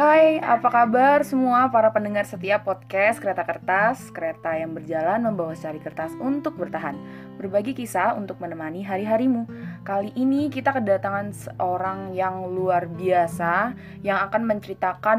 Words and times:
Hai, 0.00 0.40
apa 0.40 0.72
kabar 0.72 1.20
semua 1.28 1.68
para 1.68 1.92
pendengar 1.92 2.24
setiap 2.24 2.64
podcast 2.64 3.20
Kereta 3.20 3.44
Kertas? 3.44 4.08
Kereta 4.08 4.56
yang 4.56 4.72
berjalan 4.72 5.20
membawa 5.20 5.52
secari 5.52 5.76
kertas 5.76 6.16
untuk 6.16 6.56
bertahan 6.56 6.96
Berbagi 7.36 7.76
kisah 7.76 8.16
untuk 8.16 8.40
menemani 8.40 8.80
hari-harimu. 8.80 9.44
Kali 9.84 10.08
ini 10.16 10.48
kita 10.48 10.72
kedatangan 10.72 11.36
seorang 11.36 12.16
yang 12.16 12.48
luar 12.48 12.88
biasa 12.88 13.76
Yang 14.00 14.18
akan 14.24 14.42
menceritakan 14.48 15.18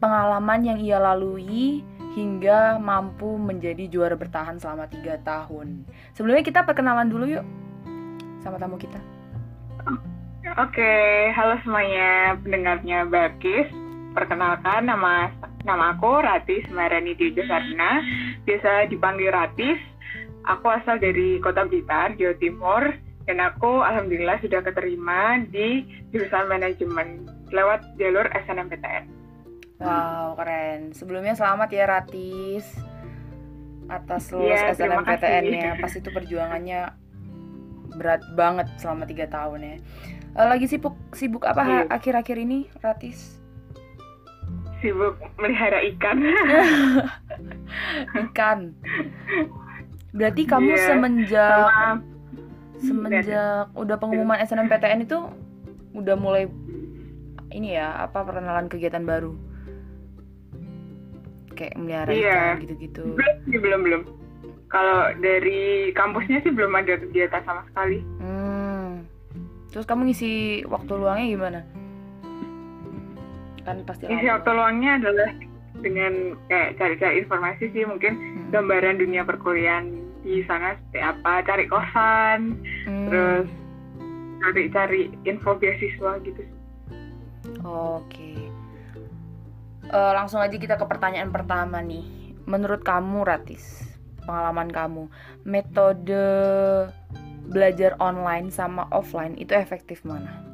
pengalaman 0.00 0.64
yang 0.64 0.80
ia 0.80 0.96
lalui 0.96 1.84
Hingga 2.16 2.80
mampu 2.80 3.36
menjadi 3.36 3.84
juara 3.84 4.16
bertahan 4.16 4.56
selama 4.56 4.88
3 4.88 5.28
tahun. 5.28 5.84
Sebelumnya 6.16 6.40
kita 6.40 6.64
perkenalan 6.64 7.12
dulu 7.12 7.36
yuk 7.36 7.44
Sama 8.40 8.56
tamu 8.56 8.80
kita. 8.80 8.96
Oke, 10.56 10.92
halo 11.36 11.60
semuanya. 11.60 12.32
Pendengarnya 12.40 13.04
Bakis. 13.04 13.81
Perkenalkan 14.12 14.88
nama 14.88 15.32
nama 15.64 15.96
aku 15.96 16.20
Rati 16.20 16.64
Semarani 16.68 17.16
Sarna, 17.48 18.04
biasa 18.44 18.92
dipanggil 18.92 19.32
Ratis. 19.32 19.80
Aku 20.42 20.66
asal 20.68 20.98
dari 20.98 21.38
Kota 21.38 21.64
Blitar, 21.64 22.18
Jawa 22.18 22.34
Timur, 22.36 22.82
dan 23.30 23.38
aku 23.38 23.80
alhamdulillah 23.80 24.42
sudah 24.42 24.60
keterima 24.60 25.38
di 25.48 25.86
jurusan 26.10 26.50
manajemen 26.50 27.24
lewat 27.54 27.86
jalur 27.94 28.26
SNMPTN. 28.34 29.06
Wow, 29.82 30.38
keren. 30.38 30.90
Sebelumnya 30.94 31.34
selamat 31.34 31.68
ya 31.74 31.84
Ratis 31.86 32.66
atas 33.90 34.30
lulus 34.30 34.56
ya, 34.56 34.72
SNMPTN-nya. 34.78 35.78
Pas 35.78 35.92
itu 35.94 36.08
perjuangannya 36.10 36.80
berat 37.96 38.22
banget 38.34 38.66
selama 38.80 39.04
tiga 39.04 39.28
tahun 39.28 39.60
ya. 39.62 39.76
Uh, 40.32 40.48
lagi 40.48 40.64
sibuk 40.64 40.96
sibuk 41.12 41.44
apa 41.44 41.62
iya. 41.62 41.80
akhir-akhir 41.92 42.36
ini, 42.40 42.66
Ratis? 42.80 43.41
Sibuk 44.82 45.14
melihara 45.38 45.78
ikan. 45.94 46.18
ikan. 48.26 48.74
Berarti 50.12 50.42
kamu 50.44 50.74
yeah. 50.74 50.86
semenjak 50.90 51.66
Sama, 51.70 52.02
semenjak 52.82 53.70
udah 53.78 53.96
pengumuman 53.96 54.42
SNMPTN 54.42 55.06
itu 55.06 55.18
udah 55.94 56.16
mulai 56.18 56.50
ini 57.52 57.76
ya 57.76 58.04
apa 58.04 58.24
perkenalan 58.24 58.66
kegiatan 58.66 59.04
baru 59.04 59.32
kayak 61.54 61.78
melihara 61.78 62.10
yeah. 62.10 62.58
ikan 62.58 62.66
gitu-gitu. 62.66 63.02
Belum 63.14 63.62
belum 63.62 63.80
belum. 63.86 64.02
Kalau 64.66 65.14
dari 65.20 65.92
kampusnya 65.94 66.42
sih 66.42 66.50
belum 66.50 66.74
ada 66.74 66.98
kegiatan 66.98 67.44
sama 67.46 67.62
sekali. 67.70 68.02
Hmm. 68.18 69.04
Terus 69.70 69.86
kamu 69.88 70.10
ngisi 70.10 70.64
waktu 70.68 70.92
luangnya 70.96 71.26
gimana? 71.28 71.60
Kan 73.62 73.86
pasti 73.86 74.10
luangnya 74.52 74.98
adalah 74.98 75.30
dengan 75.82 76.38
kayak 76.46 76.78
cari-cari 76.78 77.14
informasi 77.24 77.64
sih 77.74 77.84
mungkin 77.88 78.12
hmm. 78.14 78.54
gambaran 78.54 79.00
dunia 79.02 79.26
perkuliahan 79.26 79.88
di 80.22 80.46
sana 80.46 80.78
seperti 80.78 81.00
apa, 81.02 81.32
cari 81.42 81.64
kosan, 81.66 82.40
hmm. 82.86 83.06
terus 83.10 83.48
cari-cari 84.42 85.10
info 85.26 85.58
beasiswa 85.58 86.22
gitu. 86.22 86.42
Oke. 87.66 88.06
Okay. 88.06 88.38
Uh, 89.90 89.98
eh, 89.98 90.12
langsung 90.14 90.38
aja 90.38 90.54
kita 90.54 90.78
ke 90.78 90.86
pertanyaan 90.86 91.34
pertama 91.34 91.82
nih. 91.82 92.06
Menurut 92.46 92.82
kamu 92.86 93.22
Ratis, 93.26 93.86
pengalaman 94.26 94.70
kamu 94.70 95.06
metode 95.42 96.26
belajar 97.50 97.98
online 97.98 98.50
sama 98.50 98.86
offline 98.94 99.34
itu 99.38 99.54
efektif 99.54 100.06
mana? 100.06 100.51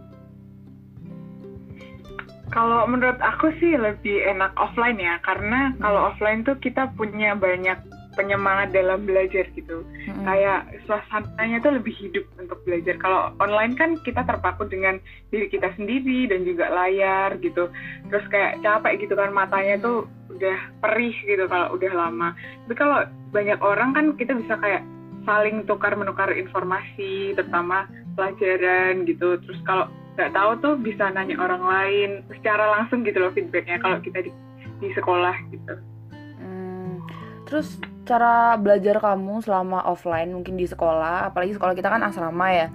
Kalau 2.48 2.88
menurut 2.88 3.20
aku 3.20 3.52
sih 3.60 3.77
lebih 3.77 4.24
enak 4.24 4.56
offline 4.56 4.97
ya, 4.97 5.20
karena 5.25 5.72
hmm. 5.72 5.84
kalau 5.84 6.00
offline 6.12 6.42
tuh 6.42 6.56
kita 6.60 6.88
punya 6.97 7.36
banyak 7.36 7.76
penyemangat 8.19 8.75
dalam 8.75 9.06
belajar 9.06 9.47
gitu. 9.54 9.86
Hmm. 10.10 10.26
Kayak 10.26 10.66
suasananya 10.91 11.62
tuh 11.62 11.78
lebih 11.78 11.94
hidup 12.03 12.26
untuk 12.41 12.58
belajar. 12.66 12.98
Kalau 12.98 13.31
online 13.38 13.78
kan 13.78 13.94
kita 14.03 14.26
terpaku 14.26 14.66
dengan 14.66 14.98
diri 15.31 15.47
kita 15.47 15.70
sendiri 15.78 16.26
dan 16.26 16.42
juga 16.42 16.66
layar 16.66 17.38
gitu. 17.38 17.70
Terus 18.10 18.26
kayak 18.32 18.58
capek 18.66 19.06
gitu 19.06 19.14
kan 19.14 19.31
matanya 19.31 19.78
tuh 19.78 20.10
udah 20.34 20.58
perih 20.82 21.14
gitu 21.31 21.47
kalau 21.47 21.78
udah 21.78 21.92
lama. 21.94 22.34
Tapi 22.66 22.75
kalau 22.75 23.06
banyak 23.31 23.58
orang 23.62 23.94
kan 23.94 24.06
kita 24.19 24.34
bisa 24.34 24.58
kayak 24.58 24.82
saling 25.28 25.69
tukar 25.69 25.92
menukar 25.92 26.32
informasi 26.32 27.37
terutama 27.37 27.84
pelajaran 28.16 29.04
gitu 29.04 29.37
terus 29.44 29.60
kalau 29.69 29.92
nggak 30.19 30.34
tahu 30.34 30.51
tuh 30.59 30.75
bisa 30.83 31.15
nanya 31.15 31.39
orang 31.39 31.62
lain 31.62 32.11
secara 32.34 32.75
langsung 32.75 33.06
gitu 33.06 33.23
loh 33.23 33.31
feedbacknya 33.31 33.79
kalau 33.79 34.03
kita 34.03 34.27
di, 34.27 34.34
di 34.83 34.91
sekolah 34.99 35.37
gitu 35.55 35.75
hmm, 36.43 37.06
terus 37.47 37.79
cara 38.03 38.59
belajar 38.59 38.99
kamu 38.99 39.39
selama 39.47 39.87
offline 39.87 40.34
mungkin 40.34 40.59
di 40.59 40.67
sekolah 40.67 41.31
apalagi 41.31 41.55
sekolah 41.55 41.79
kita 41.79 41.87
kan 41.87 42.03
asrama 42.03 42.51
ya 42.51 42.69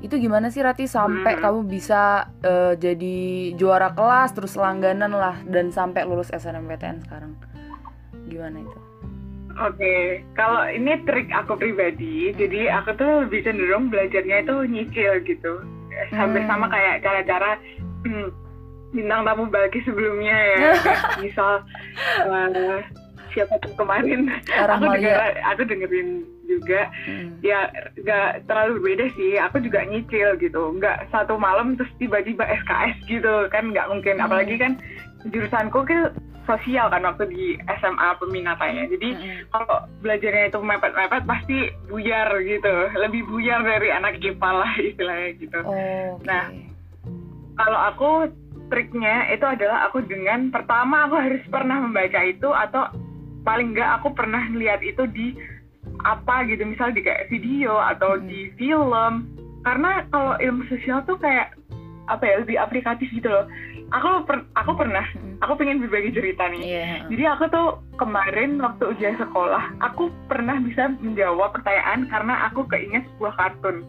itu 0.00 0.16
gimana 0.16 0.52
sih 0.52 0.60
Rati 0.60 0.84
sampai 0.84 1.36
hmm. 1.36 1.42
kamu 1.44 1.60
bisa 1.64 2.28
uh, 2.44 2.76
jadi 2.76 3.52
juara 3.56 3.96
kelas 3.96 4.36
terus 4.36 4.56
langganan 4.60 5.12
lah 5.12 5.40
dan 5.48 5.72
sampai 5.72 6.04
lulus 6.04 6.28
SNMPTN 6.32 7.04
sekarang 7.08 7.32
gimana 8.30 8.62
itu? 8.62 8.78
Oke, 9.60 9.76
okay. 9.76 10.00
kalau 10.38 10.62
ini 10.72 10.96
trik 11.04 11.28
aku 11.34 11.58
pribadi, 11.58 12.32
jadi 12.32 12.80
aku 12.80 12.96
tuh 12.96 13.26
lebih 13.26 13.44
cenderung 13.44 13.92
belajarnya 13.92 14.46
itu 14.46 14.56
nyicil 14.64 15.12
gitu, 15.26 15.54
hampir 16.14 16.42
hmm. 16.44 16.50
sama 16.50 16.66
kayak 16.70 17.02
cara-cara 17.02 17.50
hmm, 18.06 18.28
bintang 18.90 19.22
tamu 19.22 19.44
bagi 19.46 19.80
sebelumnya 19.86 20.34
ya, 20.34 20.70
misal 21.22 21.62
uh, 22.26 22.78
siapa 23.30 23.54
tuh 23.62 23.70
kemarin, 23.78 24.26
Orang 24.58 24.82
aku 24.82 24.98
denger, 24.98 25.38
aku 25.46 25.62
dengerin 25.62 26.08
juga, 26.50 26.90
hmm. 27.06 27.38
ya 27.46 27.70
nggak 27.94 28.50
terlalu 28.50 28.82
beda 28.82 29.06
sih, 29.14 29.38
aku 29.38 29.62
juga 29.62 29.86
nyicil 29.86 30.34
gitu, 30.42 30.74
nggak 30.82 31.06
satu 31.14 31.38
malam 31.38 31.78
terus 31.78 31.90
tiba-tiba 32.02 32.42
SKS 32.42 32.98
gitu 33.06 33.46
kan 33.54 33.70
nggak 33.70 33.86
mungkin, 33.86 34.18
hmm. 34.18 34.26
apalagi 34.26 34.58
kan 34.58 34.82
jurusanku 35.28 35.84
kan 35.84 36.16
sosial 36.48 36.90
kan 36.90 37.06
waktu 37.06 37.24
di 37.30 37.44
SMA 37.78 38.08
peminatannya. 38.18 38.90
Jadi 38.90 39.08
mm-hmm. 39.14 39.52
kalau 39.52 39.76
belajarnya 40.02 40.44
itu 40.50 40.58
mepet-mepet 40.58 41.22
pasti 41.28 41.58
buyar 41.86 42.28
gitu, 42.42 42.74
lebih 42.98 43.22
buyar 43.28 43.60
dari 43.62 43.88
anak 43.92 44.18
IPA 44.18 44.50
lah 44.50 44.72
istilahnya 44.80 45.28
gitu. 45.38 45.58
Oh, 45.62 46.18
okay. 46.18 46.26
Nah, 46.26 46.44
kalau 47.54 47.80
aku 47.92 48.10
triknya 48.70 49.28
itu 49.34 49.44
adalah 49.44 49.90
aku 49.90 50.06
dengan 50.06 50.48
pertama 50.48 51.10
aku 51.10 51.18
harus 51.18 51.42
pernah 51.50 51.82
membaca 51.82 52.20
itu 52.22 52.48
atau 52.48 52.88
paling 53.42 53.74
enggak 53.74 54.00
aku 54.00 54.14
pernah 54.14 54.46
lihat 54.54 54.80
itu 54.80 55.04
di 55.10 55.34
apa 56.06 56.46
gitu 56.48 56.64
misal 56.64 56.94
di 56.94 57.02
kayak 57.04 57.28
video 57.28 57.76
atau 57.76 58.16
hmm. 58.16 58.24
di 58.30 58.40
film 58.56 59.26
karena 59.66 60.06
kalau 60.08 60.38
ilmu 60.40 60.64
sosial 60.72 61.04
tuh 61.04 61.18
kayak 61.20 61.52
apa 62.08 62.24
ya 62.24 62.34
lebih 62.40 62.56
aplikatif 62.56 63.10
gitu 63.12 63.28
loh 63.28 63.44
aku 63.90 64.08
per, 64.26 64.38
aku 64.56 64.72
pernah. 64.78 65.04
Aku 65.40 65.52
pengen 65.56 65.80
berbagi 65.80 66.12
cerita 66.12 66.46
nih. 66.52 66.62
Yeah. 66.62 66.96
jadi 67.08 67.24
aku 67.36 67.44
tuh 67.48 67.68
kemarin 67.96 68.60
waktu 68.60 68.92
ujian 68.92 69.16
sekolah 69.16 69.72
aku 69.80 70.12
pernah 70.28 70.60
bisa 70.60 70.92
menjawab 71.00 71.56
pertanyaan 71.56 72.06
karena 72.12 72.34
aku 72.50 72.64
keinget 72.68 73.04
sebuah 73.16 73.34
kartun. 73.36 73.86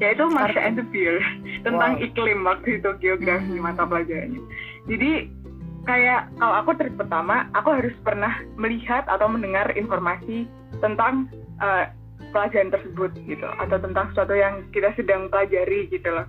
Yaitu 0.00 0.24
Marsha 0.32 0.64
and 0.64 0.80
the 0.80 0.86
Bear 0.88 1.20
tentang 1.60 2.00
wow. 2.00 2.04
iklim 2.04 2.40
waktu 2.48 2.80
itu 2.80 2.88
geografi 3.04 3.52
mm-hmm. 3.52 3.64
mata 3.68 3.84
pelajarannya. 3.84 4.40
Jadi 4.88 5.28
kayak 5.84 6.32
kalau 6.40 6.54
aku 6.56 6.70
trik 6.80 6.96
pertama 6.96 7.48
aku 7.52 7.68
harus 7.76 7.92
pernah 8.00 8.32
melihat 8.56 9.04
atau 9.12 9.28
mendengar 9.28 9.68
informasi 9.76 10.48
tentang 10.80 11.28
uh, 11.60 11.84
pelajaran 12.32 12.72
tersebut 12.72 13.12
gitu. 13.28 13.44
Atau 13.60 13.76
tentang 13.76 14.08
sesuatu 14.12 14.32
yang 14.32 14.64
kita 14.72 14.88
sedang 14.96 15.28
pelajari 15.28 15.92
gitu 15.92 16.08
loh. 16.08 16.24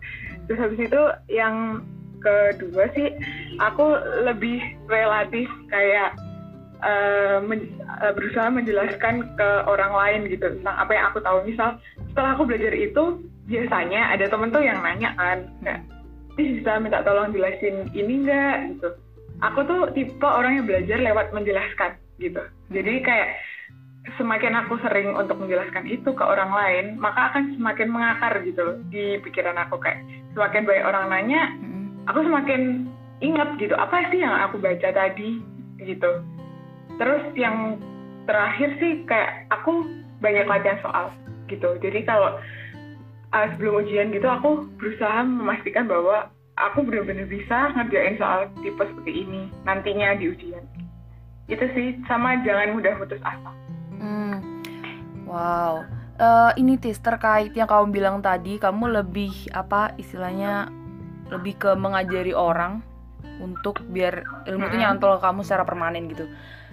Terus 0.51 0.59
habis 0.67 0.79
itu 0.91 1.01
yang 1.31 1.79
kedua 2.21 2.87
sih 2.93 3.11
aku 3.57 3.97
lebih 4.23 4.61
relatif 4.87 5.49
kayak 5.67 6.15
uh, 6.85 7.41
men, 7.41 7.77
uh, 8.01 8.13
berusaha 8.13 8.49
menjelaskan 8.49 9.25
ke 9.37 9.49
orang 9.69 9.93
lain 9.93 10.21
gitu 10.29 10.49
tentang 10.61 10.75
apa 10.77 10.91
yang 10.93 11.05
aku 11.13 11.19
tahu. 11.21 11.43
Misal 11.45 11.77
setelah 12.11 12.37
aku 12.37 12.45
belajar 12.45 12.73
itu 12.73 13.25
biasanya 13.49 14.13
ada 14.13 14.29
temen 14.29 14.53
tuh 14.53 14.63
yang 14.63 14.79
nanya 14.79 15.11
kan 15.17 15.49
nggak 15.65 15.79
bisa 16.39 16.79
minta 16.79 17.03
tolong 17.03 17.33
jelasin 17.33 17.89
ini 17.93 18.25
enggak 18.25 18.77
gitu. 18.77 18.89
Aku 19.41 19.65
tuh 19.65 19.89
tipe 19.97 20.21
orang 20.21 20.61
yang 20.61 20.65
belajar 20.69 21.01
lewat 21.01 21.33
menjelaskan 21.33 21.97
gitu. 22.21 22.41
Jadi 22.69 23.01
kayak 23.01 23.29
semakin 24.17 24.53
aku 24.65 24.77
sering 24.81 25.13
untuk 25.13 25.37
menjelaskan 25.37 25.85
itu 25.89 26.13
ke 26.13 26.23
orang 26.25 26.53
lain, 26.53 26.85
maka 26.97 27.33
akan 27.33 27.57
semakin 27.57 27.89
mengakar 27.89 28.33
gitu 28.45 28.81
di 28.89 29.17
pikiran 29.21 29.57
aku. 29.57 29.81
Kayak 29.81 30.05
semakin 30.33 30.65
banyak 30.65 30.85
orang 30.85 31.05
nanya, 31.09 31.41
aku 32.09 32.19
semakin 32.25 32.87
ingat 33.21 33.57
gitu 33.61 33.77
apa 33.77 34.09
sih 34.09 34.21
yang 34.21 34.33
aku 34.33 34.57
baca 34.57 34.89
tadi 34.89 35.41
gitu. 35.81 36.11
Terus 36.97 37.23
yang 37.37 37.77
terakhir 38.25 38.77
sih 38.77 39.05
kayak 39.05 39.49
aku 39.53 39.85
banyak 40.21 40.45
latihan 40.45 40.79
soal 40.81 41.09
gitu. 41.49 41.77
Jadi 41.81 42.05
kalau 42.05 42.37
uh, 43.33 43.45
sebelum 43.53 43.85
ujian 43.85 44.13
gitu 44.13 44.25
aku 44.29 44.65
berusaha 44.77 45.25
memastikan 45.25 45.85
bahwa 45.89 46.29
aku 46.59 46.85
benar-benar 46.85 47.25
bisa 47.25 47.73
ngerjain 47.73 48.17
soal 48.21 48.49
tipe 48.61 48.81
seperti 48.81 49.25
ini 49.25 49.49
nantinya 49.65 50.17
di 50.17 50.33
ujian. 50.33 50.63
Itu 51.49 51.65
sih 51.73 51.97
sama 52.05 52.41
jangan 52.45 52.77
mudah 52.77 52.93
putus 53.01 53.21
asa. 53.25 53.51
Hmm. 54.01 54.37
wow. 55.29 55.85
Uh, 56.21 56.53
ini 56.53 56.77
tis 56.77 57.01
terkait 57.01 57.49
yang 57.57 57.65
kamu 57.65 57.89
bilang 57.89 58.21
tadi 58.21 58.61
kamu 58.61 58.93
lebih 59.01 59.33
apa 59.57 59.93
istilahnya 59.97 60.69
lebih 61.31 61.57
ke 61.57 61.71
mengajari 61.73 62.35
orang 62.35 62.83
untuk 63.41 63.81
biar 63.89 64.45
ilmu 64.45 64.69
itu 64.69 64.77
nyantol 64.77 65.17
ke 65.17 65.25
kamu 65.25 65.41
secara 65.41 65.63
permanen 65.65 66.05
gitu. 66.11 66.29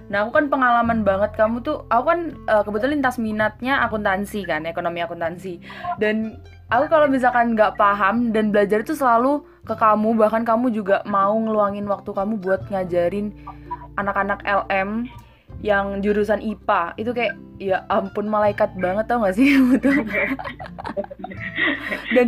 Nah 0.09 0.25
aku 0.25 0.37
kan 0.37 0.49
pengalaman 0.49 1.05
banget. 1.05 1.37
Kamu 1.37 1.61
tuh, 1.65 1.85
aku 1.89 2.05
kan 2.09 2.21
uh, 2.49 2.63
kebetulan 2.65 3.01
lintas 3.01 3.21
minatnya 3.21 3.85
akuntansi 3.85 4.45
kan, 4.45 4.65
ekonomi 4.65 5.05
akuntansi. 5.05 5.61
Dan 6.01 6.41
aku 6.73 6.89
kalau 6.89 7.07
misalkan 7.09 7.57
nggak 7.57 7.77
paham 7.77 8.33
dan 8.33 8.53
belajar 8.53 8.85
itu 8.85 8.97
selalu 8.97 9.45
ke 9.69 9.77
kamu, 9.77 10.17
bahkan 10.17 10.45
kamu 10.45 10.73
juga 10.73 11.05
mau 11.05 11.37
ngeluangin 11.37 11.85
waktu 11.89 12.11
kamu 12.13 12.41
buat 12.41 12.65
ngajarin 12.73 13.37
anak-anak 14.01 14.41
LM 14.45 15.09
yang 15.59 15.99
jurusan 15.99 16.39
IPA 16.39 16.95
itu 17.03 17.11
kayak 17.11 17.35
ya 17.59 17.83
ampun 17.91 18.31
malaikat 18.31 18.71
banget 18.79 19.11
tau 19.11 19.27
gak 19.27 19.35
sih? 19.35 19.59
Itu 19.77 19.91
dan 22.17 22.27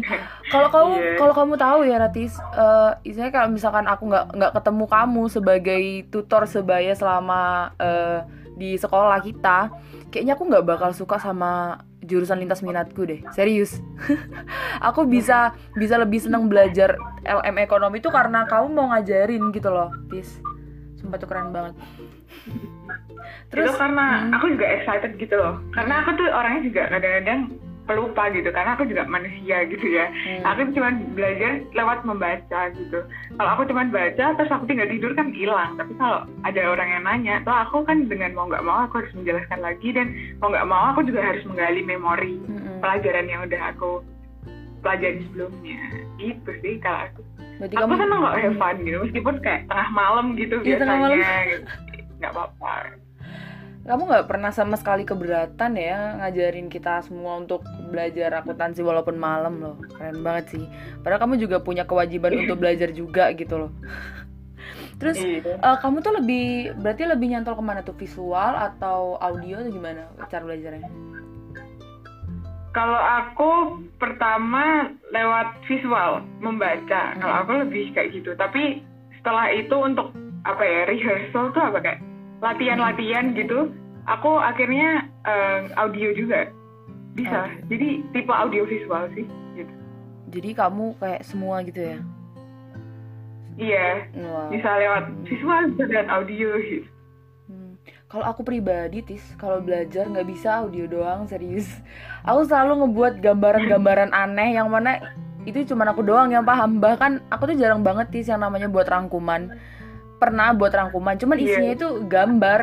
kalau 0.50 0.69
kamu 0.69 0.92
yeah. 0.98 1.16
kalau 1.19 1.34
kamu 1.34 1.54
tahu 1.56 1.81
ya 1.87 1.96
Ratis 2.00 2.34
uh, 2.56 2.96
istilahnya 3.06 3.34
kalau 3.34 3.48
misalkan 3.52 3.87
aku 3.87 4.02
nggak 4.10 4.25
nggak 4.34 4.52
ketemu 4.60 4.84
kamu 4.87 5.22
sebagai 5.31 5.84
tutor 6.10 6.42
sebaya 6.48 6.92
selama 6.94 7.72
uh, 7.78 8.26
di 8.58 8.76
sekolah 8.76 9.19
kita 9.25 9.72
kayaknya 10.12 10.34
aku 10.37 10.44
nggak 10.50 10.66
bakal 10.66 10.90
suka 10.92 11.16
sama 11.16 11.81
jurusan 12.00 12.42
lintas 12.42 12.64
minatku 12.64 13.06
deh. 13.06 13.20
Serius. 13.31 13.78
Aku 14.88 15.06
bisa 15.06 15.54
bisa 15.76 15.94
lebih 16.00 16.19
seneng 16.19 16.48
belajar 16.48 16.96
LM 17.22 17.60
ekonomi 17.60 18.02
itu 18.02 18.10
karena 18.10 18.48
kamu 18.48 18.66
mau 18.72 18.87
ngajarin 18.90 19.52
gitu 19.54 19.69
loh 19.70 19.92
Tis. 20.08 20.40
Sumpah 20.98 21.20
tuh 21.20 21.28
keren 21.31 21.54
banget. 21.54 21.76
Terus, 23.50 23.70
itu 23.70 23.78
karena 23.78 24.26
hmm. 24.26 24.34
aku 24.38 24.44
juga 24.54 24.66
excited 24.78 25.12
gitu 25.20 25.34
loh. 25.37 25.60
Karena 25.75 26.02
aku 26.02 26.10
tuh 26.19 26.26
orangnya 26.31 26.62
juga 26.66 26.82
kadang-kadang 26.88 27.40
pelupa 27.90 28.31
gitu 28.31 28.46
karena 28.54 28.78
aku 28.78 28.87
juga 28.87 29.02
manusia 29.10 29.66
gitu 29.66 29.82
ya. 29.90 30.06
Hmm. 30.06 30.46
aku 30.46 30.70
cuma 30.78 30.94
belajar 31.19 31.58
lewat 31.75 32.06
membaca 32.06 32.60
gitu. 32.78 33.02
Kalau 33.34 33.50
aku 33.50 33.66
cuma 33.66 33.82
baca 33.90 34.25
terus 34.38 34.50
aku 34.54 34.64
tinggal 34.70 34.87
tidur 34.87 35.10
kan 35.19 35.34
hilang. 35.34 35.75
Tapi 35.75 35.98
kalau 35.98 36.22
ada 36.46 36.60
orang 36.70 36.88
yang 36.94 37.02
nanya 37.02 37.34
tuh 37.42 37.50
aku 37.50 37.82
kan 37.82 38.06
dengan 38.06 38.38
mau 38.38 38.46
nggak 38.46 38.62
mau 38.62 38.87
aku 38.87 39.02
harus 39.02 39.12
menjelaskan 39.19 39.58
lagi 39.58 39.90
dan 39.90 40.14
mau 40.38 40.54
nggak 40.54 40.69
mau 40.70 40.94
aku 40.94 41.02
juga 41.02 41.26
harus 41.26 41.42
menggali 41.50 41.82
memori 41.82 42.38
hmm. 42.38 42.78
pelajaran 42.78 43.26
yang 43.26 43.42
udah 43.50 43.62
aku 43.75 43.90
pelajari 44.87 45.26
sebelumnya. 45.26 45.82
Itu 46.22 46.50
sih 46.62 46.78
kalau 46.78 47.10
aku. 47.10 47.20
Berarti 47.58 47.75
aku 47.75 47.84
kamu... 47.90 47.98
seneng 47.98 48.19
kok 48.22 48.37
have 48.38 48.56
fun 48.56 48.76
gitu 48.87 48.96
meskipun 49.02 49.34
kayak 49.42 49.60
tengah 49.66 49.88
malam 49.90 50.26
gitu 50.38 50.54
ya, 50.62 50.78
biasanya 50.78 51.19
gitu. 51.44 51.64
nggak 52.22 52.32
apa-apa 52.32 52.72
kamu 53.90 54.06
nggak 54.06 54.28
pernah 54.31 54.54
sama 54.54 54.78
sekali 54.78 55.02
keberatan 55.02 55.75
ya 55.75 56.22
ngajarin 56.22 56.70
kita 56.70 57.02
semua 57.02 57.42
untuk 57.42 57.66
belajar 57.90 58.38
akuntansi 58.38 58.87
walaupun 58.87 59.19
malam 59.19 59.58
loh. 59.58 59.76
Keren 59.98 60.22
banget 60.22 60.54
sih. 60.54 60.64
Padahal 61.02 61.26
kamu 61.26 61.42
juga 61.42 61.58
punya 61.58 61.82
kewajiban 61.82 62.38
untuk 62.38 62.54
belajar 62.62 62.94
juga 62.94 63.34
gitu 63.34 63.66
loh. 63.66 63.72
Terus 65.02 65.19
uh, 65.58 65.75
kamu 65.82 66.06
tuh 66.06 66.22
lebih 66.22 66.78
berarti 66.78 67.02
lebih 67.02 67.34
nyantol 67.34 67.58
ke 67.58 67.64
mana 67.66 67.82
tuh? 67.82 67.98
Visual 67.98 68.54
atau 68.54 69.19
audio 69.19 69.58
atau 69.58 69.75
gimana 69.75 70.06
cara 70.31 70.42
belajarnya? 70.46 70.87
Kalau 72.70 72.94
aku 72.94 73.50
pertama 73.98 74.94
lewat 75.10 75.66
visual 75.66 76.22
membaca. 76.38 77.19
Kalau 77.19 77.34
aku 77.42 77.66
lebih 77.66 77.90
kayak 77.90 78.14
gitu. 78.14 78.38
Tapi 78.38 78.87
setelah 79.19 79.50
itu 79.50 79.75
untuk 79.75 80.14
apa 80.46 80.62
ya 80.62 80.87
rehearsal 80.87 81.50
tuh 81.50 81.64
apa 81.66 81.82
kayak 81.82 82.10
latihan-latihan 82.40 83.37
gitu 83.37 83.69
aku 84.08 84.40
akhirnya 84.40 85.06
uh, 85.28 85.69
audio 85.76 86.10
juga. 86.16 86.48
Bisa. 87.10 87.50
Okay. 87.50 87.66
jadi 87.66 87.88
tipe 88.14 88.32
audio 88.32 88.62
visual 88.64 89.10
sih 89.19 89.26
gitu. 89.58 89.72
Jadi 90.31 90.50
kamu 90.54 90.94
kayak 91.02 91.22
semua 91.26 91.58
gitu 91.66 91.82
ya? 91.82 91.98
Iya. 93.60 93.88
Wow. 94.14 94.48
bisa 94.48 94.70
lewat 94.78 95.04
visual 95.26 95.62
bisa 95.75 95.84
lewat 95.90 96.08
audio 96.08 96.50
gitu. 96.64 96.88
Hmm. 97.50 97.75
kalau 98.06 98.25
aku 98.31 98.46
pribadi 98.46 99.02
tis 99.02 99.26
kalau 99.34 99.58
belajar 99.58 100.06
nggak 100.06 100.28
bisa 100.31 100.62
audio 100.62 100.87
doang 100.87 101.26
serius. 101.26 101.66
Aku 102.22 102.46
selalu 102.46 102.87
ngebuat 102.87 103.14
gambaran-gambaran 103.19 104.14
aneh 104.14 104.54
yang 104.54 104.70
mana 104.70 105.02
itu 105.48 105.66
cuma 105.66 105.82
aku 105.90 106.06
doang 106.06 106.31
yang 106.31 106.46
paham. 106.46 106.78
Bahkan 106.78 107.26
aku 107.26 107.52
tuh 107.52 107.56
jarang 107.58 107.82
banget 107.82 108.06
tis 108.14 108.31
yang 108.31 108.38
namanya 108.38 108.70
buat 108.70 108.87
rangkuman 108.87 109.58
pernah 110.20 110.52
buat 110.52 110.70
rangkuman 110.70 111.17
cuman 111.17 111.37
iya. 111.40 111.44
isinya 111.56 111.70
yeah. 111.72 111.78
itu 111.81 111.88
gambar. 112.05 112.61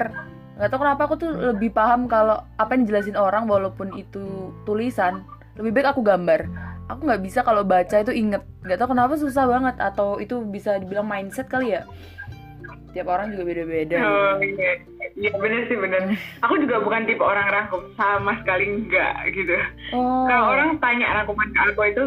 Nggak 0.58 0.70
tahu 0.74 0.80
kenapa 0.82 1.02
aku 1.06 1.16
tuh 1.18 1.32
lebih 1.54 1.70
paham 1.74 2.06
kalau 2.06 2.38
apa 2.58 2.78
yang 2.78 2.86
dijelasin 2.86 3.18
orang 3.18 3.50
walaupun 3.50 3.94
itu 3.98 4.54
tulisan 4.66 5.26
lebih 5.58 5.74
baik 5.74 5.98
aku 5.98 6.02
gambar. 6.06 6.46
Aku 6.88 7.04
nggak 7.04 7.22
bisa 7.26 7.44
kalau 7.44 7.66
baca 7.66 8.00
itu 8.00 8.14
inget. 8.14 8.46
Nggak 8.64 8.78
tahu 8.80 8.94
kenapa 8.94 9.14
susah 9.20 9.44
banget 9.50 9.76
atau 9.82 10.22
itu 10.22 10.40
bisa 10.46 10.78
dibilang 10.80 11.10
mindset 11.10 11.50
kali 11.50 11.76
ya? 11.76 11.84
Tiap 12.96 13.10
orang 13.10 13.36
juga 13.36 13.44
beda-beda. 13.52 13.98
Oh, 14.00 14.40
iya. 14.40 14.82
iya 15.20 15.32
bener 15.36 15.68
sih 15.68 15.78
bener. 15.78 16.16
Aku 16.48 16.56
juga 16.62 16.80
bukan 16.80 17.04
tipe 17.04 17.22
orang 17.22 17.52
rangkum 17.52 17.84
sama 18.00 18.40
sekali 18.42 18.66
enggak 18.66 19.14
gitu. 19.34 19.54
Oh. 19.92 20.26
kalau 20.30 20.56
orang 20.56 20.80
tanya 20.80 21.22
rangkuman 21.22 21.50
ke 21.52 21.60
aku 21.74 21.82
itu 21.92 22.04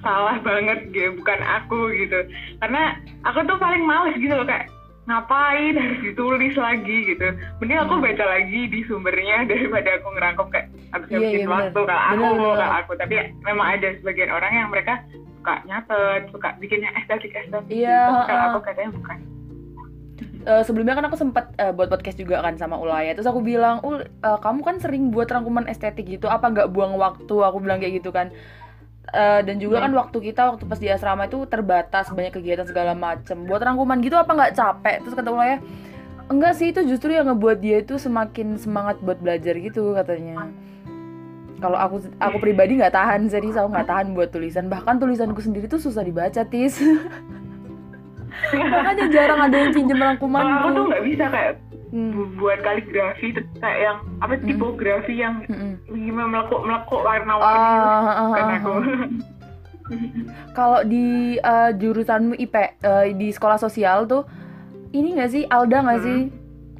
salah 0.00 0.38
banget 0.40 0.78
gitu. 0.94 1.18
Bukan 1.18 1.40
aku 1.42 1.90
gitu. 1.96 2.18
Karena 2.62 2.96
aku 3.26 3.42
tuh 3.44 3.58
paling 3.58 3.82
males 3.82 4.14
gitu 4.16 4.32
loh 4.32 4.46
kayak 4.46 4.70
ngapain 5.12 5.74
harus 5.76 6.00
ditulis 6.00 6.54
lagi 6.56 6.96
gitu. 7.12 7.28
Mending 7.60 7.80
aku 7.84 7.94
hmm. 8.00 8.04
baca 8.08 8.24
lagi 8.24 8.60
di 8.72 8.80
sumbernya 8.88 9.44
daripada 9.50 10.00
aku 10.00 10.08
ngerangkum 10.16 10.46
kayak 10.48 10.66
habis 10.96 11.08
yeah, 11.12 11.44
yeah, 11.44 11.48
waktu 11.48 11.80
kalau 11.84 12.02
aku 12.08 12.24
bener, 12.24 12.56
kalau 12.56 12.76
aku. 12.80 12.92
Tapi 12.96 13.14
ya, 13.20 13.24
memang 13.44 13.66
ada 13.76 13.88
sebagian 14.00 14.30
orang 14.32 14.52
yang 14.56 14.68
mereka 14.72 14.94
suka 15.42 15.54
nyatet 15.66 16.22
suka 16.30 16.48
bikinnya 16.62 16.90
estetik 16.96 17.34
estetik 17.34 17.74
yeah, 17.74 18.08
gitu. 18.08 18.20
kalau 18.30 18.40
uh, 18.40 18.48
aku 18.56 18.58
katanya 18.64 18.90
bukan. 18.96 19.18
Uh, 20.42 20.62
sebelumnya 20.66 20.98
kan 20.98 21.06
aku 21.06 21.14
sempat 21.18 21.54
uh, 21.62 21.70
buat 21.70 21.86
podcast 21.86 22.18
juga 22.18 22.42
kan 22.42 22.58
sama 22.58 22.74
Ulaya. 22.74 23.14
Terus 23.14 23.30
aku 23.30 23.44
bilang 23.44 23.78
ul 23.86 24.02
uh, 24.26 24.38
kamu 24.42 24.60
kan 24.66 24.76
sering 24.82 25.14
buat 25.14 25.30
rangkuman 25.30 25.70
estetik 25.70 26.08
gitu. 26.08 26.26
Apa 26.26 26.50
nggak 26.50 26.70
buang 26.74 26.98
waktu? 26.98 27.30
Aku 27.30 27.62
bilang 27.62 27.78
kayak 27.78 28.02
gitu 28.02 28.10
kan 28.10 28.34
uh, 29.10 29.40
dan 29.42 29.56
juga 29.58 29.82
kan 29.82 29.90
waktu 29.90 30.18
kita 30.30 30.54
waktu 30.54 30.64
pas 30.70 30.78
di 30.78 30.86
asrama 30.86 31.26
itu 31.26 31.42
terbatas 31.50 32.12
banyak 32.14 32.38
kegiatan 32.38 32.66
segala 32.68 32.94
macem. 32.94 33.42
Buat 33.48 33.66
rangkuman 33.66 33.98
gitu 33.98 34.14
apa 34.14 34.30
nggak 34.30 34.54
capek? 34.54 34.96
Terus 35.02 35.14
kata 35.18 35.30
ya 35.42 35.58
enggak 36.30 36.54
sih 36.54 36.70
itu 36.70 36.80
justru 36.86 37.12
yang 37.12 37.26
ngebuat 37.28 37.58
dia 37.58 37.82
itu 37.82 37.98
semakin 37.98 38.56
semangat 38.56 39.02
buat 39.02 39.18
belajar 39.18 39.58
gitu 39.58 39.92
katanya. 39.98 40.48
Kalau 41.62 41.78
aku 41.78 42.02
aku 42.18 42.36
pribadi 42.42 42.78
nggak 42.78 42.94
tahan 42.94 43.30
serius 43.30 43.54
aku 43.54 43.70
nggak 43.70 43.88
tahan 43.90 44.06
buat 44.14 44.30
tulisan. 44.30 44.66
Bahkan 44.70 44.98
tulisanku 44.98 45.42
sendiri 45.42 45.66
tuh 45.66 45.82
susah 45.82 46.02
dibaca 46.02 46.42
tis 46.46 46.78
makanya 48.52 49.06
jarang 49.08 49.40
ada 49.40 49.56
yang 49.56 49.72
pinjam 49.72 49.98
rangkuman 50.00 50.42
aku 50.42 50.68
tuh 50.74 50.84
nggak 50.88 51.04
bisa 51.04 51.24
kayak 51.28 51.52
hmm. 51.92 52.10
buat 52.40 52.58
kaligrafi 52.64 53.28
kayak 53.60 53.78
yang 53.78 53.96
apa 54.24 54.34
hmm. 54.36 54.44
tipografi 54.48 55.14
yang 55.20 55.34
hmm. 55.46 55.78
gimana 55.92 56.26
melekuk 56.28 56.62
melekuk 56.64 57.00
warna-warni 57.04 57.58
uh, 57.58 58.02
uh, 58.08 58.30
uh, 58.32 58.48
aku 58.56 58.74
kalau 60.58 60.80
di 60.86 61.36
uh, 61.44 61.70
jurusanmu 61.76 62.34
IP 62.40 62.54
uh, 62.82 63.06
di 63.12 63.28
sekolah 63.30 63.60
sosial 63.60 64.08
tuh 64.08 64.24
ini 64.92 65.16
nggak 65.16 65.30
sih 65.32 65.42
Alda 65.48 65.84
nggak 65.84 66.00
hmm. 66.00 66.08
sih 66.08 66.20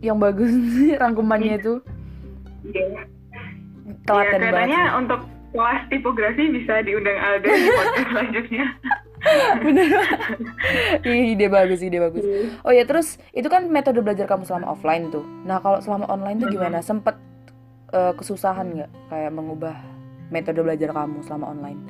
yang 0.02 0.18
bagus 0.18 0.52
rangkumannya 1.02 1.60
itu 1.60 1.74
yeah. 2.72 3.04
telaten 4.08 4.40
ya, 4.40 4.48
katanya 4.50 4.80
banget 4.82 4.98
untuk 4.98 5.20
kelas 5.52 5.82
tipografi 5.92 6.44
bisa 6.50 6.80
diundang 6.82 7.18
Alda 7.20 7.48
di 7.48 7.68
podcast 7.68 8.08
selanjutnya. 8.12 8.66
Bener. 9.62 9.86
Ide 11.06 11.46
bagus 11.46 11.80
ide 11.84 12.02
bagus. 12.02 12.24
Iya. 12.26 12.58
oh 12.66 12.72
ya 12.74 12.82
terus 12.82 13.22
itu 13.30 13.46
kan 13.46 13.70
metode 13.70 14.02
belajar 14.02 14.26
kamu 14.26 14.42
selama 14.42 14.74
offline 14.74 15.12
tuh. 15.14 15.22
Nah 15.46 15.62
kalau 15.62 15.78
selama 15.78 16.10
online 16.10 16.42
tuh 16.42 16.50
gimana? 16.50 16.82
Sempet 16.82 17.14
uh, 17.94 18.10
kesusahan 18.18 18.74
nggak 18.74 18.90
kayak 19.12 19.30
mengubah 19.30 19.76
metode 20.34 20.58
belajar 20.64 20.90
kamu 20.90 21.22
selama 21.22 21.54
online? 21.54 21.80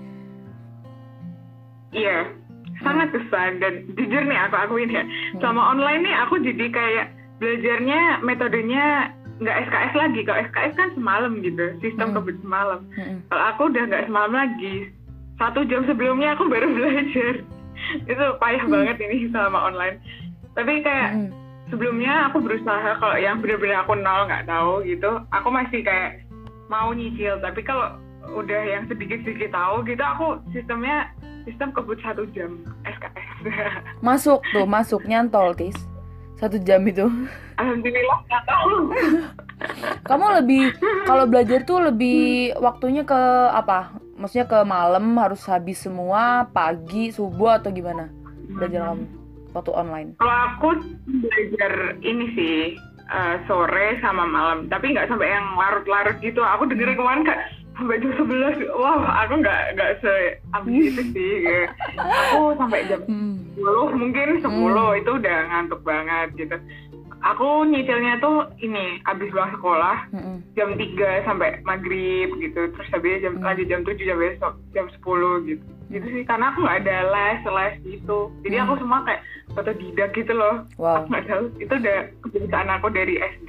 Iya 1.92 2.42
sangat 2.82 3.14
kesan 3.14 3.62
dan 3.62 3.72
jujur 3.94 4.22
nih 4.26 4.38
aku 4.48 4.56
akuin 4.58 4.90
ya. 4.90 5.04
Hmm. 5.06 5.38
selama 5.40 5.62
online 5.76 6.00
nih 6.04 6.14
aku 6.26 6.34
jadi 6.42 6.66
kayak 6.68 7.06
belajarnya 7.38 8.00
metodenya 8.22 8.86
nggak 9.40 9.58
SKS 9.68 9.92
lagi 9.96 10.20
kalau 10.26 10.40
SKS 10.50 10.72
kan 10.76 10.88
semalam 10.92 11.32
gitu 11.40 11.64
sistem 11.80 12.12
hmm. 12.12 12.16
kebut 12.20 12.36
semalam 12.44 12.80
hmm. 12.98 13.18
kalau 13.32 13.44
aku 13.54 13.62
udah 13.72 13.82
nggak 13.88 14.06
semalam 14.10 14.32
lagi 14.32 14.74
satu 15.40 15.60
jam 15.66 15.82
sebelumnya 15.88 16.36
aku 16.36 16.46
baru 16.50 16.68
belajar 16.76 17.40
itu 18.06 18.26
payah 18.38 18.64
hmm. 18.64 18.72
banget 18.72 18.96
ini 19.02 19.16
selama 19.32 19.58
online 19.72 19.96
tapi 20.52 20.84
kayak 20.84 21.10
hmm. 21.16 21.30
sebelumnya 21.72 22.28
aku 22.30 22.44
berusaha 22.44 22.90
kalau 23.00 23.16
yang 23.16 23.40
benar-benar 23.40 23.82
aku 23.86 23.94
nol 23.96 24.28
nggak 24.28 24.46
tahu 24.46 24.84
gitu 24.84 25.10
aku 25.32 25.48
masih 25.48 25.80
kayak 25.80 26.22
mau 26.68 26.92
nyicil 26.92 27.40
tapi 27.40 27.64
kalau 27.64 27.96
udah 28.32 28.62
yang 28.62 28.86
sedikit-sedikit 28.86 29.50
tahu 29.50 29.82
gitu 29.84 30.00
aku 30.00 30.38
sistemnya 30.54 31.10
sistem 31.42 31.74
kebut 31.74 31.98
satu 32.04 32.22
jam 32.30 32.62
SKS 32.86 33.32
Masuk 34.06 34.42
tuh, 34.54 34.66
masuk 34.66 35.02
nyantol, 35.06 35.54
Tis. 35.54 35.74
Satu 36.42 36.58
jam 36.58 36.82
itu. 36.90 37.06
Alhamdulillah 37.54 38.18
nggak 38.26 38.44
tahu. 38.50 38.74
Kamu 40.10 40.42
lebih 40.42 40.74
kalau 41.06 41.30
belajar 41.30 41.62
tuh 41.62 41.78
lebih 41.86 42.50
waktunya 42.58 43.06
ke 43.06 43.20
apa? 43.54 43.94
Maksudnya 44.18 44.50
ke 44.50 44.58
malam 44.66 45.14
harus 45.22 45.46
habis 45.46 45.78
semua, 45.78 46.50
pagi, 46.50 47.14
subuh 47.14 47.62
atau 47.62 47.70
gimana? 47.70 48.10
Belajar 48.50 48.90
kamu 48.90 49.06
waktu 49.54 49.70
online. 49.70 50.08
Kalau 50.18 50.36
aku 50.50 50.68
belajar 51.06 51.94
ini 52.02 52.26
sih 52.34 52.56
eh, 53.06 53.36
sore 53.46 54.02
sama 54.02 54.26
malam, 54.26 54.66
tapi 54.66 54.90
nggak 54.98 55.06
sampai 55.06 55.30
yang 55.30 55.46
larut-larut 55.54 56.18
gitu. 56.18 56.42
Aku 56.42 56.66
dengerin 56.66 56.98
kemarin 56.98 57.22
kayak 57.22 57.42
sampai 57.78 58.02
jam 58.02 58.12
11 58.18 58.68
wah 58.76 59.00
aku 59.24 59.34
nggak 59.40 59.60
nggak 59.78 59.90
se 60.04 60.14
ambis 60.52 60.92
itu 60.92 61.02
sih 61.16 61.32
kayak, 61.40 61.68
aku 62.34 62.52
sampai 62.60 62.84
jam 62.84 63.00
Hmm. 63.08 63.41
10 63.62 63.94
mungkin 63.94 64.28
10 64.38 65.00
itu 65.00 65.10
udah 65.12 65.38
ngantuk 65.48 65.80
banget 65.82 66.28
gitu 66.36 66.56
aku 67.22 67.62
nyicilnya 67.64 68.18
tuh 68.18 68.50
ini 68.58 68.98
abis 69.04 69.30
pulang 69.30 69.52
sekolah 69.52 69.96
Mm-mm. 70.10 70.42
jam 70.52 70.74
3 70.74 70.82
sampai 71.22 71.62
maghrib 71.62 72.34
gitu 72.36 72.66
terus 72.68 72.88
habis 72.90 73.22
jam 73.22 73.38
Hmm. 73.38 73.46
lanjut 73.46 73.66
jam 73.66 73.80
7 73.80 73.94
jam 74.00 74.18
besok 74.18 74.52
jam 74.72 74.86
10 74.90 74.98
gitu 75.46 75.62
gitu 75.88 76.06
sih 76.08 76.24
karena 76.24 76.50
aku 76.50 76.64
nggak 76.64 76.78
ada 76.82 76.96
les 77.06 77.40
les 77.44 77.74
gitu 77.86 78.18
jadi 78.42 78.56
Hmm. 78.58 78.64
aku 78.64 78.74
semua 78.80 78.98
kayak 79.04 79.22
otodidak 79.52 80.10
gitu 80.12 80.32
loh 80.32 80.64
Wow. 80.74 80.98
aku 80.98 81.06
nggak 81.08 81.24
tahu 81.26 81.42
itu 81.58 81.74
udah 81.76 81.98
kebiasaan 82.20 82.68
aku 82.72 82.86
dari 82.90 83.14
SD 83.20 83.48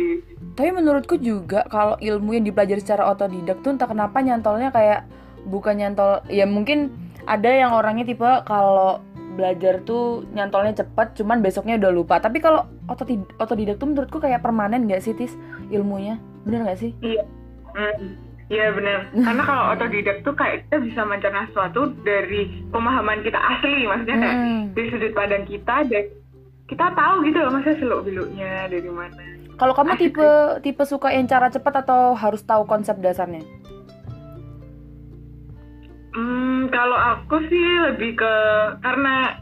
Tapi 0.53 0.69
menurutku 0.69 1.17
juga 1.17 1.65
kalau 1.65 1.97
ilmu 1.97 2.35
yang 2.35 2.45
dipelajari 2.45 2.77
secara 2.77 3.09
otodidak 3.09 3.57
tuh 3.59 3.73
entah 3.73 3.89
kenapa 3.89 4.21
nyantolnya 4.21 4.69
kayak 4.69 5.09
bukan 5.43 5.75
nyantol 5.75 6.21
ya 6.29 6.45
mungkin 6.45 6.93
ada 7.25 7.47
yang 7.47 7.71
orangnya 7.71 8.05
tipe 8.05 8.27
kalau 8.43 9.01
belajar 9.33 9.81
tuh 9.81 10.23
nyantolnya 10.29 10.73
cepet 10.75 11.15
cuman 11.15 11.39
besoknya 11.39 11.75
udah 11.75 11.91
lupa 11.91 12.17
tapi 12.17 12.37
kalau 12.37 12.63
otodi- 12.85 13.25
otodidak 13.35 13.75
tuh 13.75 13.87
menurutku 13.87 14.17
kayak 14.17 14.39
permanen 14.39 14.85
gak 14.85 15.01
sih 15.01 15.11
tis 15.11 15.33
ilmunya 15.67 16.15
bener 16.43 16.65
gak 16.65 16.79
sih 16.79 16.93
iya 16.99 17.23
Hmm. 17.73 18.13
Iya 18.45 18.69
benar. 18.69 19.09
Karena 19.09 19.41
kalau 19.41 19.63
otodidak 19.73 20.21
tuh 20.21 20.35
kayak 20.35 20.67
kita 20.67 20.77
bisa 20.77 21.01
mencerna 21.01 21.49
sesuatu 21.49 21.89
dari 22.03 22.45
pemahaman 22.69 23.25
kita 23.25 23.39
asli, 23.39 23.81
maksudnya 23.83 24.13
kayak 24.15 24.35
Mm. 24.37 24.61
dari 24.69 24.87
sudut 24.91 25.11
pandang 25.11 25.43
kita 25.43 25.75
dan 25.83 26.03
kita 26.63 26.85
tahu 26.91 27.15
gitu 27.23 27.37
loh 27.39 27.49
masa 27.49 27.73
seluk 27.73 28.03
beluknya 28.03 28.67
dari 28.67 28.85
mana. 28.85 29.23
kalau 29.53 29.73
kamu 29.73 29.89
Asik 29.91 30.01
tipe 30.03 30.29
tipe 30.61 30.83
suka 30.83 31.09
yang 31.09 31.25
cara 31.25 31.45
cepat 31.47 31.81
atau 31.81 32.13
harus 32.13 32.41
tahu 32.41 32.65
konsep 32.65 32.97
dasarnya 32.99 33.41
kalau 36.73 36.97
aku 36.97 37.37
sih 37.47 37.65
lebih 37.85 38.17
ke 38.17 38.33
karena 38.81 39.37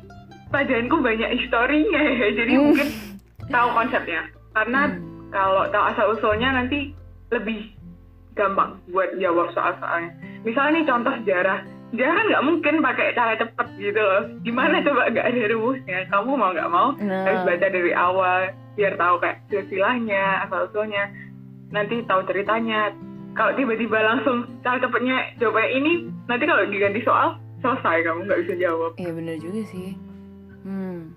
pelajaranku 0.51 0.99
banyak 0.99 1.31
historinya 1.39 2.01
ya, 2.03 2.27
jadi 2.43 2.53
Hmm. 2.53 2.63
mungkin 2.69 2.87
tahu 3.47 3.67
konsepnya. 3.71 4.21
Karena 4.51 4.81
Hmm. 4.91 5.31
kalau 5.31 5.63
tahu 5.71 5.83
asal 5.87 6.05
usulnya 6.11 6.51
nanti 6.51 6.91
lebih 7.31 7.71
gampang 8.35 8.75
buat 8.91 9.15
jawab 9.15 9.55
soal-soalnya. 9.55 10.11
Misalnya 10.43 10.83
nih 10.83 10.85
contoh 10.87 11.13
sejarah, 11.23 11.59
sejarah 11.91 12.13
kan 12.13 12.25
nggak 12.27 12.45
mungkin 12.45 12.75
pakai 12.83 13.15
cara 13.15 13.33
cepet 13.35 13.67
gitu 13.79 14.01
loh. 14.01 14.23
Gimana 14.43 14.83
coba 14.83 15.07
nggak 15.07 15.27
ada 15.31 15.41
rumusnya? 15.51 15.99
Kamu 16.11 16.31
mau 16.35 16.51
nggak 16.51 16.71
mau 16.71 16.87
nah 16.99 17.23
harus 17.23 17.41
baca 17.47 17.67
dari 17.67 17.91
awal 17.95 18.51
biar 18.75 18.95
tahu 18.95 19.15
kayak 19.19 19.39
silsilahnya, 19.47 20.47
asal 20.47 20.67
usulnya. 20.67 21.11
Nanti 21.71 22.03
tahu 22.03 22.27
ceritanya. 22.27 22.91
Kalau 23.31 23.55
tiba-tiba 23.55 23.97
langsung 24.03 24.43
cara 24.59 24.75
cepetnya 24.83 25.35
jawabannya 25.39 25.71
ini, 25.71 25.91
nanti 26.27 26.43
kalau 26.43 26.67
diganti 26.67 26.99
soal 27.07 27.39
selesai 27.61 27.97
kamu 28.03 28.25
nggak 28.25 28.41
bisa 28.43 28.53
jawab. 28.57 28.91
iya 28.97 29.11
bener 29.13 29.37
juga 29.37 29.61
sih 29.69 29.93
hmm. 30.65 31.13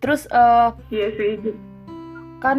terus 0.00 0.24
eh, 0.32 0.68
Iya 0.90 1.08
sih. 1.14 1.30
Kan 2.36 2.58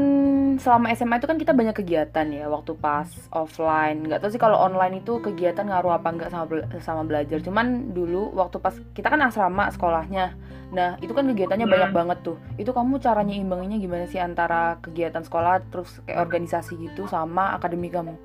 selama 0.58 0.90
SMA 0.92 1.22
itu 1.22 1.30
kan 1.30 1.38
kita 1.38 1.54
banyak 1.54 1.78
kegiatan 1.78 2.26
ya 2.34 2.50
waktu 2.50 2.74
pas 2.76 3.06
offline 3.30 4.10
nggak 4.10 4.20
tahu 4.20 4.34
sih 4.34 4.42
kalau 4.42 4.58
online 4.58 5.00
itu 5.00 5.22
kegiatan 5.22 5.70
ngaruh 5.70 5.94
apa 5.94 6.08
enggak 6.10 6.34
sama 6.34 6.46
bela- 6.50 6.68
sama 6.82 7.06
belajar 7.06 7.38
cuman 7.40 7.94
dulu 7.94 8.34
waktu 8.34 8.58
pas 8.58 8.74
kita 8.92 9.08
kan 9.08 9.22
asrama 9.22 9.70
sekolahnya 9.70 10.34
nah 10.74 10.98
itu 11.00 11.14
kan 11.14 11.30
kegiatannya 11.30 11.70
Hmm. 11.70 11.76
banyak 11.78 11.92
banget 11.94 12.18
tuh 12.26 12.38
itu 12.58 12.74
kamu 12.74 12.98
caranya 12.98 13.38
imbanginnya 13.38 13.78
gimana 13.78 14.10
sih 14.10 14.18
antara 14.18 14.82
kegiatan 14.82 15.22
sekolah 15.22 15.62
terus 15.70 16.02
kayak 16.04 16.26
organisasi 16.26 16.74
gitu 16.82 17.06
sama 17.06 17.54
akademi 17.54 17.88
kamu 17.88 18.18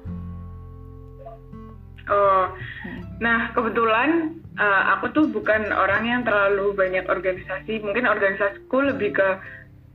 Oh, 2.03 2.51
Hmm. 2.83 2.99
nah 3.23 3.55
kebetulan 3.55 4.35
uh, 4.59 4.99
aku 4.99 5.15
tuh 5.15 5.31
bukan 5.31 5.71
orang 5.71 6.03
yang 6.03 6.21
terlalu 6.27 6.75
banyak 6.75 7.07
organisasi. 7.07 7.79
Mungkin 7.79 8.11
organisasiku 8.11 8.91
lebih 8.91 9.15
ke 9.15 9.29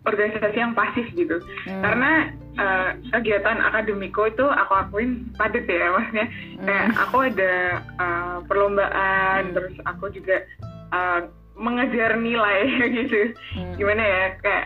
organisasi 0.08 0.58
yang 0.58 0.72
pasif 0.72 1.06
gitu. 1.14 1.38
Hmm. 1.68 1.84
Karena 1.84 2.12
uh, 2.56 2.90
kegiatan 3.12 3.60
akademiku 3.60 4.32
itu 4.32 4.46
aku 4.48 4.74
akuin 4.74 5.28
padat 5.36 5.68
ya, 5.68 5.92
maksudnya 5.96 6.26
kayak 6.64 6.86
Hmm. 6.88 7.02
aku 7.04 7.18
ada 7.28 7.54
uh, 8.00 8.38
perlombaan, 8.48 9.52
Hmm. 9.52 9.54
terus 9.54 9.76
aku 9.84 10.10
juga 10.16 10.42
uh, 10.96 11.28
mengejar 11.60 12.16
nilai 12.16 12.66
gitu. 13.04 13.36
Hmm. 13.54 13.76
Gimana 13.76 14.04
ya, 14.04 14.24
kayak 14.40 14.66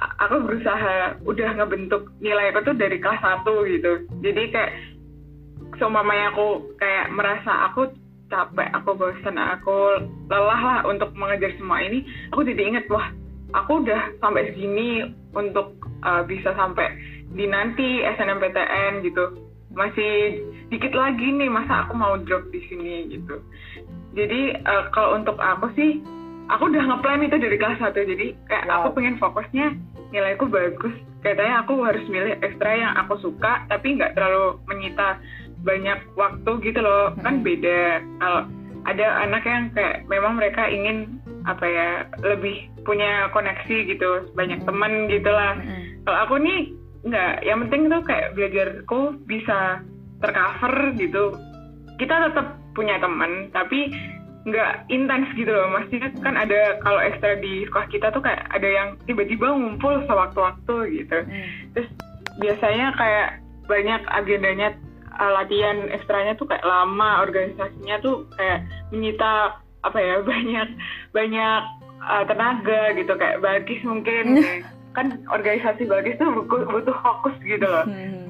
aku 0.00 0.36
berusaha 0.48 1.20
udah 1.28 1.48
ngebentuk 1.60 2.08
nilai 2.24 2.50
aku 2.50 2.72
tuh 2.72 2.76
dari 2.80 2.96
kelas 2.96 3.20
1 3.20 3.44
gitu. 3.68 3.92
Jadi 4.24 4.42
kayak 4.48 4.72
seumpamanya 5.76 6.32
aku 6.32 6.72
kayak 6.80 7.12
merasa 7.12 7.68
aku 7.68 7.92
capek, 8.30 8.70
aku 8.72 8.94
bosan, 8.94 9.36
aku 9.36 10.06
lelah 10.30 10.60
lah 10.62 10.78
untuk 10.86 11.10
mengejar 11.18 11.50
semua 11.58 11.82
ini, 11.82 12.06
aku 12.30 12.46
jadi 12.46 12.62
inget 12.62 12.86
wah 12.86 13.10
aku 13.54 13.84
udah 13.84 14.14
sampai 14.18 14.50
segini 14.52 15.10
untuk 15.34 15.78
uh, 16.02 16.22
bisa 16.26 16.54
sampai 16.54 16.90
di 17.34 17.46
nanti 17.46 18.02
SNMPTN 18.04 19.06
gitu. 19.06 19.38
Masih 19.70 20.42
dikit 20.68 20.90
lagi 20.94 21.30
nih 21.30 21.46
masa 21.46 21.86
aku 21.86 21.94
mau 21.94 22.18
drop 22.18 22.50
di 22.50 22.60
sini 22.66 23.06
gitu. 23.10 23.38
Jadi 24.18 24.58
uh, 24.66 24.90
kalau 24.90 25.18
untuk 25.18 25.38
aku 25.38 25.70
sih 25.78 26.02
aku 26.50 26.66
udah 26.66 26.82
ngeplan 26.82 27.22
itu 27.22 27.36
dari 27.38 27.56
kelas 27.56 27.78
1 27.78 27.94
jadi 27.94 28.26
kayak 28.50 28.66
Wow. 28.66 28.74
aku 28.82 28.88
pengen 28.98 29.16
fokusnya 29.22 29.66
nilaiku 30.10 30.50
bagus 30.50 30.94
katanya 31.22 31.62
aku 31.62 31.78
harus 31.86 32.02
milih 32.10 32.34
ekstra 32.42 32.70
yang 32.74 32.92
aku 32.98 33.14
suka 33.22 33.62
tapi 33.70 33.94
nggak 33.94 34.18
terlalu 34.18 34.58
menyita 34.66 35.22
banyak 35.62 36.00
waktu 36.18 36.50
gitu 36.66 36.80
loh 36.82 37.14
kan 37.22 37.38
Mm-mm. 37.40 37.46
beda 37.46 37.80
kalau 38.18 38.42
ada 38.88 39.06
anak 39.26 39.42
yang 39.44 39.68
kayak 39.76 40.08
memang 40.08 40.40
mereka 40.40 40.64
ingin 40.68 41.20
apa 41.44 41.64
ya 41.64 41.90
lebih 42.20 42.68
punya 42.84 43.28
koneksi 43.32 43.76
gitu 43.88 44.28
banyak 44.36 44.60
teman 44.64 45.08
gitulah. 45.08 45.56
Kalau 46.04 46.18
aku 46.26 46.34
nih 46.40 46.72
nggak. 47.04 47.44
Yang 47.44 47.58
penting 47.66 47.82
tuh 47.92 48.02
kayak 48.04 48.28
belajarku 48.36 49.00
bisa 49.28 49.84
tercover 50.20 50.74
gitu. 50.96 51.24
Kita 52.00 52.30
tetap 52.30 52.56
punya 52.72 52.96
teman 53.00 53.52
tapi 53.52 53.92
nggak 54.48 54.88
intens 54.88 55.28
gitu 55.36 55.52
loh. 55.52 55.68
Maksudnya 55.68 56.12
kan 56.24 56.34
ada 56.40 56.80
kalau 56.80 57.00
ekstra 57.00 57.36
di 57.36 57.68
sekolah 57.68 57.88
kita 57.92 58.08
tuh 58.12 58.24
kayak 58.24 58.48
ada 58.48 58.68
yang 58.68 58.88
tiba-tiba 59.04 59.52
ngumpul 59.52 60.00
sewaktu-waktu 60.08 60.76
gitu. 61.04 61.18
Hmm. 61.28 61.48
terus 61.76 61.88
biasanya 62.40 62.96
kayak 62.96 63.28
banyak 63.68 64.02
agendanya 64.10 64.68
uh, 65.20 65.30
latihan 65.36 65.86
ekstranya 65.92 66.32
tuh 66.34 66.48
kayak 66.48 66.64
lama 66.64 67.20
organisasinya 67.20 68.00
tuh 68.00 68.24
kayak 68.34 68.64
menyita 68.90 69.54
apa 69.80 69.98
ya 70.00 70.16
banyak 70.30 70.68
banyak 71.12 71.60
uh, 72.00 72.24
tenaga 72.24 72.96
gitu 72.96 73.12
kayak 73.14 73.38
bagis 73.38 73.80
mungkin 73.84 74.40
kan 74.96 75.06
organisasi 75.30 75.86
bagis 75.86 76.18
tuh 76.18 76.26
butuh, 76.34 76.66
butuh 76.66 76.96
fokus 76.98 77.36
gitu 77.40 77.62
loh 77.62 77.84
Hmm. 77.86 78.26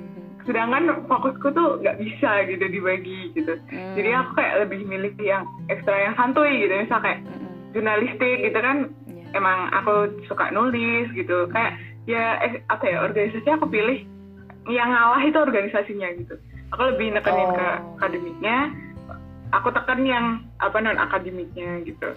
sedangkan 0.49 1.05
fokusku 1.05 1.53
tuh 1.53 1.79
nggak 1.79 2.01
bisa 2.01 2.45
gitu 2.45 2.65
dibagi 2.67 3.31
gitu 3.33 3.55
Hmm. 3.69 3.93
jadi 3.95 4.21
aku 4.21 4.31
kayak 4.35 4.55
lebih 4.65 4.81
milih 4.85 5.13
yang 5.21 5.45
ekstra 5.69 5.95
yang 6.01 6.17
santuy 6.17 6.49
gitu 6.59 6.75
misal 6.75 6.99
kayak 6.99 7.21
Mm-mm. 7.23 7.71
jurnalistik 7.73 8.37
gitu 8.41 8.59
kan 8.59 8.89
Iya. 9.07 9.37
emang 9.37 9.69
aku 9.71 9.95
suka 10.27 10.49
nulis 10.51 11.07
gitu 11.13 11.45
kayak 11.49 11.77
ya 12.05 12.41
eh, 12.41 12.65
apa 12.67 12.83
ya 12.83 13.05
organisasi 13.05 13.47
aku 13.47 13.69
pilih 13.69 14.03
yang 14.67 14.89
ngalah 14.89 15.23
itu 15.23 15.39
organisasinya 15.39 16.09
gitu 16.19 16.35
aku 16.71 16.83
lebih 16.87 17.07
nekenin 17.13 17.51
ke 17.51 17.67
Oh. 17.71 17.97
akademiknya 17.97 18.57
aku 19.51 19.69
tekan 19.71 20.01
yang 20.03 20.27
apa 20.57 20.77
non 20.79 20.97
akademiknya 20.97 21.83
gitu 21.83 22.09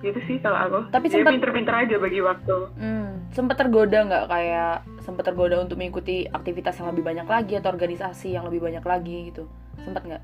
gitu 0.00 0.18
sih 0.24 0.36
kalau 0.38 0.56
aku 0.56 0.78
Tapi 0.88 1.06
Jadi 1.06 1.14
sempet- 1.18 1.32
pinter-pinter 1.34 1.74
aja 1.78 1.96
bagi 1.96 2.20
waktu 2.20 2.56
Hmm, 2.74 3.28
sempet 3.30 3.56
tergoda 3.56 3.98
nggak 4.02 4.24
kayak 4.26 4.74
sempet 5.00 5.24
tergoda 5.24 5.56
untuk 5.58 5.76
mengikuti 5.76 6.24
aktivitas 6.26 6.76
yang 6.76 6.88
lebih 6.88 7.04
banyak 7.04 7.26
lagi 7.26 7.54
atau 7.54 7.68
organisasi 7.68 8.28
yang 8.30 8.44
lebih 8.44 8.60
banyak 8.62 8.80
lagi 8.82 9.28
gitu 9.28 9.44
sempet 9.78 10.04
nggak? 10.04 10.22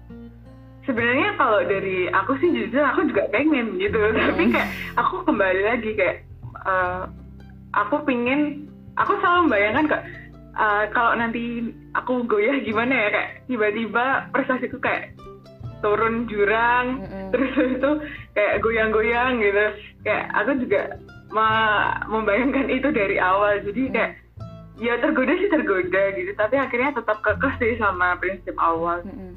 sebenarnya 0.83 1.35
kalau 1.35 1.61
dari 1.63 2.07
aku 2.07 2.39
sih 2.39 2.49
jujur 2.49 2.79
aku 2.81 3.05
juga 3.05 3.27
pengen 3.29 3.75
gitu 3.77 3.99
tapi 4.15 4.43
Hmm. 4.45 4.53
kayak 4.55 4.69
aku 4.95 5.15
kembali 5.25 5.63
lagi 5.67 5.91
kayak 5.93 6.17
eh, 6.63 7.03
aku 7.75 7.95
pingin 8.03 8.65
aku 8.95 9.13
selalu 9.19 9.39
membayangkan 9.45 9.85
kak 9.89 10.03
eh, 10.55 10.85
kalau 10.89 11.13
nanti 11.13 11.69
aku 12.03 12.29
goyah 12.29 12.61
gimana 12.61 12.93
ya 12.93 13.09
kayak 13.12 13.31
tiba-tiba 13.49 14.05
prestasiku 14.31 14.76
kayak 14.79 15.17
turun 15.85 16.25
jurang 16.29 17.05
Mm-mm. 17.05 17.29
terus 17.33 17.53
itu 17.57 17.91
kayak 18.33 18.65
goyang-goyang 18.65 19.41
gitu 19.41 19.65
kayak 20.05 20.25
aku 20.33 20.50
juga 20.65 21.00
ma- 21.33 22.00
membayangkan 22.09 22.69
itu 22.73 22.88
dari 22.93 23.21
awal 23.21 23.61
jadi 23.61 23.83
kayak 23.93 24.12
ya 24.76 24.95
tergoda 25.00 25.33
sih 25.37 25.49
tergoda 25.49 26.03
gitu 26.17 26.33
tapi 26.37 26.57
akhirnya 26.61 26.97
tetap 26.97 27.21
kekeh 27.25 27.55
sih 27.61 27.73
sama 27.81 28.17
prinsip 28.21 28.57
awal 28.61 29.00
Mm-mm. 29.05 29.37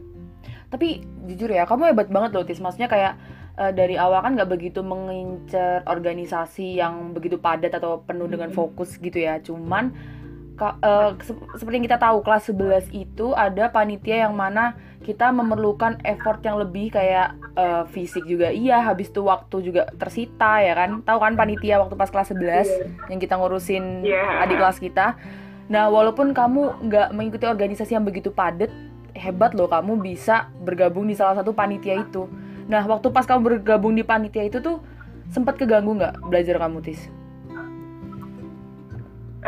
Tapi 0.70 1.02
jujur 1.26 1.50
ya, 1.50 1.66
kamu 1.66 1.90
hebat 1.94 2.14
banget 2.14 2.30
loh, 2.38 2.46
Tis. 2.46 2.62
Maksudnya 2.62 2.86
kayak 2.86 3.18
eh, 3.58 3.74
dari 3.74 3.98
awal 3.98 4.22
kan 4.22 4.38
nggak 4.38 4.54
begitu 4.54 4.86
mengincar 4.86 5.82
organisasi 5.90 6.78
yang 6.78 7.10
begitu 7.18 7.42
padat 7.42 7.74
atau 7.74 8.06
penuh 8.06 8.30
dengan 8.30 8.54
fokus 8.54 9.02
gitu 9.02 9.18
ya. 9.18 9.42
Cuman 9.42 9.90
ka- 10.60 10.78
se- 11.20 11.40
seperti 11.56 11.80
yang 11.80 11.88
kita 11.88 11.98
tahu 11.98 12.20
kelas 12.20 12.44
11 12.46 12.92
itu 12.92 13.32
ada 13.32 13.72
panitia 13.72 14.28
yang 14.28 14.36
mana 14.36 14.76
kita 15.00 15.32
memerlukan 15.32 15.96
effort 16.04 16.44
yang 16.44 16.60
lebih 16.60 16.92
kayak 16.92 17.32
eh, 17.56 17.84
fisik 17.90 18.28
juga 18.28 18.52
iya, 18.52 18.84
habis 18.84 19.08
itu 19.08 19.24
waktu 19.24 19.64
juga 19.64 19.88
tersita 19.96 20.60
ya 20.60 20.76
kan. 20.76 21.00
Tahu 21.02 21.18
kan 21.18 21.34
panitia 21.34 21.80
waktu 21.80 21.96
pas 21.96 22.08
kelas 22.08 22.30
11 22.30 22.68
yang 23.08 23.18
kita 23.18 23.34
ngurusin 23.34 24.04
Iya. 24.04 24.44
adik 24.44 24.60
kelas 24.60 24.78
kita. 24.78 25.16
Nah, 25.70 25.88
walaupun 25.88 26.34
kamu 26.34 26.84
nggak 26.84 27.08
mengikuti 27.14 27.46
organisasi 27.46 27.94
yang 27.94 28.04
begitu 28.04 28.30
padat, 28.30 28.70
hebat 29.14 29.54
loh 29.54 29.66
kamu 29.66 29.98
bisa 29.98 30.50
bergabung 30.60 31.06
di 31.06 31.14
salah 31.14 31.38
satu 31.38 31.54
panitia 31.54 32.02
itu. 32.02 32.26
Nah, 32.66 32.86
waktu 32.86 33.10
pas 33.10 33.24
kamu 33.24 33.42
bergabung 33.58 33.94
di 33.94 34.02
panitia 34.02 34.46
itu 34.46 34.60
tuh 34.60 34.82
sempat 35.30 35.58
keganggu 35.58 35.94
nggak 35.94 36.26
belajar 36.26 36.58
kamu, 36.58 36.82
Tis? 36.82 37.10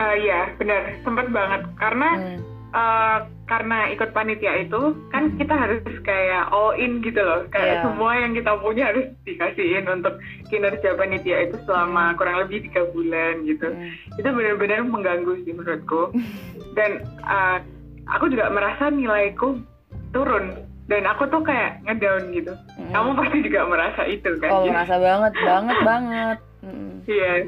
Eh, 0.01 0.15
Iya 0.20 0.50
benar 0.55 0.81
sempet 1.00 1.29
banget 1.29 1.62
karena 1.77 2.10
Hmm. 2.12 2.39
eh, 2.72 3.17
karena 3.46 3.91
ikut 3.91 4.10
panitia 4.12 4.53
itu 4.58 4.79
kan 5.08 5.36
kita 5.36 5.51
harus 5.51 5.84
kayak 6.01 6.48
all 6.50 6.72
in 6.74 7.03
gitu 7.03 7.20
loh 7.20 7.43
kayak 7.50 7.77
Iya. 7.77 7.84
semua 7.84 8.12
yang 8.15 8.31
kita 8.31 8.51
punya 8.58 8.84
harus 8.88 9.05
dikasihin 9.22 9.86
untuk 9.86 10.15
kinerja 10.48 10.96
panitia 10.96 11.38
itu 11.43 11.60
selama 11.62 12.15
kurang 12.15 12.39
lebih 12.39 12.63
tiga 12.63 12.88
bulan 12.88 13.43
gitu 13.43 13.67
Hmm. 13.67 13.91
itu 14.15 14.25
benar-benar 14.25 14.81
mengganggu 14.84 15.43
sih 15.43 15.51
menurutku 15.51 16.15
dan 16.79 16.91
eh, 17.22 17.58
aku 18.08 18.25
juga 18.27 18.48
merasa 18.50 18.88
nilaiku 18.88 19.60
turun 20.10 20.55
dan 20.88 21.03
aku 21.05 21.24
tuh 21.25 21.43
kayak 21.43 21.84
ngedown 21.84 22.31
gitu 22.31 22.55
Hmm. 22.74 22.89
kamu 22.89 23.10
pasti 23.15 23.38
juga 23.43 23.62
merasa 23.65 24.01
itu 24.05 24.31
kan 24.39 24.50
Oh, 24.50 24.63
merasa 24.65 24.96
banget, 24.98 25.34
banget, 25.38 25.77
banget. 25.84 26.38
Hmm. 26.62 26.93
iya 27.05 27.46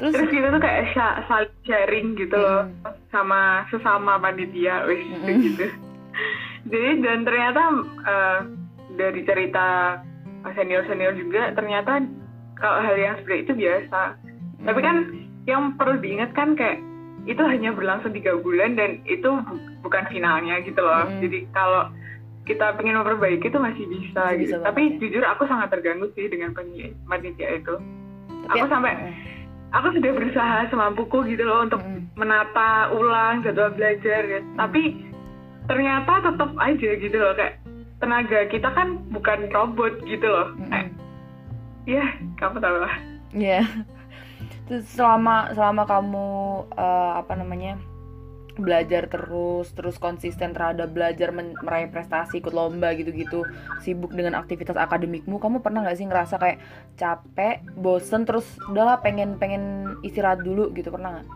Terus, 0.00 0.12
terus 0.16 0.30
kita 0.30 0.48
tuh 0.48 0.58
kayak 0.58 0.84
saling 1.26 1.56
sharing 1.62 2.06
gitu 2.14 2.32
loh 2.32 2.64
Hmm. 2.64 2.96
sama 3.08 3.40
sesama 3.68 4.16
panitia 4.16 4.84
wis 4.84 5.04
Mm-mm. 5.04 5.44
gitu 5.44 5.66
jadi 6.66 6.90
dan 6.98 7.18
ternyata 7.22 7.62
eh, 8.02 8.40
dari 8.92 9.20
cerita 9.22 10.00
senior 10.50 10.84
senior 10.84 11.12
juga 11.12 11.52
ternyata 11.52 12.00
kalau 12.54 12.80
hal 12.80 12.96
yang 12.96 13.14
seperti 13.18 13.44
itu 13.44 13.52
biasa 13.58 14.16
tapi 14.62 14.80
kan 14.80 14.96
yang 15.44 15.74
perlu 15.74 15.96
diingat 15.98 16.32
kan 16.32 16.52
kayak 16.52 16.80
itu 17.22 17.40
hanya 17.42 17.68
berlangsung 17.70 18.10
tiga 18.10 18.36
bulan 18.36 18.74
dan 18.74 19.04
itu 19.04 19.28
bu- 19.28 19.60
bukan 19.82 20.08
finalnya 20.08 20.60
gitu 20.60 20.80
loh 20.80 21.04
Mm. 21.06 21.20
jadi 21.20 21.38
kalau 21.50 21.82
kita 22.42 22.72
pengen 22.74 22.96
memperbaiki 22.96 23.46
itu 23.46 23.58
masih 23.58 23.84
bisa, 23.86 24.16
Masih 24.26 24.36
gitu 24.40 24.56
bisa 24.56 24.64
tapi 24.64 24.82
ya. 24.82 24.96
jujur 24.98 25.22
aku 25.24 25.44
sangat 25.44 25.68
terganggu 25.70 26.08
sih 26.10 26.24
dengan 26.26 26.56
panitia 27.02 27.48
itu 27.54 27.74
tapi- 28.46 28.56
aku 28.56 28.66
sampai 28.66 28.92
aku 29.70 29.86
sudah 29.98 30.10
berusaha 30.14 30.56
semampuku 30.70 31.18
gitu 31.34 31.42
loh 31.46 31.66
untuk 31.66 31.80
Mm-mm. 31.82 32.10
menata 32.18 32.90
ulang 32.94 33.42
jadwal 33.46 33.70
belajar 33.74 34.22
ya. 34.26 34.40
tapi 34.58 35.06
ternyata 35.70 36.12
tetap 36.26 36.50
aja 36.58 36.90
gitu 36.98 37.16
loh 37.16 37.32
kayak 37.38 37.62
tenaga 38.00 38.48
kita 38.50 38.68
kan 38.72 38.98
bukan 39.14 39.46
robot 39.52 39.94
gitu 40.04 40.26
loh 40.26 40.50
Mm-mm. 40.58 40.68
kayak 40.70 40.90
ya 41.86 42.04
kamu 42.38 42.58
tahu 42.58 42.78
lah 42.82 42.94
Iya. 43.30 43.62
Terus 44.66 44.86
selama 44.90 45.54
selama 45.54 45.82
kamu 45.86 46.26
eh, 46.74 47.12
apa 47.22 47.32
namanya 47.38 47.78
belajar 48.52 49.06
terus 49.06 49.70
terus 49.70 49.96
konsisten 49.96 50.50
terhadap 50.50 50.90
belajar 50.90 51.30
men- 51.30 51.54
meraih 51.60 51.86
prestasi 51.86 52.38
ikut 52.38 52.50
lomba 52.50 52.90
gitu-gitu 52.92 53.46
sibuk 53.78 54.10
dengan 54.10 54.34
aktivitas 54.34 54.74
akademikmu 54.74 55.36
kamu 55.36 55.58
pernah 55.58 55.82
nggak 55.82 55.94
sih 55.94 56.04
ngerasa 56.04 56.36
kayak 56.36 56.58
capek 56.94 57.60
bosen 57.74 58.24
terus 58.24 58.42
udahlah 58.64 58.98
pengen 58.98 59.36
pengen 59.36 59.62
istirahat 60.00 60.40
dulu 60.40 60.70
gitu 60.72 60.88
pernah 60.88 61.16
nggak? 61.16 61.28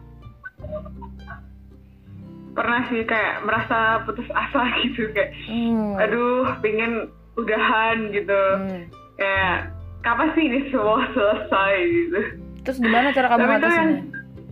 pernah 2.55 2.87
sih 2.87 3.03
kayak 3.03 3.43
merasa 3.43 3.79
putus 4.05 4.27
asa 4.31 4.63
gitu 4.83 5.11
kayak 5.11 5.35
Hmm. 5.45 5.99
aduh 5.99 6.55
pengen 6.59 7.11
udahan 7.35 8.11
gitu 8.11 8.43
Hmm. 8.57 8.83
kayak 9.15 9.57
kapan 10.01 10.29
sih 10.33 10.45
ini 10.45 10.61
semua 10.69 11.03
selesai 11.11 11.75
gitu 11.97 12.21
Terus 12.65 12.79
gimana 12.81 13.13
cara 13.13 13.29
kamu 13.29 13.45
ngatasinnya? 13.45 13.99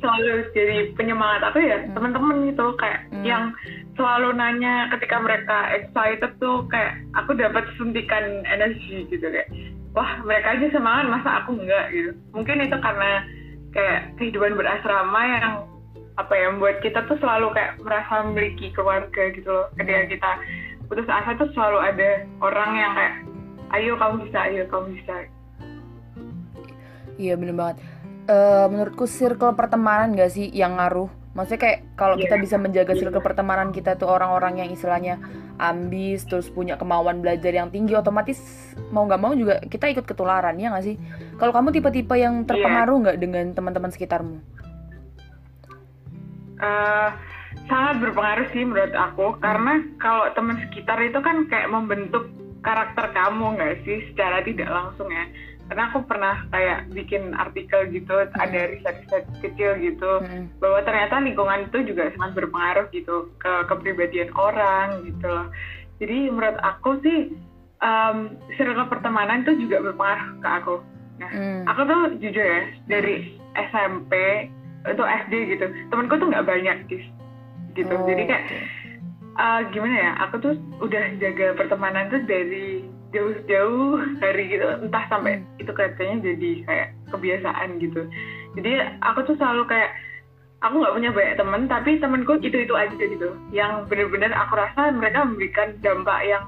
Selalu 0.02 0.50
jadi 0.52 0.76
penyemangat 0.98 1.40
aku 1.46 1.62
ya 1.62 1.78
Hmm. 1.80 1.94
teman-teman 1.94 2.50
gitu 2.50 2.66
kayak 2.76 3.06
Hmm. 3.08 3.24
yang 3.24 3.44
selalu 3.94 4.34
nanya 4.34 4.90
ketika 4.92 5.16
mereka 5.22 5.58
excited 5.72 6.32
tuh 6.42 6.66
kayak 6.68 6.98
aku 7.14 7.38
dapat 7.38 7.64
suntikan 7.78 8.42
energi 8.44 9.06
gitu 9.08 9.22
kayak 9.22 9.48
wah 9.94 10.18
mereka 10.26 10.58
aja 10.58 10.66
semangat 10.74 11.06
masa 11.06 11.30
aku 11.44 11.54
enggak 11.56 11.86
gitu 11.94 12.10
mungkin 12.34 12.66
itu 12.66 12.76
karena 12.82 13.10
kayak 13.72 14.00
kehidupan 14.18 14.58
berasrama 14.58 15.20
yang 15.22 15.54
apa 16.20 16.32
ya 16.36 16.52
membuat 16.52 16.84
kita 16.84 17.08
tuh 17.08 17.16
selalu 17.24 17.56
kayak 17.56 17.80
merasa 17.80 18.20
memiliki 18.26 18.68
keluarga 18.76 19.22
gitu 19.32 19.48
loh 19.48 19.66
ketika 19.80 20.02
kita 20.12 20.30
putus 20.90 21.08
asa 21.08 21.32
tuh 21.40 21.48
selalu 21.56 21.78
ada 21.80 22.10
orang 22.44 22.70
yang 22.76 22.92
kayak 22.92 23.14
ayo 23.72 23.96
kamu 23.96 24.28
bisa 24.28 24.38
ayo 24.50 24.62
kamu 24.68 24.88
bisa 25.00 25.14
Iya 27.20 27.36
bener 27.36 27.54
banget. 27.54 27.76
Eh, 28.22 28.66
menurutku 28.70 29.10
circle 29.10 29.58
pertemanan 29.58 30.14
gak 30.14 30.30
sih 30.30 30.46
yang 30.54 30.78
ngaruh? 30.78 31.10
Maksudnya 31.34 31.60
kayak 31.64 31.78
kalau 31.98 32.14
Iya. 32.14 32.28
kita 32.28 32.36
bisa 32.38 32.56
menjaga 32.60 32.92
circle 32.94 33.24
pertemanan 33.24 33.74
kita 33.74 33.96
tuh 33.98 34.06
orang-orang 34.06 34.62
yang 34.62 34.68
istilahnya 34.70 35.18
ambis, 35.58 36.22
terus 36.28 36.46
punya 36.52 36.76
kemauan 36.78 37.24
belajar 37.24 37.50
yang 37.50 37.72
tinggi, 37.72 37.96
otomatis 37.96 38.38
mau 38.92 39.08
nggak 39.08 39.20
mau 39.20 39.32
juga 39.32 39.58
kita 39.64 39.90
ikut 39.90 40.04
ketularan 40.06 40.54
ya 40.60 40.70
nggak 40.70 40.84
sih? 40.86 40.96
Kalau 41.40 41.50
kamu 41.50 41.72
tipe-tipe 41.72 42.14
yang 42.14 42.44
terpengaruh 42.44 42.96
nggak 43.00 43.18
dengan 43.18 43.46
teman-teman 43.56 43.90
sekitarmu? 43.90 44.38
Eh, 46.62 47.08
sangat 47.66 47.94
berpengaruh 48.06 48.46
sih 48.54 48.62
menurut 48.62 48.94
aku 48.94 49.34
karena 49.42 49.82
kalau 49.98 50.30
teman 50.36 50.62
sekitar 50.68 51.00
itu 51.02 51.18
kan 51.18 51.48
kayak 51.50 51.72
membentuk 51.72 52.30
karakter 52.62 53.10
kamu 53.10 53.58
nggak 53.58 53.82
sih 53.82 53.98
secara 54.12 54.44
tidak 54.46 54.70
langsung 54.70 55.10
ya 55.10 55.26
karena 55.70 55.82
aku 55.88 55.98
pernah 56.04 56.36
kayak 56.50 56.90
bikin 56.90 57.32
artikel 57.32 57.86
gitu 57.88 58.14
ada 58.36 58.60
riset-riset 58.68 59.24
kecil 59.40 59.78
gitu 59.78 60.20
Mm-mm. 60.20 60.50
bahwa 60.58 60.82
ternyata 60.82 61.22
lingkungan 61.22 61.70
itu 61.70 61.78
juga 61.88 62.12
sangat 62.16 62.36
berpengaruh 62.36 62.86
gitu 62.92 63.30
ke 63.38 63.52
kepribadian 63.70 64.30
orang 64.34 65.06
gitu 65.06 65.26
loh 65.26 65.46
jadi 66.02 66.28
menurut 66.28 66.58
aku 66.60 66.98
sih 67.00 67.18
um, 67.80 68.36
circle 68.58 68.90
pertemanan 68.90 69.46
itu 69.46 69.66
juga 69.66 69.80
berpengaruh 69.80 70.28
ke 70.40 70.48
aku 70.48 70.76
Mm. 71.22 71.70
aku 71.70 71.80
tuh 71.86 72.00
jujur 72.18 72.42
ya 72.42 72.66
dari 72.90 73.38
SMP 73.54 74.12
itu 74.82 75.02
SD 75.06 75.54
gitu 75.54 75.70
temanku 75.86 76.18
tuh 76.18 76.26
nggak 76.26 76.50
banyak 76.50 76.76
guys 76.90 77.06
gitu 77.78 77.94
Oh, 77.94 78.02
jadi 78.10 78.22
kayak 78.26 78.42
oke. 78.42 78.58
uh, 79.38 79.60
gimana 79.70 79.94
ya 79.94 80.12
aku 80.26 80.34
tuh 80.42 80.54
udah 80.82 81.14
jaga 81.22 81.54
pertemanan 81.54 82.10
tuh 82.10 82.26
dari 82.26 82.82
jauh-jauh 83.12 83.90
hari 84.18 84.48
gitu 84.50 84.66
entah 84.80 85.04
sampai 85.06 85.38
Hmm. 85.38 85.60
itu 85.60 85.70
kayaknya 85.70 86.16
jadi 86.24 86.50
kayak 86.64 86.88
kebiasaan 87.08 87.68
gitu 87.78 88.00
jadi 88.52 88.70
aku 89.00 89.24
tuh 89.24 89.36
selalu 89.36 89.64
kayak 89.66 89.92
aku 90.60 90.74
nggak 90.78 90.94
punya 90.94 91.10
banyak 91.10 91.36
temen 91.36 91.62
tapi 91.66 91.90
temenku 91.98 92.32
itu 92.38 92.56
itu 92.56 92.74
aja 92.74 92.96
gitu 92.96 93.28
yang 93.50 93.84
bener-bener 93.86 94.32
aku 94.32 94.56
rasa 94.56 94.90
mereka 94.90 95.22
memberikan 95.22 95.76
dampak 95.78 96.20
yang 96.22 96.44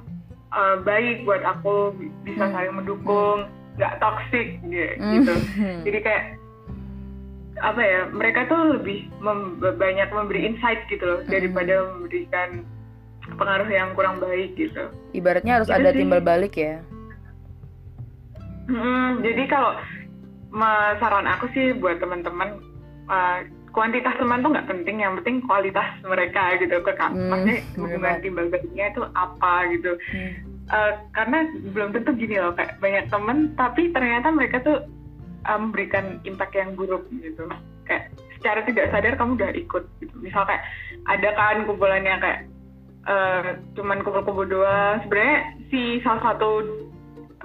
uh, 0.50 0.80
baik 0.80 1.22
buat 1.22 1.42
aku 1.42 1.92
bi- 1.94 2.12
bisa 2.24 2.46
Hmm. 2.46 2.54
saling 2.54 2.74
mendukung 2.74 3.44
nggak 3.74 3.98
toxic 3.98 4.46
gitu, 4.62 4.94
Hmm. 4.98 5.12
gitu 5.18 5.34
jadi 5.86 5.98
kayak 6.00 6.24
apa 7.54 7.80
ya 7.80 8.00
mereka 8.10 8.46
tuh 8.46 8.76
lebih 8.76 9.06
mem- 9.18 9.58
banyak 9.58 10.08
memberi 10.10 10.40
insight 10.44 10.84
gitu 10.86 11.02
loh 11.02 11.20
daripada 11.24 11.86
memberikan 11.94 12.66
pengaruh 13.34 13.68
yang 13.68 13.92
kurang 13.92 14.18
baik 14.18 14.54
gitu 14.54 14.90
Ibaratnya 15.12 15.62
harus 15.62 15.68
Itu 15.70 15.76
ada 15.78 15.90
sih. 15.90 15.98
timbal 16.00 16.20
balik 16.20 16.54
ya. 16.54 16.80
Hmm, 18.64 19.20
jadi 19.20 19.44
kalau 19.50 19.76
saran 21.02 21.26
aku 21.28 21.50
sih 21.52 21.74
buat 21.76 21.98
teman-teman 22.00 22.62
uh, 23.10 23.44
kuantitas 23.74 24.14
teman 24.16 24.40
tuh 24.40 24.54
nggak 24.54 24.70
penting 24.70 25.02
yang 25.02 25.18
penting 25.20 25.42
kualitas 25.44 25.84
mereka 26.06 26.54
gitu 26.62 26.78
ke 26.80 26.92
Hmm, 26.94 27.28
maksudnya 27.28 27.58
hubungan 27.76 28.22
timbal 28.22 28.46
baliknya 28.48 28.84
itu 28.94 29.02
apa 29.12 29.54
gitu 29.74 29.92
Hmm. 30.14 30.32
Uh, 30.64 30.96
karena 31.12 31.44
belum 31.76 31.92
tentu 31.92 32.16
gini 32.16 32.40
loh 32.40 32.56
kayak 32.56 32.80
banyak 32.80 33.04
temen 33.12 33.52
tapi 33.52 33.92
ternyata 33.92 34.32
mereka 34.32 34.64
tuh 34.64 34.88
uh, 35.44 35.58
memberikan 35.60 36.24
impact 36.24 36.56
yang 36.56 36.72
buruk 36.72 37.04
gitu 37.20 37.44
kayak 37.84 38.08
secara 38.40 38.64
tidak 38.64 38.88
sadar 38.88 39.12
kamu 39.12 39.36
udah 39.36 39.52
ikut 39.52 39.84
gitu 40.00 40.14
misal 40.24 40.48
kayak 40.48 40.64
ada 41.04 41.36
kan 41.36 41.68
kumpulannya 41.68 42.16
kayak 42.16 42.40
uh, 43.06 43.56
cuman 43.76 44.02
kumpul-kumpul 44.04 44.46
doang. 44.48 45.00
Sebenarnya 45.04 45.38
si 45.68 46.00
salah 46.04 46.32
satu 46.32 46.64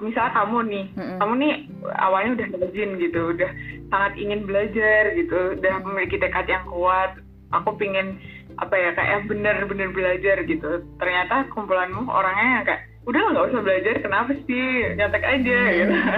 misalnya 0.00 0.32
kamu 0.32 0.58
nih 0.72 0.86
mm-hmm. 0.96 1.18
kamu 1.20 1.32
nih 1.44 1.52
awalnya 2.00 2.30
udah 2.40 2.46
rajin 2.56 2.90
gitu 2.96 3.20
udah 3.36 3.50
sangat 3.92 4.12
ingin 4.16 4.48
belajar 4.48 5.12
gitu 5.12 5.60
udah 5.60 5.74
memiliki 5.84 6.16
tekad 6.16 6.46
yang 6.48 6.64
kuat. 6.68 7.20
Aku 7.50 7.74
pingin 7.76 8.16
apa 8.62 8.74
ya 8.78 8.90
kayak 8.94 9.26
bener-bener 9.26 9.90
belajar 9.90 10.36
gitu. 10.46 10.86
Ternyata 10.96 11.50
kumpulanmu 11.52 12.06
orangnya 12.06 12.62
kayak 12.64 12.82
udah 13.08 13.20
nggak 13.32 13.48
usah 13.50 13.60
belajar 13.64 13.94
kenapa 14.00 14.32
sih? 14.46 14.66
Nyatek 14.96 15.24
aja 15.24 15.58
hmm. 15.58 15.76
gitu. 15.76 15.96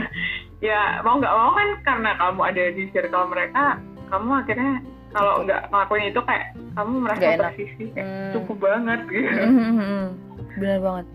Ya 0.62 1.02
mau 1.02 1.18
nggak 1.18 1.34
mau 1.34 1.58
kan 1.58 1.68
karena 1.82 2.10
kamu 2.22 2.40
ada 2.46 2.64
di 2.70 2.86
circle 2.94 3.26
mereka 3.34 3.82
kamu 4.14 4.30
akhirnya 4.46 4.72
kalau 5.12 5.44
nggak 5.44 5.68
ngelakuin 5.68 6.08
itu 6.08 6.20
kayak 6.24 6.46
kamu 6.72 6.92
merasa 7.04 7.52
posisi 7.52 7.84
hmm. 7.92 8.32
cukup 8.34 8.56
banget 8.64 9.00
gitu. 9.12 9.28
Hmm, 9.28 9.54
hmm, 9.56 9.74
hmm. 9.76 10.04
benar 10.56 10.78
banget. 10.80 11.06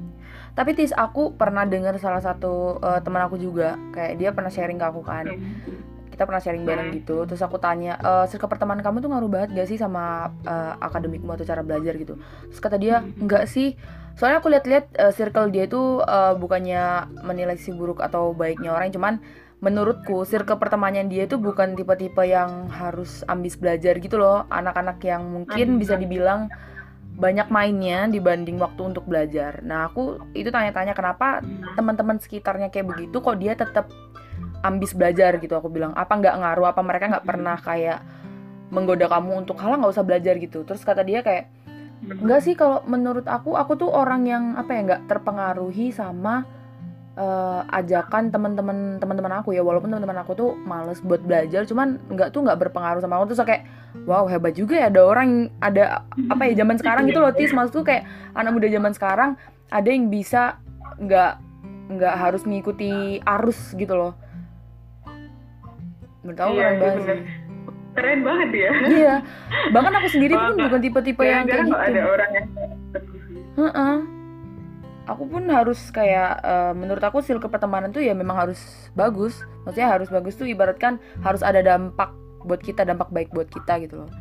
Tapi 0.58 0.72
tis 0.74 0.94
aku 0.94 1.38
pernah 1.38 1.70
dengar 1.70 1.94
salah 2.02 2.22
satu 2.22 2.82
uh, 2.82 2.98
teman 3.02 3.22
aku 3.26 3.38
juga 3.38 3.78
kayak 3.94 4.14
dia 4.18 4.30
pernah 4.34 4.50
sharing 4.50 4.82
ke 4.82 4.86
aku 4.90 5.02
kan. 5.06 5.26
Hmm. 5.30 5.86
Kita 6.10 6.26
pernah 6.26 6.42
sharing 6.42 6.66
bareng 6.66 6.90
hmm. 6.90 6.98
gitu. 6.98 7.30
Terus 7.30 7.46
aku 7.46 7.62
tanya 7.62 7.94
e, 8.02 8.26
circle 8.26 8.50
pertemanan 8.50 8.82
kamu 8.82 9.06
tuh 9.06 9.14
ngaruh 9.14 9.30
banget 9.30 9.54
gak 9.54 9.70
sih 9.70 9.78
sama 9.78 10.34
uh, 10.50 10.74
akademikmu 10.82 11.30
atau 11.30 11.46
cara 11.46 11.62
belajar 11.62 11.94
gitu? 11.94 12.18
Terus 12.50 12.58
kata 12.58 12.82
dia 12.82 13.06
enggak 13.22 13.46
sih. 13.46 13.78
Soalnya 14.18 14.42
aku 14.42 14.50
lihat-lihat 14.50 14.98
uh, 14.98 15.14
circle 15.14 15.54
dia 15.54 15.70
itu 15.70 16.02
uh, 16.02 16.34
bukannya 16.34 17.06
menilai 17.22 17.54
si 17.62 17.70
buruk 17.70 18.02
atau 18.02 18.34
baiknya 18.34 18.74
orang 18.74 18.90
cuman 18.90 19.22
menurutku 19.58 20.22
circle 20.22 20.62
pertemanan 20.62 21.10
dia 21.10 21.26
itu 21.26 21.42
bukan 21.42 21.74
tipe-tipe 21.74 22.22
yang 22.22 22.70
harus 22.70 23.26
ambis 23.26 23.58
belajar 23.58 23.98
gitu 23.98 24.22
loh. 24.22 24.46
Anak-anak 24.54 25.02
yang 25.02 25.26
mungkin 25.26 25.82
bisa 25.82 25.98
dibilang 25.98 26.50
banyak 27.18 27.50
mainnya 27.50 28.06
dibanding 28.06 28.62
waktu 28.62 28.94
untuk 28.94 29.10
belajar. 29.10 29.66
Nah, 29.66 29.90
aku 29.90 30.22
itu 30.38 30.54
tanya-tanya 30.54 30.94
kenapa 30.94 31.42
teman-teman 31.74 32.22
sekitarnya 32.22 32.70
kayak 32.70 32.94
begitu 32.94 33.18
kok 33.18 33.38
dia 33.42 33.58
tetap 33.58 33.90
ambis 34.62 34.94
belajar? 34.94 35.42
Gitu 35.42 35.58
aku 35.58 35.74
bilang. 35.74 35.98
Apa 35.98 36.22
nggak 36.22 36.38
ngaruh? 36.38 36.70
Apa 36.70 36.82
mereka 36.86 37.10
nggak 37.18 37.26
pernah 37.26 37.58
kayak 37.58 38.06
menggoda 38.70 39.10
kamu 39.10 39.42
untuk 39.42 39.58
halah 39.58 39.82
nggak 39.82 39.94
usah 39.98 40.06
belajar 40.06 40.38
gitu. 40.38 40.62
Terus 40.62 40.86
kata 40.86 41.02
dia 41.02 41.26
kayak 41.26 41.50
enggak 42.06 42.46
sih 42.46 42.54
kalau 42.54 42.86
menurut 42.86 43.26
aku 43.26 43.58
aku 43.58 43.74
tuh 43.74 43.90
orang 43.90 44.30
yang 44.30 44.44
apa 44.54 44.70
ya 44.78 44.82
nggak 44.86 45.02
terpengaruhi 45.10 45.90
sama 45.90 46.46
uh, 47.18 47.66
ajakan 47.74 48.30
teman-teman 48.30 49.02
teman-teman 49.02 49.42
aku 49.42 49.58
ya. 49.58 49.66
Walaupun 49.66 49.90
teman-teman 49.90 50.22
aku 50.22 50.38
tuh 50.38 50.54
males 50.64 51.02
buat 51.02 51.20
belajar 51.26 51.66
cuman 51.66 51.98
nggak 52.14 52.30
tuh 52.32 52.46
nggak 52.46 52.58
berpengaruh 52.62 53.02
sama 53.02 53.18
aku. 53.20 53.34
Tuh 53.34 53.44
kayak 53.44 53.66
wow 54.06 54.30
hebat 54.30 54.54
juga 54.54 54.78
ya 54.78 54.94
ada 54.94 55.02
orang 55.04 55.50
ada 55.60 56.06
apa 56.30 56.42
ya 56.48 56.64
zaman 56.64 56.78
sekarang 56.78 57.10
gitu 57.10 57.20
loh 57.20 57.34
tis. 57.34 57.52
Maksud 57.52 57.74
tuh 57.74 57.86
kayak 57.86 58.06
anak 58.38 58.54
muda 58.54 58.70
zaman 58.70 58.94
sekarang 58.94 59.36
ada 59.74 59.90
yang 59.90 60.08
bisa 60.08 60.62
nggak 61.02 61.34
nggak 61.98 62.16
harus 62.16 62.46
mengikuti 62.46 63.20
arus 63.26 63.74
gitu 63.74 63.98
loh. 63.98 64.14
Menurut 66.22 66.40
aku 66.40 66.54
iya, 66.54 66.62
keren 66.62 66.80
banget 66.80 67.02
sih. 67.02 67.20
Keren 67.98 68.20
banget 68.22 68.50
ya. 68.54 68.72
Iya. 68.86 69.16
Bahkan 69.74 69.94
aku 69.98 70.08
sendiri 70.14 70.34
pun 70.38 70.54
bukan 70.60 70.80
tipe-tipe 70.86 71.24
yang 71.26 71.50
kayak 71.50 71.66
gitu. 71.66 71.74
ada 71.74 72.02
orang 72.06 72.30
yang 72.36 72.48
uh 73.58 73.66
-uh. 73.74 74.17
Aku 75.08 75.24
pun 75.26 75.44
harus 75.48 75.80
kayak 75.90 76.44
uh, 76.44 76.74
menurut 76.76 77.02
aku 77.02 77.24
circle 77.24 77.50
pertemanan 77.50 77.96
tuh 77.96 78.04
ya 78.04 78.12
memang 78.12 78.36
harus 78.36 78.60
bagus. 78.94 79.40
Maksudnya 79.64 79.90
harus 79.90 80.12
bagus 80.12 80.36
tuh 80.36 80.46
ibaratkan 80.46 81.00
harus 81.24 81.42
ada 81.42 81.64
dampak 81.64 82.12
buat 82.44 82.60
kita 82.60 82.84
dampak 82.84 83.10
baik 83.10 83.32
buat 83.32 83.48
kita 83.48 83.80
gitu 83.88 84.04
loh. 84.04 84.12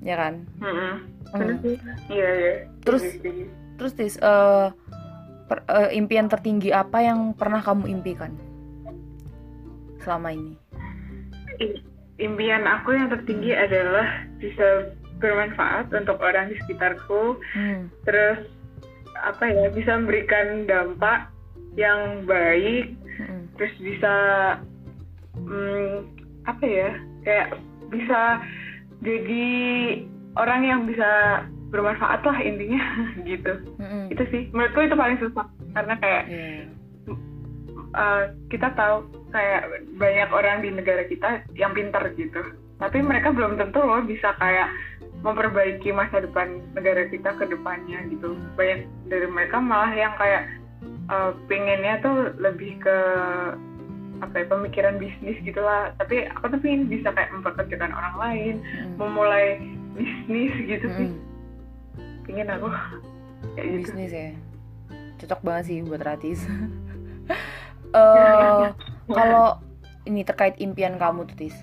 Ya 0.00 0.16
kan? 0.16 0.48
Mm. 0.58 0.72
-hmm. 0.72 0.92
mm. 1.36 1.56
iya 2.08 2.28
iya. 2.32 2.52
Terus 2.82 3.04
terus 3.76 3.92
tis 3.92 4.16
uh, 4.24 4.72
per, 5.46 5.62
uh, 5.68 5.92
impian 5.92 6.26
tertinggi 6.26 6.72
apa 6.72 7.04
yang 7.04 7.36
pernah 7.36 7.60
kamu 7.60 7.86
impikan? 7.92 8.32
Selama 10.00 10.32
ini. 10.32 10.56
Impian 12.16 12.64
aku 12.64 12.96
yang 12.96 13.12
tertinggi 13.12 13.52
adalah 13.52 14.24
bisa 14.40 14.96
bermanfaat 15.20 15.92
untuk 15.92 16.16
orang 16.24 16.48
di 16.48 16.56
sekitarku. 16.64 17.36
Hmm. 17.52 17.92
terus 18.08 18.59
apa 19.24 19.44
ya 19.48 19.66
bisa 19.72 19.96
memberikan 20.00 20.64
dampak 20.64 21.28
yang 21.78 22.24
baik 22.26 22.96
hmm. 23.20 23.46
terus 23.56 23.74
bisa 23.78 24.14
hmm, 25.36 26.08
apa 26.48 26.64
ya 26.64 26.90
kayak 27.24 27.48
bisa 27.92 28.20
jadi 29.00 29.48
orang 30.36 30.60
yang 30.64 30.80
bisa 30.88 31.42
bermanfaat 31.70 32.20
lah 32.26 32.38
intinya 32.42 32.82
gitu 33.30 33.52
hmm. 33.78 34.10
itu 34.10 34.22
sih 34.34 34.42
menurutku 34.50 34.82
itu 34.82 34.96
paling 34.98 35.18
susah 35.22 35.46
karena 35.72 35.94
kayak 36.02 36.24
yeah. 36.26 36.64
uh, 37.94 38.22
kita 38.50 38.74
tahu 38.74 39.06
kayak 39.30 39.70
banyak 39.94 40.28
orang 40.34 40.58
di 40.66 40.70
negara 40.74 41.06
kita 41.06 41.46
yang 41.54 41.70
pintar 41.70 42.10
gitu 42.18 42.42
tapi 42.80 42.98
mereka 43.04 43.30
belum 43.30 43.60
tentu 43.60 43.78
loh 43.84 44.02
bisa 44.02 44.34
kayak 44.40 44.72
memperbaiki 45.20 45.92
masa 45.92 46.24
depan 46.24 46.64
negara 46.72 47.04
kita 47.12 47.36
ke 47.36 47.44
depannya 47.44 48.08
gitu 48.08 48.36
banyak 48.56 48.88
dari 49.12 49.28
mereka 49.28 49.60
malah 49.60 49.92
yang 49.92 50.16
kayak 50.16 50.48
uh, 51.12 51.36
pengennya 51.44 52.00
tuh 52.00 52.32
lebih 52.40 52.80
ke 52.80 52.98
apa 54.20 54.44
ya 54.44 54.46
pemikiran 54.52 55.00
bisnis 55.00 55.36
gitulah 55.44 55.92
tapi 55.96 56.28
aku 56.28 56.52
tuh 56.52 56.60
pengen 56.60 56.88
bisa 56.88 57.08
kayak 57.12 57.32
memperkerjakan 57.32 57.92
orang 57.92 58.16
lain 58.20 58.54
hmm. 58.60 58.96
memulai 59.00 59.60
bisnis 59.96 60.52
gitu 60.68 60.86
hmm. 60.88 60.96
sih 60.96 61.10
pengen 62.28 62.48
aku 62.52 62.68
kayak 63.56 63.66
gitu. 63.66 63.76
bisnis 63.84 64.12
ya 64.12 64.28
cocok 65.20 65.40
banget 65.44 65.64
sih 65.68 65.78
buat 65.84 66.00
Ratis 66.04 66.40
uh, 67.96 68.72
kalau 69.16 69.60
ini 70.08 70.24
terkait 70.24 70.56
impian 70.60 70.96
kamu 70.96 71.28
tuh 71.28 71.36
Tis 71.36 71.56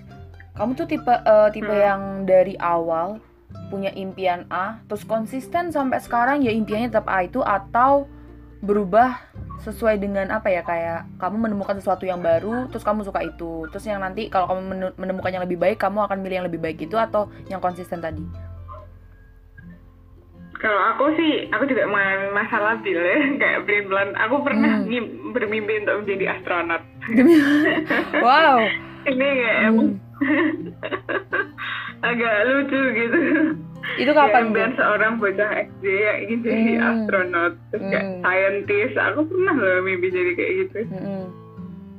kamu 0.58 0.74
tuh 0.74 0.86
tipe 0.90 1.10
uh, 1.10 1.50
tipe 1.54 1.70
hmm. 1.70 1.82
yang 1.86 2.02
dari 2.26 2.58
awal 2.58 3.22
punya 3.68 3.92
impian 3.96 4.48
A 4.48 4.80
terus 4.88 5.04
konsisten 5.04 5.72
sampai 5.72 6.00
sekarang 6.00 6.44
ya 6.44 6.52
impiannya 6.52 6.88
tetap 6.92 7.08
A 7.08 7.24
itu 7.24 7.40
atau 7.44 8.08
berubah 8.58 9.22
sesuai 9.62 9.98
dengan 9.98 10.30
apa 10.30 10.48
ya 10.50 10.62
kayak 10.62 11.06
kamu 11.18 11.50
menemukan 11.50 11.78
sesuatu 11.82 12.06
yang 12.06 12.22
baru 12.22 12.70
terus 12.70 12.86
kamu 12.86 13.02
suka 13.02 13.26
itu. 13.26 13.66
Terus 13.74 13.84
yang 13.86 14.00
nanti 14.02 14.30
kalau 14.30 14.50
kamu 14.50 14.94
menemukan 14.96 15.30
yang 15.34 15.44
lebih 15.44 15.58
baik 15.58 15.78
kamu 15.82 16.06
akan 16.06 16.18
milih 16.22 16.36
yang 16.42 16.48
lebih 16.48 16.62
baik 16.62 16.78
itu 16.82 16.94
atau 16.94 17.30
yang 17.50 17.58
konsisten 17.58 17.98
tadi? 17.98 18.22
Kalau 20.58 20.80
aku 20.94 21.14
sih 21.14 21.46
aku 21.54 21.70
juga 21.70 21.86
main 21.86 22.34
masalah 22.34 22.82
ya 22.82 23.14
kayak 23.42 23.62
blind 23.66 24.14
aku 24.18 24.42
pernah 24.42 24.82
hmm. 24.82 25.30
bermimpi 25.34 25.86
untuk 25.86 26.06
menjadi 26.06 26.24
astronot. 26.38 26.82
Wow. 28.24 28.66
Ini 29.08 29.24
kayak 29.24 29.58
hmm. 29.70 29.90
Agak 32.02 32.34
lucu 32.46 32.82
gitu. 32.94 33.20
Itu 33.98 34.10
kapan 34.12 34.52
dan 34.52 34.76
seorang 34.76 35.18
bocah 35.18 35.50
SD 35.64 35.84
yang 35.86 36.18
ingin 36.26 36.38
jadi 36.44 36.62
hmm. 36.62 36.86
astronot. 36.86 37.54
Terus 37.72 37.82
hmm. 37.82 37.90
kayak 37.90 38.06
scientist. 38.22 38.96
Aku 39.00 39.20
pernah 39.26 39.54
loh 39.56 39.78
mimpi 39.82 40.08
jadi 40.12 40.32
kayak 40.34 40.52
gitu. 40.66 40.80
Hmm. 40.92 41.26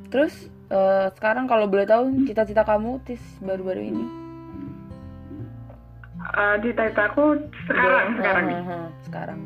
terus 0.09 0.49
uh, 0.73 1.13
sekarang 1.13 1.45
kalau 1.45 1.69
boleh 1.69 1.85
tahu 1.85 2.25
cita-cita 2.25 2.65
kamu 2.65 2.97
tis 3.05 3.21
baru-baru 3.45 3.93
ini? 3.93 4.05
Uh, 6.33 6.57
di 6.65 6.73
aku 6.73 7.37
sekarang 7.69 8.05
ya, 8.09 8.17
sekarang 8.17 8.45
uh, 8.49 8.57
uh, 8.57 8.69
uh, 8.73 8.87
sekarang 9.05 9.39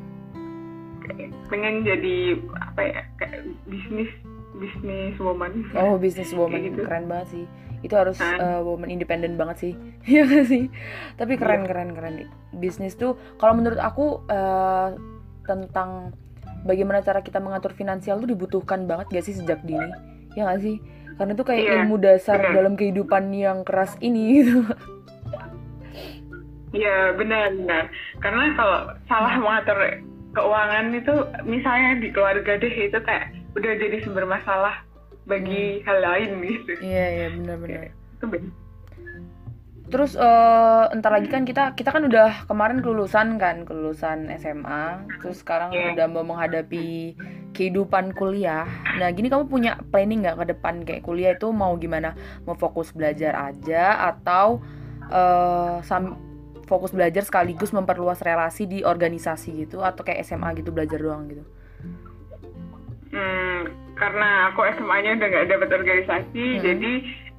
pengen 1.51 1.83
jadi 1.83 2.39
apa 2.63 2.81
ya 2.81 3.01
kayak 3.19 3.39
bisnis 3.67 4.09
bisnis 4.55 5.15
woman. 5.19 5.67
Oh 5.75 5.99
bisnis 5.99 6.31
woman. 6.31 6.63
Gitu. 6.63 6.79
keren 6.87 7.11
banget 7.11 7.27
sih 7.35 7.45
itu 7.83 7.93
harus 7.99 8.15
uh, 8.23 8.63
woman 8.63 8.87
independen 8.89 9.35
banget 9.35 9.57
sih. 9.59 9.73
Ya 10.07 10.23
sih? 10.47 10.71
Tapi 11.19 11.35
keren 11.35 11.67
keren 11.67 11.91
keren. 11.91 12.31
Bisnis 12.55 12.95
tuh 12.95 13.19
kalau 13.37 13.59
menurut 13.59 13.77
aku 13.77 14.23
uh, 14.31 14.95
tentang 15.43 16.15
bagaimana 16.63 17.03
cara 17.03 17.19
kita 17.19 17.43
mengatur 17.43 17.75
finansial 17.75 18.23
tuh 18.23 18.31
dibutuhkan 18.31 18.87
banget 18.87 19.11
gak 19.11 19.25
sih 19.27 19.35
sejak 19.35 19.59
dini? 19.67 19.91
Ya 20.39 20.47
gak 20.47 20.63
sih? 20.63 20.79
Karena 21.19 21.37
tuh 21.37 21.45
kayak 21.45 21.61
yeah. 21.61 21.75
ilmu 21.83 21.99
dasar 22.01 22.39
yeah. 22.39 22.55
dalam 22.55 22.73
kehidupan 22.73 23.29
yang 23.35 23.61
keras 23.67 23.99
ini 23.99 24.23
gitu. 24.41 24.63
Iya 26.73 27.13
benar 27.19 27.53
benar. 27.53 27.83
Karena 28.17 28.49
kalau 28.57 28.79
salah 29.05 29.37
mengatur 29.37 29.77
keuangan 30.33 30.89
itu 30.97 31.15
misalnya 31.45 32.01
di 32.01 32.09
keluarga 32.09 32.57
deh 32.57 32.73
itu 32.89 32.97
kayak 33.05 33.29
udah 33.53 33.71
jadi 33.77 34.01
sumber 34.01 34.25
masalah 34.25 34.81
bagi 35.23 35.79
hmm. 35.79 35.83
hal 35.87 35.97
lain 36.03 36.29
gitu. 36.43 36.71
Iya 36.83 37.05
iya 37.09 37.27
benar 37.33 37.55
benar. 37.59 37.81
Itu 38.19 38.25
benar. 38.27 38.51
Terus 39.83 40.17
uh, 40.17 40.89
entar 40.89 41.11
lagi 41.13 41.29
kan 41.29 41.45
kita 41.45 41.77
kita 41.77 41.93
kan 41.93 42.07
udah 42.07 42.49
kemarin 42.49 42.81
kelulusan 42.81 43.37
kan 43.37 43.61
kelulusan 43.67 44.31
SMA, 44.41 45.05
terus 45.21 45.45
sekarang 45.45 45.69
yeah. 45.75 45.93
udah 45.93 46.07
mau 46.09 46.25
menghadapi 46.25 47.13
kehidupan 47.53 48.15
kuliah. 48.17 48.65
Nah 48.97 49.13
gini 49.13 49.29
kamu 49.29 49.45
punya 49.45 49.77
planning 49.93 50.25
nggak 50.25 50.39
ke 50.39 50.45
depan 50.55 50.81
kayak 50.81 51.05
kuliah 51.05 51.37
itu 51.37 51.51
mau 51.53 51.77
gimana? 51.77 52.17
Mau 52.47 52.57
fokus 52.57 52.89
belajar 52.95 53.37
aja 53.53 54.09
atau 54.15 54.63
uh, 55.13 55.77
sam 55.85 56.17
fokus 56.65 56.95
belajar 56.95 57.21
sekaligus 57.21 57.75
memperluas 57.75 58.23
relasi 58.23 58.65
di 58.65 58.81
organisasi 58.81 59.67
gitu 59.67 59.83
atau 59.83 60.01
kayak 60.01 60.23
SMA 60.25 60.57
gitu 60.63 60.71
belajar 60.71 60.97
doang 60.97 61.27
gitu 61.27 61.43
hmm, 63.13 63.59
karena 63.95 64.51
aku 64.51 64.65
SMA-nya 64.77 65.21
udah 65.21 65.27
nggak 65.29 65.49
dapat 65.53 65.69
organisasi 65.69 66.45
hmm. 66.57 66.63
jadi 66.65 66.91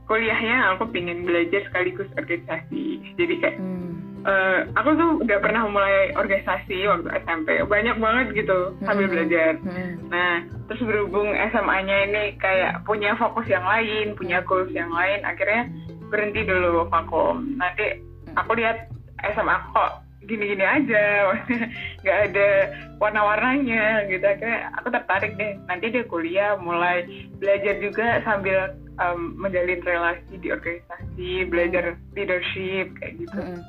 kuliahnya 0.05 0.77
aku 0.77 0.89
pingin 0.93 1.27
belajar 1.27 1.65
sekaligus 1.67 2.09
organisasi 2.15 3.15
jadi 3.19 3.35
kayak 3.41 3.57
hmm. 3.59 4.23
uh, 4.23 4.59
aku 4.79 4.91
tuh 4.95 5.11
udah 5.25 5.39
pernah 5.41 5.67
mulai 5.67 6.13
organisasi 6.15 6.87
waktu 6.87 7.09
SMP 7.25 7.59
banyak 7.67 7.97
banget 7.99 8.27
gitu 8.45 8.77
hmm. 8.77 8.85
sambil 8.87 9.07
belajar 9.11 9.59
hmm. 9.65 9.93
nah 10.13 10.45
terus 10.71 10.83
berhubung 10.85 11.33
SMA-nya 11.53 11.97
ini 12.09 12.25
kayak 12.39 12.85
punya 12.87 13.17
fokus 13.19 13.49
yang 13.51 13.65
lain 13.65 14.15
punya 14.15 14.45
goals 14.45 14.71
yang 14.71 14.93
lain 14.93 15.25
akhirnya 15.27 15.69
berhenti 16.13 16.47
dulu 16.47 16.87
vakum 16.93 17.59
nanti 17.59 18.05
aku 18.37 18.55
lihat 18.55 18.93
SMA 19.25 19.57
kok 19.73 20.04
gini-gini 20.27 20.65
aja. 20.65 21.33
Nggak 22.03 22.19
ada 22.31 22.49
warna-warnanya 22.99 24.09
gitu. 24.09 24.25
Akhirnya 24.25 24.73
aku 24.81 24.89
tertarik 24.93 25.33
deh. 25.37 25.57
Nanti 25.69 25.93
dia 25.93 26.05
kuliah 26.09 26.57
mulai 26.59 27.05
belajar 27.39 27.79
juga 27.81 28.21
sambil 28.25 28.77
um, 29.01 29.35
menjalin 29.39 29.81
relasi 29.83 30.35
di 30.39 30.49
organisasi 30.51 31.29
belajar 31.51 31.99
leadership 32.15 32.95
kayak 32.99 33.15
gitu. 33.19 33.39
-hmm. 33.39 33.61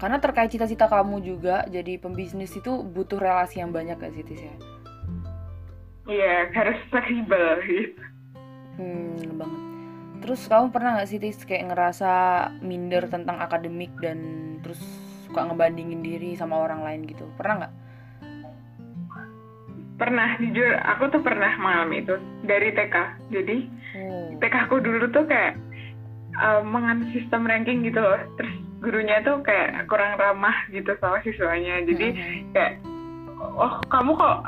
karena 0.00 0.16
terkait 0.16 0.48
cita-cita 0.48 0.88
kamu 0.88 1.20
juga 1.20 1.68
jadi 1.68 2.00
pembisnis 2.00 2.56
itu 2.56 2.80
butuh 2.80 3.20
relasi 3.20 3.60
yang 3.60 3.68
banyak 3.68 4.00
gak 4.00 4.16
sih 4.16 4.24
Tis 4.24 4.40
ya? 4.40 4.56
Iya 6.08 6.36
harus 6.56 6.78
fleksibel. 6.88 7.48
Gitu 7.68 8.00
hmm 8.80 9.36
banget. 9.36 9.62
Terus 10.20 10.40
kamu 10.48 10.66
pernah 10.72 10.90
gak 11.00 11.08
sih 11.12 11.20
Tis 11.20 11.44
kayak 11.44 11.68
ngerasa 11.72 12.12
minder 12.64 13.12
tentang 13.12 13.44
akademik 13.44 13.92
dan 14.00 14.18
terus 14.64 14.80
suka 15.30 15.46
ngebandingin 15.46 16.02
diri 16.02 16.34
sama 16.34 16.58
orang 16.58 16.82
lain 16.82 17.06
gitu? 17.06 17.24
Pernah 17.38 17.54
nggak? 17.64 17.74
Pernah, 20.00 20.28
jujur 20.42 20.70
aku 20.80 21.12
tuh 21.12 21.22
pernah 21.22 21.54
mengalami 21.60 22.02
itu 22.02 22.18
dari 22.42 22.74
TK. 22.74 22.96
Jadi 23.30 23.56
hmm. 23.94 24.28
TK 24.42 24.54
aku 24.66 24.82
dulu 24.82 25.06
tuh 25.14 25.24
kayak 25.30 25.54
uh, 26.40 26.66
mengan 26.66 27.06
sistem 27.14 27.46
ranking 27.46 27.86
gitu 27.86 28.02
loh. 28.02 28.18
Terus 28.34 28.52
gurunya 28.82 29.22
tuh 29.22 29.38
kayak 29.46 29.86
kurang 29.86 30.18
ramah 30.18 30.56
gitu 30.74 30.98
sama 30.98 31.22
siswanya. 31.22 31.84
Jadi 31.86 32.06
hmm. 32.10 32.56
kayak 32.56 32.82
oh 33.38 33.78
kamu 33.88 34.18
kok 34.18 34.38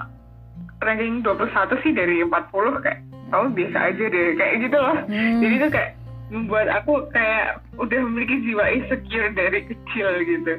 ranking 0.82 1.22
21 1.22 1.82
sih 1.86 1.92
dari 1.94 2.26
40 2.26 2.82
kayak 2.82 3.00
kamu 3.32 3.46
biasa 3.56 3.78
aja 3.88 4.04
deh 4.12 4.28
kayak 4.36 4.54
gitu 4.68 4.76
loh 4.76 4.96
hmm. 5.08 5.40
jadi 5.40 5.54
itu 5.56 5.68
kayak 5.72 5.90
membuat 6.32 6.66
aku 6.72 7.06
kayak 7.12 7.60
udah 7.76 7.98
memiliki 8.08 8.40
jiwa 8.48 8.64
insecure 8.72 9.28
dari 9.36 9.68
kecil 9.68 10.08
gitu. 10.24 10.52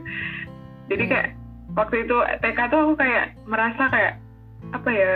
Jadi 0.94 1.04
kayak 1.10 1.30
waktu 1.74 2.06
itu 2.06 2.16
TK 2.46 2.60
tuh 2.70 2.80
aku 2.86 2.94
kayak 3.02 3.34
merasa 3.50 3.90
kayak 3.90 4.14
apa 4.72 4.90
ya 4.90 5.16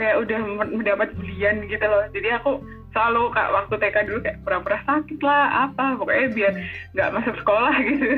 kayak 0.00 0.16
udah 0.24 0.38
mendapat 0.72 1.12
bulian 1.14 1.60
gitu 1.68 1.84
loh. 1.84 2.08
Jadi 2.16 2.28
aku 2.32 2.64
selalu 2.96 3.28
kak 3.36 3.52
waktu 3.52 3.74
TK 3.76 3.96
dulu 4.08 4.18
kayak 4.24 4.40
pura-pura 4.42 4.78
sakit 4.88 5.20
lah 5.20 5.68
apa 5.68 6.00
pokoknya 6.00 6.26
biar 6.32 6.52
nggak 6.96 7.12
masuk 7.20 7.34
sekolah 7.44 7.74
gitu. 7.92 8.08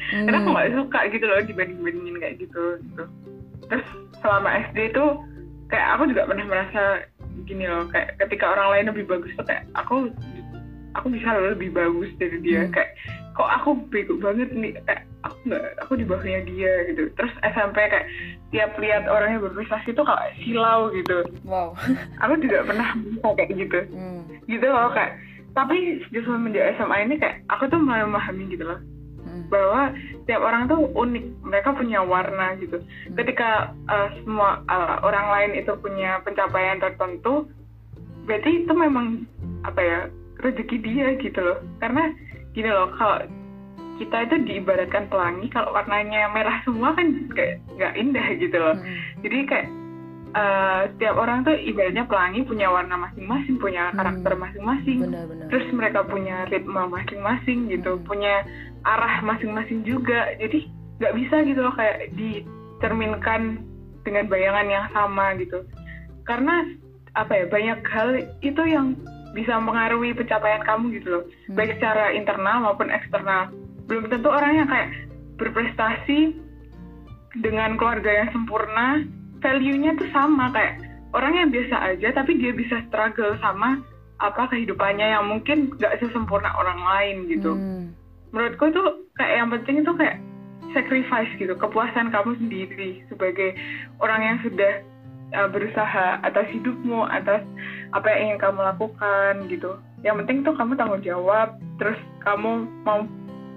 Hmm. 0.00 0.24
karena 0.24 0.38
aku 0.40 0.50
nggak 0.56 0.70
suka 0.80 1.00
gitu 1.12 1.24
loh 1.28 1.40
dibanding-bandingin 1.44 2.16
kayak 2.22 2.36
gitu 2.38 2.64
gitu. 2.78 3.04
Terus 3.66 3.86
selama 4.22 4.48
SD 4.70 4.94
tuh 4.94 5.18
kayak 5.70 5.98
aku 5.98 6.02
juga 6.14 6.26
pernah 6.30 6.46
merasa 6.46 6.82
gini 7.46 7.66
loh 7.66 7.86
kayak 7.90 8.18
ketika 8.22 8.54
orang 8.54 8.68
lain 8.74 8.86
lebih 8.94 9.04
bagus 9.10 9.32
tuh 9.34 9.46
kayak 9.46 9.66
aku 9.74 10.10
aku 10.94 11.06
bisa 11.12 11.28
lebih 11.38 11.70
bagus 11.74 12.10
dari 12.18 12.38
dia. 12.42 12.66
Hmm. 12.66 12.72
kayak 12.74 12.90
kok 13.30 13.50
aku 13.62 13.70
bego 13.88 14.18
banget 14.18 14.50
nih 14.52 14.74
kayak 14.84 15.06
aku 15.22 15.36
nggak 15.46 15.64
aku 15.80 15.92
di 15.96 16.04
bawahnya 16.04 16.40
dia 16.44 16.72
gitu. 16.92 17.02
Terus 17.14 17.32
SMP 17.44 17.78
kayak 17.86 18.06
tiap 18.50 18.74
lihat 18.78 19.06
orangnya 19.06 19.42
berprestasi 19.46 19.94
tuh 19.94 20.04
kayak 20.04 20.34
silau 20.42 20.90
gitu. 20.90 21.22
Wow. 21.46 21.72
Aku 22.26 22.34
juga 22.42 22.66
pernah 22.66 22.90
kayak 23.38 23.50
gitu. 23.54 23.80
Hmm. 23.94 24.26
gitu 24.50 24.66
loh 24.66 24.90
kayak 24.90 25.14
tapi 25.50 26.02
justru 26.14 26.30
menjadi 26.34 26.78
SMA 26.78 27.10
ini 27.10 27.14
kayak 27.18 27.42
aku 27.50 27.66
tuh 27.66 27.78
mulai 27.82 28.06
memahami 28.06 28.50
gitu 28.54 28.66
loh. 28.66 28.80
Bahwa 29.50 29.90
setiap 30.22 30.42
orang 30.46 30.70
tuh 30.70 30.90
unik 30.94 31.42
mereka 31.42 31.74
punya 31.74 32.02
warna 32.06 32.54
gitu. 32.58 32.82
Hmm. 32.82 33.14
ketika 33.18 33.74
uh, 33.90 34.08
semua 34.22 34.62
uh, 34.66 35.02
orang 35.06 35.26
lain 35.30 35.52
itu 35.62 35.74
punya 35.78 36.22
pencapaian 36.22 36.78
tertentu 36.78 37.50
berarti 38.30 38.62
itu 38.62 38.72
memang 38.74 39.26
apa 39.66 39.80
ya 39.82 39.98
rezeki 40.40 40.76
dia 40.80 41.06
gitu 41.20 41.40
loh 41.40 41.58
karena 41.78 42.12
gini 42.56 42.70
loh 42.72 42.90
kalau 42.96 43.24
kita 44.00 44.16
itu 44.24 44.36
diibaratkan 44.48 45.12
pelangi 45.12 45.52
kalau 45.52 45.76
warnanya 45.76 46.32
merah 46.32 46.64
semua 46.64 46.96
kan 46.96 47.28
kayak 47.36 47.60
nggak 47.76 47.94
indah 48.00 48.26
gitu 48.40 48.56
loh 48.56 48.74
hmm. 48.80 48.96
jadi 49.20 49.38
kayak 49.44 49.68
uh, 50.32 50.80
setiap 50.96 51.14
orang 51.20 51.44
tuh 51.44 51.52
ibaratnya 51.52 52.08
pelangi 52.08 52.40
punya 52.48 52.72
warna 52.72 52.96
masing-masing 52.96 53.60
punya 53.60 53.92
karakter 53.92 54.32
hmm. 54.32 54.42
masing-masing 54.42 54.98
hmm. 55.04 55.48
terus 55.52 55.66
mereka 55.76 56.00
punya 56.08 56.48
ritme 56.48 56.80
masing-masing 56.88 57.68
gitu 57.68 58.00
hmm. 58.00 58.04
punya 58.08 58.40
arah 58.88 59.20
masing-masing 59.20 59.84
juga 59.84 60.32
jadi 60.40 60.64
nggak 61.00 61.16
bisa 61.16 61.36
gitu 61.44 61.60
loh 61.60 61.74
kayak 61.76 62.12
dicerminkan 62.16 63.60
dengan 64.00 64.24
bayangan 64.32 64.68
yang 64.68 64.86
sama 64.96 65.36
gitu 65.36 65.60
karena 66.24 66.64
apa 67.18 67.32
ya 67.36 67.44
banyak 67.52 67.80
hal 67.90 68.08
itu 68.40 68.62
yang 68.64 68.96
bisa 69.32 69.58
mengaruhi 69.62 70.14
pencapaian 70.14 70.62
kamu 70.66 71.00
gitu 71.00 71.08
loh. 71.18 71.24
Hmm. 71.50 71.56
baik 71.56 71.78
secara 71.78 72.14
internal 72.14 72.56
maupun 72.66 72.90
eksternal. 72.90 73.50
Belum 73.86 74.06
tentu 74.10 74.28
orang 74.30 74.52
yang 74.58 74.68
kayak 74.70 74.88
berprestasi 75.38 76.34
dengan 77.38 77.78
keluarga 77.78 78.10
yang 78.10 78.28
sempurna 78.34 79.06
value-nya 79.40 79.94
tuh 79.98 80.08
sama. 80.10 80.50
Kayak 80.50 80.82
orang 81.14 81.32
yang 81.38 81.48
biasa 81.50 81.76
aja 81.94 82.08
tapi 82.14 82.38
dia 82.38 82.52
bisa 82.54 82.82
struggle 82.90 83.34
sama 83.38 83.82
apa 84.20 84.52
kehidupannya 84.52 85.16
yang 85.16 85.24
mungkin 85.26 85.72
gak 85.80 85.96
sesempurna 86.02 86.52
orang 86.58 86.80
lain 86.82 87.16
gitu. 87.30 87.52
Hmm. 87.56 87.84
Menurutku 88.30 88.68
itu 88.70 88.82
kayak 89.16 89.34
yang 89.42 89.48
penting 89.50 89.76
itu 89.82 89.92
kayak 89.96 90.16
sacrifice 90.70 91.32
gitu 91.38 91.54
kepuasan 91.58 92.14
kamu 92.14 92.38
sendiri 92.38 93.02
sebagai 93.10 93.58
orang 93.98 94.22
yang 94.22 94.38
sudah 94.46 94.86
uh, 95.34 95.48
berusaha 95.50 96.22
atas 96.22 96.46
hidupmu 96.50 97.06
atas 97.06 97.42
apa 97.90 98.06
yang 98.10 98.20
ingin 98.34 98.38
kamu 98.38 98.60
lakukan 98.62 99.32
gitu. 99.50 99.70
Yang 100.02 100.24
penting 100.24 100.36
tuh 100.46 100.54
kamu 100.56 100.72
tanggung 100.78 101.02
jawab 101.02 101.58
terus 101.78 101.98
kamu 102.22 102.66
mau 102.86 103.04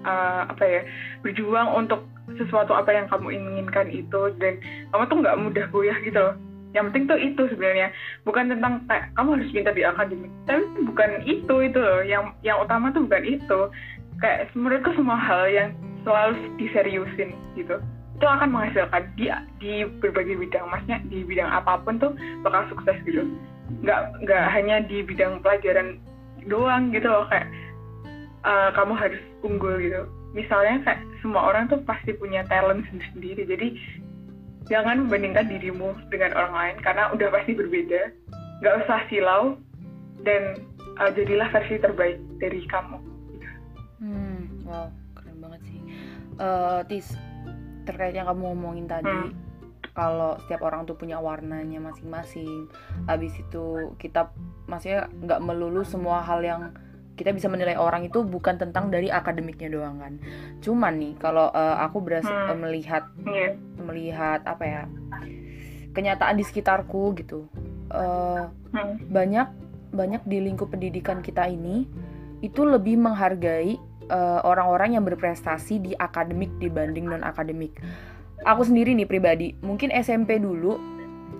uh, 0.04 0.42
apa 0.48 0.64
ya 0.64 0.80
berjuang 1.22 1.68
untuk 1.74 2.06
sesuatu 2.40 2.72
apa 2.72 2.90
yang 2.90 3.06
kamu 3.12 3.36
inginkan 3.36 3.92
itu 3.92 4.32
dan 4.40 4.58
kamu 4.90 5.02
tuh 5.06 5.16
nggak 5.20 5.38
mudah 5.40 5.66
goyah 5.70 5.98
gitu 6.02 6.18
loh. 6.18 6.36
Yang 6.74 6.84
penting 6.90 7.04
tuh 7.06 7.18
itu 7.22 7.42
sebenarnya. 7.54 7.88
Bukan 8.26 8.50
tentang 8.50 8.82
kayak 8.90 9.14
kamu 9.14 9.28
harus 9.38 9.52
pintar 9.54 9.74
di 9.74 9.84
akademik 9.86 10.32
tapi 10.46 10.64
bukan 10.82 11.10
itu 11.22 11.54
itu 11.62 11.78
loh. 11.78 12.02
Yang 12.02 12.34
yang 12.42 12.58
utama 12.58 12.90
tuh 12.90 13.06
bukan 13.06 13.24
itu. 13.24 13.60
Kayak 14.22 14.50
menurutku 14.54 14.90
semua 14.94 15.18
hal 15.18 15.50
yang 15.50 15.68
selalu 16.06 16.38
diseriusin 16.60 17.34
gitu 17.58 17.82
itu 18.14 18.26
akan 18.26 18.48
menghasilkan 18.54 19.02
di 19.18 19.26
di 19.58 19.72
berbagai 19.98 20.38
bidang. 20.38 20.70
Masnya 20.70 21.02
di 21.10 21.26
bidang 21.26 21.50
apa 21.50 21.82
pun 21.82 21.98
tuh 21.98 22.14
bakal 22.46 22.66
sukses 22.70 22.96
gitu. 23.04 23.26
Nggak 23.82 24.00
nggak 24.24 24.44
hanya 24.54 24.76
di 24.86 25.02
bidang 25.02 25.42
pelajaran 25.42 25.98
doang 26.46 26.92
gitu 26.94 27.08
loh 27.08 27.26
kayak 27.32 27.48
uh, 28.46 28.70
kamu 28.72 28.94
harus 28.94 29.22
unggul 29.42 29.74
gitu. 29.82 30.02
Misalnya 30.34 30.82
kayak 30.86 31.00
semua 31.22 31.42
orang 31.46 31.70
tuh 31.70 31.80
pasti 31.86 32.14
punya 32.14 32.42
talent 32.50 32.86
sendiri 33.14 33.46
jadi 33.46 33.74
jangan 34.66 35.06
membandingkan 35.06 35.46
dirimu 35.46 35.94
dengan 36.08 36.32
orang 36.34 36.54
lain 36.54 36.76
karena 36.82 37.10
udah 37.10 37.28
pasti 37.34 37.52
berbeda. 37.52 38.14
Nggak 38.62 38.74
usah 38.86 39.00
silau 39.10 39.58
dan 40.22 40.62
uh, 41.02 41.10
jadilah 41.12 41.50
versi 41.50 41.82
terbaik 41.82 42.18
dari 42.38 42.62
kamu. 42.70 43.14
Wow, 44.64 44.88
keren 45.12 45.38
banget 45.44 45.60
sih. 45.68 45.80
Uh, 46.40 46.80
Tis, 46.88 47.14
terkait 47.84 48.16
yang 48.16 48.28
kamu 48.28 48.52
ngomongin 48.52 48.88
tadi, 48.88 49.08
hmm. 49.08 49.32
kalau 49.92 50.36
setiap 50.44 50.64
orang 50.64 50.88
tuh 50.88 50.96
punya 50.98 51.20
warnanya 51.20 51.80
masing-masing. 51.80 52.68
Habis 53.08 53.36
itu 53.38 53.94
kita 54.00 54.32
maksudnya 54.66 55.08
nggak 55.22 55.40
melulu 55.44 55.84
semua 55.84 56.24
hal 56.24 56.40
yang 56.40 56.72
kita 57.14 57.30
bisa 57.30 57.46
menilai 57.46 57.78
orang 57.78 58.10
itu 58.10 58.26
bukan 58.26 58.58
tentang 58.58 58.90
dari 58.90 59.06
akademiknya 59.08 59.70
doang 59.70 60.02
kan. 60.02 60.18
Cuman 60.58 60.98
nih 60.98 61.14
kalau 61.22 61.50
uh, 61.54 61.78
aku 61.78 62.02
berhasil 62.02 62.34
hmm. 62.34 62.50
uh, 62.50 62.58
melihat 62.58 63.04
yeah. 63.22 63.54
melihat 63.78 64.42
apa 64.44 64.64
ya 64.66 64.82
kenyataan 65.94 66.34
di 66.36 66.44
sekitarku 66.44 67.14
gitu. 67.14 67.46
Uh, 67.94 68.50
hmm. 68.74 69.06
banyak 69.12 69.46
banyak 69.94 70.22
di 70.26 70.42
lingkup 70.42 70.74
pendidikan 70.74 71.22
kita 71.22 71.46
ini 71.46 71.86
itu 72.42 72.66
lebih 72.66 72.98
menghargai 72.98 73.78
eh, 74.08 74.40
orang-orang 74.44 74.96
yang 74.98 75.04
berprestasi 75.04 75.80
di 75.80 75.92
akademik 75.96 76.50
dibanding 76.60 77.08
non 77.08 77.24
akademik. 77.24 77.78
Aku 78.44 78.66
sendiri 78.66 78.92
nih 78.92 79.08
pribadi, 79.08 79.56
mungkin 79.64 79.88
SMP 79.94 80.36
dulu 80.36 80.76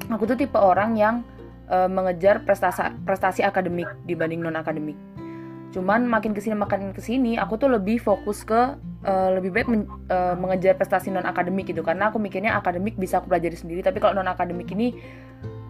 aku 0.09 0.25
tuh 0.25 0.37
tipe 0.41 0.57
orang 0.57 0.97
yang 0.97 1.21
uh, 1.69 1.89
mengejar 1.89 2.45
prestasi 2.45 2.93
prestasi 3.05 3.41
akademik 3.45 3.89
dibanding 4.09 4.41
non 4.41 4.57
akademik. 4.57 4.97
Cuman 5.73 6.07
makin 6.07 6.33
ke 6.33 6.41
sini 6.41 6.55
makin 6.55 6.95
ke 6.95 7.03
sini 7.03 7.37
aku 7.37 7.61
tuh 7.61 7.69
lebih 7.69 8.01
fokus 8.01 8.47
ke 8.47 8.79
uh, 9.05 9.29
lebih 9.37 9.51
baik 9.53 9.69
men, 9.69 9.85
uh, 10.09 10.37
mengejar 10.39 10.79
prestasi 10.79 11.13
non 11.13 11.27
akademik 11.27 11.69
gitu 11.69 11.85
karena 11.85 12.09
aku 12.09 12.17
mikirnya 12.23 12.57
akademik 12.57 12.97
bisa 12.97 13.21
aku 13.21 13.29
pelajari 13.33 13.57
sendiri 13.57 13.81
tapi 13.85 14.01
kalau 14.01 14.17
non 14.17 14.31
akademik 14.31 14.71
ini 14.73 14.97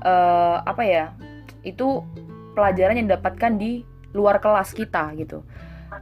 uh, 0.05 0.63
apa 0.63 0.83
ya 0.85 1.05
itu 1.65 2.05
pelajaran 2.55 3.01
yang 3.01 3.07
didapatkan 3.11 3.59
di 3.59 3.83
luar 4.15 4.39
kelas 4.39 4.77
kita 4.77 5.11
gitu 5.19 5.43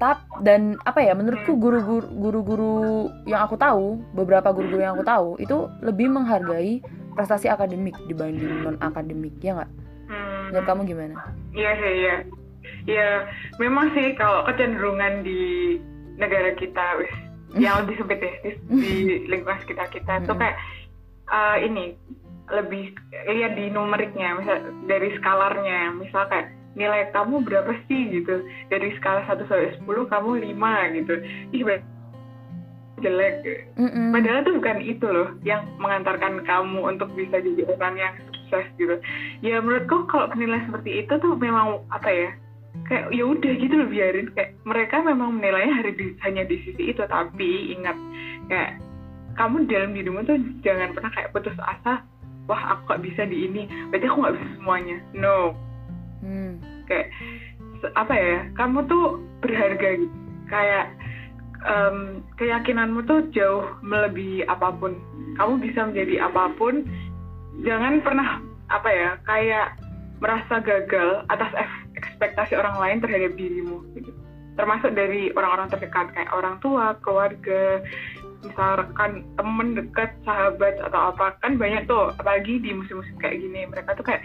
tap 0.03 0.27
dan 0.43 0.75
apa 0.83 0.99
ya 0.99 1.15
menurutku 1.15 1.55
guru-guru 1.55 2.11
guru-guru 2.11 3.07
yang 3.23 3.47
aku 3.47 3.55
tahu 3.55 4.03
beberapa 4.19 4.51
guru-guru 4.51 4.83
yang 4.83 4.99
aku 4.99 5.07
tahu 5.07 5.29
itu 5.39 5.71
lebih 5.79 6.11
menghargai 6.11 6.83
prestasi 7.15 7.47
akademik 7.47 7.95
dibanding 8.11 8.67
non 8.67 8.75
akademik 8.83 9.31
ya 9.39 9.63
nggak? 9.63 9.71
Hmm. 10.11 10.51
menurut 10.51 10.67
kamu 10.67 10.83
gimana? 10.91 11.15
Iya 11.55 11.71
sih 11.79 11.93
iya. 12.03 12.17
Ya 12.91 13.09
memang 13.63 13.95
sih 13.95 14.19
kalau 14.19 14.43
kecenderungan 14.51 15.23
di 15.23 15.79
negara 16.19 16.51
kita 16.59 16.99
wis 16.99 17.15
yang 17.63 17.87
lebih 17.87 18.03
sempit 18.03 18.19
ya 18.19 18.33
di, 18.43 18.51
di 18.75 18.95
lingkungan 19.31 19.63
sekitar 19.63 19.87
kita 19.95 20.19
itu 20.19 20.35
kayak 20.35 20.59
uh, 21.31 21.57
ini 21.63 21.95
lebih 22.51 22.91
lihat 23.31 23.55
di 23.55 23.71
numeriknya 23.71 24.35
misal 24.35 24.59
dari 24.91 25.15
skalarnya 25.21 25.95
misal 25.95 26.27
kayak 26.27 26.51
nilai 26.75 27.13
kamu 27.13 27.45
berapa 27.45 27.73
sih 27.87 28.21
gitu. 28.21 28.45
Dari 28.73 28.93
skala 29.01 29.25
1 29.29 29.45
sampai 29.49 29.77
10 29.81 30.13
kamu 30.13 30.31
5 30.53 30.97
gitu. 30.99 31.15
Ih 31.53 31.65
jelek. 33.03 33.35
Mm 33.77 33.91
-mm. 33.91 34.07
padahal 34.15 34.41
itu 34.47 34.53
bukan 34.57 34.79
itu 34.81 35.07
loh 35.11 35.29
yang 35.43 35.67
mengantarkan 35.83 36.47
kamu 36.47 36.79
untuk 36.87 37.11
bisa 37.19 37.43
jadi 37.43 37.67
orang 37.75 37.95
yang 37.99 38.15
sukses 38.31 38.67
gitu. 38.79 38.97
Ya 39.43 39.59
menurutku 39.59 40.07
kalau 40.09 40.31
penilaian 40.31 40.65
seperti 40.71 41.05
itu 41.05 41.13
tuh 41.19 41.35
memang 41.37 41.83
apa 41.91 42.09
ya 42.09 42.31
kayak 42.89 43.11
ya 43.13 43.25
udah 43.27 43.53
gitu 43.59 43.75
loh 43.75 43.89
biarin. 43.91 44.31
Kayak 44.33 44.55
mereka 44.63 44.97
memang 45.03 45.37
menilainya 45.37 45.75
hari 45.83 45.93
di, 45.99 46.07
hanya 46.23 46.47
di 46.47 46.57
sisi 46.63 46.95
itu 46.95 47.03
tapi 47.11 47.75
ingat 47.75 47.99
kayak 48.49 48.79
kamu 49.35 49.65
dalam 49.67 49.97
hidupmu 49.97 50.23
tuh 50.29 50.39
jangan 50.63 50.93
pernah 50.93 51.11
kayak 51.17 51.33
putus 51.35 51.57
asa 51.59 52.05
wah 52.51 52.63
aku 52.77 52.95
gak 52.95 53.03
bisa 53.07 53.23
di 53.25 53.49
ini? 53.49 53.63
Berarti 53.91 54.07
aku 54.11 54.19
gak 54.29 54.37
bisa 54.37 54.49
semuanya. 54.61 54.97
No 55.17 55.57
hmm. 56.23 56.63
kayak 56.87 57.11
apa 57.99 58.15
ya 58.15 58.39
kamu 58.55 58.87
tuh 58.87 59.19
berharga 59.43 59.89
gitu. 59.99 60.17
Kayak 60.47 60.87
um, 61.67 62.23
keyakinanmu 62.39 63.03
tuh 63.07 63.27
jauh 63.35 63.67
melebihi 63.83 64.47
apa 64.47 64.71
pun. 64.77 64.99
Kamu 65.37 65.59
bisa 65.59 65.91
menjadi 65.91 66.31
apa 66.31 66.55
pun. 66.55 66.87
Jangan 67.67 68.01
pernah 68.01 68.41
apa 68.73 68.89
ya 68.89 69.11
kayak 69.29 69.77
merasa 70.23 70.63
gagal 70.63 71.27
atas 71.29 71.51
ekspektasi 71.99 72.55
orang 72.55 72.79
lain 72.79 72.99
terhadap 73.03 73.35
dirimu 73.35 73.83
gitu. 73.99 74.15
Termasuk 74.55 74.95
dari 74.95 75.33
orang-orang 75.35 75.73
terdekat 75.73 76.13
kayak 76.15 76.31
orang 76.31 76.61
tua 76.63 76.95
keluarga 77.03 77.83
misal 78.43 78.83
rekan 78.83 79.23
temen 79.39 79.79
dekat 79.79 80.15
sahabat 80.23 80.79
atau 80.83 81.11
apa. 81.15 81.35
Kan 81.43 81.59
banyak 81.59 81.89
tuh 81.91 82.15
apalagi 82.15 82.63
di 82.63 82.71
musim-musim 82.71 83.17
kayak 83.19 83.41
gini 83.43 83.67
mereka 83.67 83.97
tuh 83.99 84.07
kayak 84.07 84.23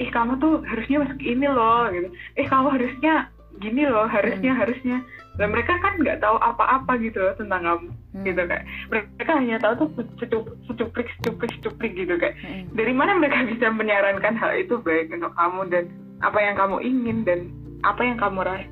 ih 0.00 0.10
kamu 0.10 0.40
tuh 0.40 0.64
harusnya 0.64 1.04
masuk 1.04 1.20
ini 1.20 1.46
loh 1.46 1.84
gitu 1.92 2.08
eh 2.40 2.46
kamu 2.48 2.68
harusnya 2.72 3.28
gini 3.60 3.84
loh 3.84 4.08
harusnya 4.08 4.52
hmm. 4.56 4.60
harusnya 4.64 4.98
dan 5.36 5.52
mereka 5.52 5.76
kan 5.80 6.00
nggak 6.00 6.20
tahu 6.24 6.36
apa-apa 6.40 6.96
gitu 7.00 7.20
loh 7.20 7.34
tentang 7.36 7.62
kamu 7.62 7.88
hmm. 7.92 8.24
gitu 8.24 8.42
kayak 8.48 8.64
mereka 8.88 9.32
hanya 9.36 9.56
tahu 9.60 9.74
tuh 9.76 9.88
secup, 10.16 10.44
secuplik 10.64 11.08
secuplik 11.20 11.52
secuplik 11.60 11.92
gitu 11.92 12.14
kayak 12.16 12.34
hmm. 12.40 12.72
dari 12.72 12.92
mana 12.96 13.20
mereka 13.20 13.44
bisa 13.52 13.68
menyarankan 13.68 14.34
hal 14.40 14.52
itu 14.56 14.80
baik 14.80 15.12
untuk 15.12 15.36
kamu 15.36 15.60
dan 15.68 15.84
apa 16.24 16.38
yang 16.40 16.56
kamu 16.56 16.76
ingin 16.80 17.18
dan 17.28 17.40
apa 17.84 18.00
yang 18.04 18.16
kamu 18.16 18.40
raih 18.44 18.68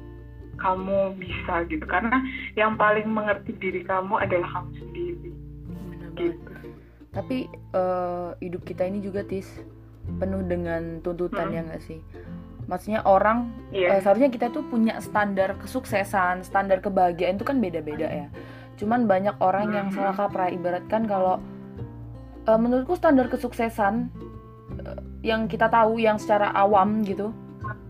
kamu 0.58 1.14
bisa 1.20 1.54
gitu 1.70 1.84
karena 1.86 2.18
yang 2.58 2.74
paling 2.74 3.06
mengerti 3.06 3.54
diri 3.62 3.86
kamu 3.86 4.18
adalah 4.18 4.48
kamu 4.58 4.70
sendiri 4.82 5.30
Benar 5.70 6.10
gitu. 6.18 6.50
tapi 7.14 7.38
uh, 7.72 8.34
hidup 8.42 8.66
kita 8.66 8.84
ini 8.84 8.98
juga 9.00 9.22
tis 9.22 9.46
penuh 10.16 10.40
dengan 10.48 11.04
tuntutan 11.04 11.52
hmm. 11.52 11.56
ya 11.56 11.60
nggak 11.68 11.82
sih 11.84 12.00
maksudnya 12.68 13.00
orang 13.08 13.48
yeah. 13.72 13.96
Iya. 13.96 13.98
uh, 13.98 14.00
seharusnya 14.04 14.30
kita 14.32 14.46
tuh 14.52 14.64
punya 14.68 15.00
standar 15.00 15.56
kesuksesan 15.60 16.44
standar 16.44 16.80
kebahagiaan 16.84 17.40
itu 17.40 17.44
kan 17.44 17.60
beda-beda 17.60 18.08
ya 18.08 18.28
cuman 18.78 19.10
banyak 19.10 19.34
orang 19.42 19.74
yang 19.74 19.88
salah 19.90 20.14
hmm. 20.14 20.22
kaprah 20.22 20.48
ibaratkan 20.52 21.02
kalau 21.08 21.42
uh, 22.46 22.58
menurutku 22.60 22.94
standar 22.94 23.26
kesuksesan 23.32 24.12
uh, 24.84 25.00
yang 25.24 25.48
kita 25.50 25.66
tahu 25.66 25.98
yang 25.98 26.20
secara 26.20 26.52
awam 26.54 27.02
gitu 27.02 27.32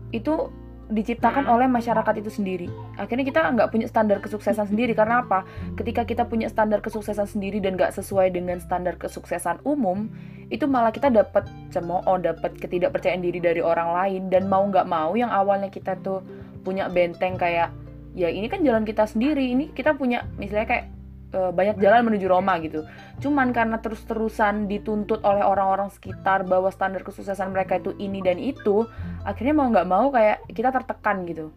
itu 0.09 0.49
diciptakan 0.89 1.45
oleh 1.45 1.69
masyarakat 1.69 2.17
itu 2.17 2.33
sendiri. 2.33 2.67
Akhirnya 2.97 3.21
kita 3.21 3.45
nggak 3.53 3.69
punya 3.69 3.85
standar 3.85 4.17
kesuksesan 4.25 4.73
sendiri 4.73 4.97
karena 4.97 5.21
apa? 5.21 5.45
Ketika 5.77 6.01
kita 6.01 6.25
punya 6.25 6.49
standar 6.49 6.81
kesuksesan 6.81 7.29
sendiri 7.29 7.61
dan 7.61 7.77
nggak 7.77 7.93
sesuai 7.93 8.33
dengan 8.33 8.57
standar 8.57 8.97
kesuksesan 8.97 9.61
umum, 9.61 10.09
itu 10.49 10.65
malah 10.65 10.89
kita 10.89 11.13
dapat 11.13 11.45
cemooh, 11.69 12.17
dapat 12.17 12.57
ketidakpercayaan 12.57 13.21
diri 13.21 13.37
dari 13.37 13.61
orang 13.61 13.93
lain 13.93 14.21
dan 14.33 14.49
mau 14.49 14.65
nggak 14.65 14.89
mau 14.89 15.13
yang 15.13 15.29
awalnya 15.29 15.69
kita 15.69 15.93
tuh 16.01 16.25
punya 16.65 16.89
benteng 16.89 17.37
kayak 17.37 17.69
ya 18.17 18.27
ini 18.27 18.49
kan 18.49 18.65
jalan 18.65 18.81
kita 18.81 19.05
sendiri, 19.05 19.45
ini 19.53 19.69
kita 19.69 19.93
punya 19.93 20.25
misalnya 20.41 20.65
kayak 20.65 20.85
uh, 21.33 21.51
banyak 21.53 21.77
jalan 21.81 22.09
menuju 22.09 22.25
Roma 22.29 22.57
gitu. 22.63 22.85
Cuman 23.21 23.53
karena 23.53 23.77
terus-terusan 23.81 24.69
dituntut 24.69 25.21
oleh 25.25 25.43
orang-orang 25.43 25.89
sekitar 25.93 26.45
bahwa 26.45 26.69
standar 26.73 27.05
kesuksesan 27.05 27.51
mereka 27.53 27.77
itu 27.77 27.93
ini 27.97 28.23
dan 28.23 28.37
itu, 28.39 28.85
akhirnya 29.25 29.53
mau 29.57 29.67
nggak 29.69 29.87
mau 29.89 30.09
kayak 30.13 30.45
kita 30.51 30.69
tertekan 30.73 31.25
gitu 31.27 31.53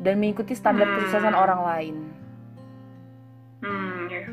dan 0.00 0.20
mengikuti 0.20 0.52
standar 0.52 0.86
kesuksesan 0.86 1.32
hmm. 1.32 1.44
orang 1.44 1.60
lain. 1.64 1.96
Hmm, 3.64 4.06
yeah. 4.12 4.28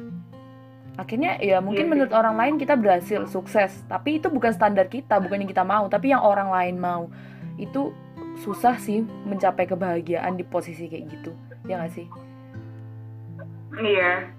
Akhirnya 1.00 1.42
ya 1.42 1.58
mungkin 1.64 1.90
yeah, 1.90 1.92
menurut 1.92 2.12
yeah. 2.14 2.22
orang 2.22 2.36
lain 2.38 2.54
kita 2.60 2.76
berhasil 2.78 3.26
sukses, 3.26 3.72
tapi 3.88 4.22
itu 4.22 4.28
bukan 4.30 4.54
standar 4.54 4.86
kita, 4.92 5.18
bukan 5.18 5.42
yang 5.42 5.50
kita 5.50 5.66
mau, 5.66 5.88
tapi 5.88 6.12
yang 6.14 6.22
orang 6.22 6.52
lain 6.52 6.76
mau. 6.78 7.10
Itu 7.58 7.96
susah 8.44 8.78
sih 8.82 9.02
mencapai 9.02 9.70
kebahagiaan 9.70 10.38
di 10.38 10.44
posisi 10.46 10.90
kayak 10.90 11.06
gitu, 11.10 11.32
ya 11.70 11.80
nggak 11.82 11.94
sih? 11.94 12.06
Iya, 13.74 14.30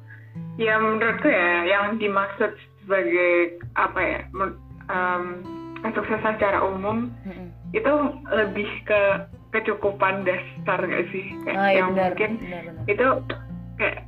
ya 0.58 0.74
menurutku 0.78 1.26
ya 1.26 1.66
yang 1.66 1.98
dimaksud 1.98 2.54
sebagai 2.84 3.58
apa 3.74 4.00
ya 4.00 4.20
um, 4.92 5.24
kesuksesan 5.82 6.36
secara 6.38 6.60
umum 6.62 7.10
mm-hmm. 7.24 7.48
itu 7.76 7.92
lebih 8.30 8.68
ke 8.86 9.02
kecukupan 9.54 10.26
dasar 10.26 10.80
gak 10.82 11.06
sih 11.14 11.26
kayak 11.46 11.58
oh, 11.58 11.68
iya, 11.70 11.78
yang 11.78 11.90
benar, 11.94 12.10
mungkin 12.12 12.32
benar, 12.42 12.62
benar. 12.66 12.84
itu 12.90 13.06
kayak 13.78 13.98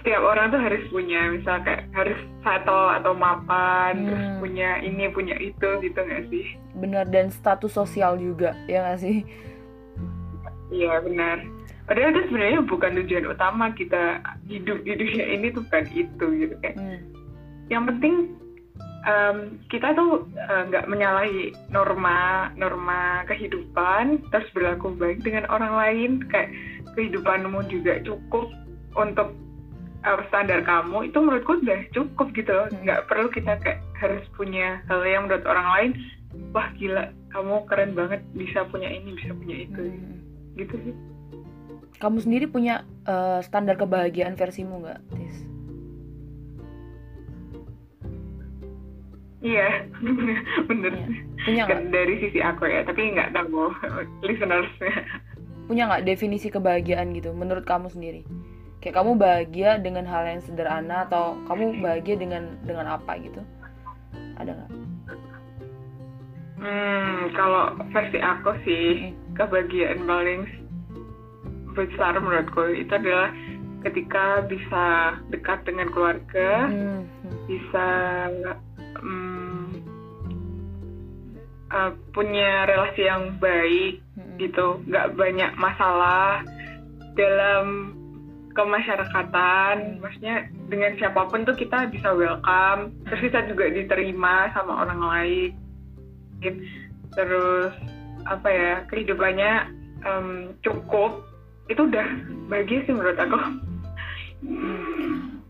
setiap 0.00 0.20
orang 0.20 0.46
tuh 0.52 0.60
harus 0.60 0.84
punya 0.92 1.20
misal 1.32 1.56
kayak 1.64 1.88
harus 1.96 2.20
satu 2.44 2.80
atau 3.00 3.12
mapan 3.16 3.92
hmm. 3.96 4.04
terus 4.08 4.26
punya 4.40 4.70
ini 4.84 5.04
punya 5.12 5.36
itu 5.40 5.68
gitu 5.80 6.00
gak 6.00 6.24
sih 6.28 6.46
benar 6.76 7.04
dan 7.08 7.28
status 7.32 7.72
sosial 7.72 8.16
juga 8.16 8.56
ya 8.68 8.84
gak 8.92 9.00
sih 9.00 9.24
iya 10.72 11.00
benar 11.00 11.44
padahal 11.84 12.16
itu 12.16 12.22
sebenarnya 12.32 12.60
bukan 12.64 12.92
tujuan 13.04 13.26
utama 13.28 13.68
kita 13.76 14.20
hidup 14.48 14.80
di 14.84 14.92
dunia 14.96 15.24
ini 15.36 15.52
tuh 15.52 15.64
kan 15.68 15.84
itu 15.92 16.26
gitu 16.40 16.56
kan 16.64 16.74
hmm. 16.76 17.00
yang 17.68 17.84
penting 17.84 18.32
um, 19.04 19.60
kita 19.68 19.92
tuh 19.92 20.24
eh, 20.32 20.62
nggak 20.72 20.84
uh, 20.84 20.90
menyalahi 20.90 21.52
norma 21.68 22.50
norma 22.56 23.24
kehidupan 23.28 24.24
terus 24.32 24.48
berlaku 24.56 24.96
baik 24.96 25.20
dengan 25.20 25.44
orang 25.52 25.72
lain 25.76 26.10
kayak 26.32 26.50
kehidupanmu 26.96 27.60
juga 27.68 28.00
cukup 28.00 28.48
untuk 28.96 29.36
uh, 30.08 30.20
standar 30.32 30.64
kamu 30.64 31.12
itu 31.12 31.18
menurutku 31.20 31.60
udah 31.60 31.80
cukup 31.92 32.32
gitu 32.32 32.50
loh 32.52 32.68
hmm. 32.72 32.80
nggak 32.88 33.04
perlu 33.12 33.28
kita 33.28 33.60
kayak 33.60 33.80
harus 34.00 34.24
punya 34.36 34.80
hal 34.88 35.04
yang 35.04 35.28
menurut 35.28 35.44
orang 35.44 35.68
lain 35.76 35.90
wah 36.56 36.68
gila 36.80 37.12
kamu 37.28 37.54
keren 37.68 37.92
banget 37.92 38.20
bisa 38.32 38.64
punya 38.72 38.88
ini 38.88 39.16
bisa 39.20 39.36
punya 39.36 39.56
itu 39.68 39.82
hmm. 39.84 40.16
gitu 40.56 40.74
sih 40.80 40.96
kamu 41.98 42.18
sendiri 42.20 42.46
punya 42.50 42.82
uh, 43.06 43.40
standar 43.44 43.78
kebahagiaan 43.78 44.34
versimu 44.34 44.82
nggak, 44.82 45.00
Tis? 45.14 45.36
Iya, 49.44 49.68
bener. 50.68 50.92
Iya. 50.96 51.08
Punya 51.44 51.62
nggak? 51.68 51.80
Dari 51.92 52.14
sisi 52.24 52.40
aku 52.40 52.64
ya, 52.64 52.80
tapi 52.88 53.12
nggak 53.12 53.36
tahu 53.36 53.68
listeners. 54.26 54.70
Punya 55.68 55.88
nggak 55.88 56.04
definisi 56.08 56.48
kebahagiaan 56.48 57.12
gitu, 57.12 57.36
menurut 57.36 57.68
kamu 57.68 57.92
sendiri? 57.92 58.24
Kayak 58.80 59.00
kamu 59.00 59.16
bahagia 59.16 59.70
dengan 59.80 60.04
hal 60.04 60.28
yang 60.28 60.40
sederhana 60.44 61.08
atau 61.08 61.40
kamu 61.48 61.80
bahagia 61.80 62.16
dengan 62.20 62.56
dengan 62.64 62.96
apa 62.96 63.16
gitu? 63.20 63.40
Ada 64.40 64.50
nggak? 64.52 64.70
Hmm, 66.64 67.20
kalau 67.36 67.76
versi 67.92 68.18
aku 68.20 68.50
sih 68.64 69.12
kebahagiaan 69.36 70.08
paling 70.08 70.63
besar 71.74 72.16
menurutku. 72.16 72.70
Itu 72.72 72.94
adalah 72.94 73.34
ketika 73.84 74.46
bisa 74.48 74.86
dekat 75.28 75.66
dengan 75.68 75.92
keluarga, 75.92 76.70
hmm. 76.70 77.02
bisa 77.44 77.86
um, 79.02 79.68
uh, 81.68 81.92
punya 82.16 82.64
relasi 82.64 83.04
yang 83.04 83.36
baik 83.36 84.00
hmm. 84.16 84.40
gitu, 84.40 84.80
nggak 84.88 85.12
banyak 85.18 85.52
masalah 85.60 86.40
dalam 87.18 87.92
kemasyarakatan. 88.54 89.98
Maksudnya 90.00 90.48
dengan 90.70 90.96
siapa 90.96 91.26
pun 91.28 91.44
tuh 91.44 91.58
kita 91.58 91.90
bisa 91.90 92.14
welcome. 92.14 92.94
Terus 93.10 93.20
kita 93.28 93.50
juga 93.50 93.68
diterima 93.68 94.48
sama 94.54 94.86
orang 94.86 95.02
lain. 95.02 95.50
Terus 97.12 97.74
apa 98.24 98.48
ya 98.48 98.74
kehidupannya 98.88 99.52
um, 100.08 100.56
cukup 100.64 101.33
itu 101.68 101.80
udah 101.80 102.06
bahagia 102.52 102.84
sih 102.84 102.92
menurut 102.92 103.16
aku 103.16 103.38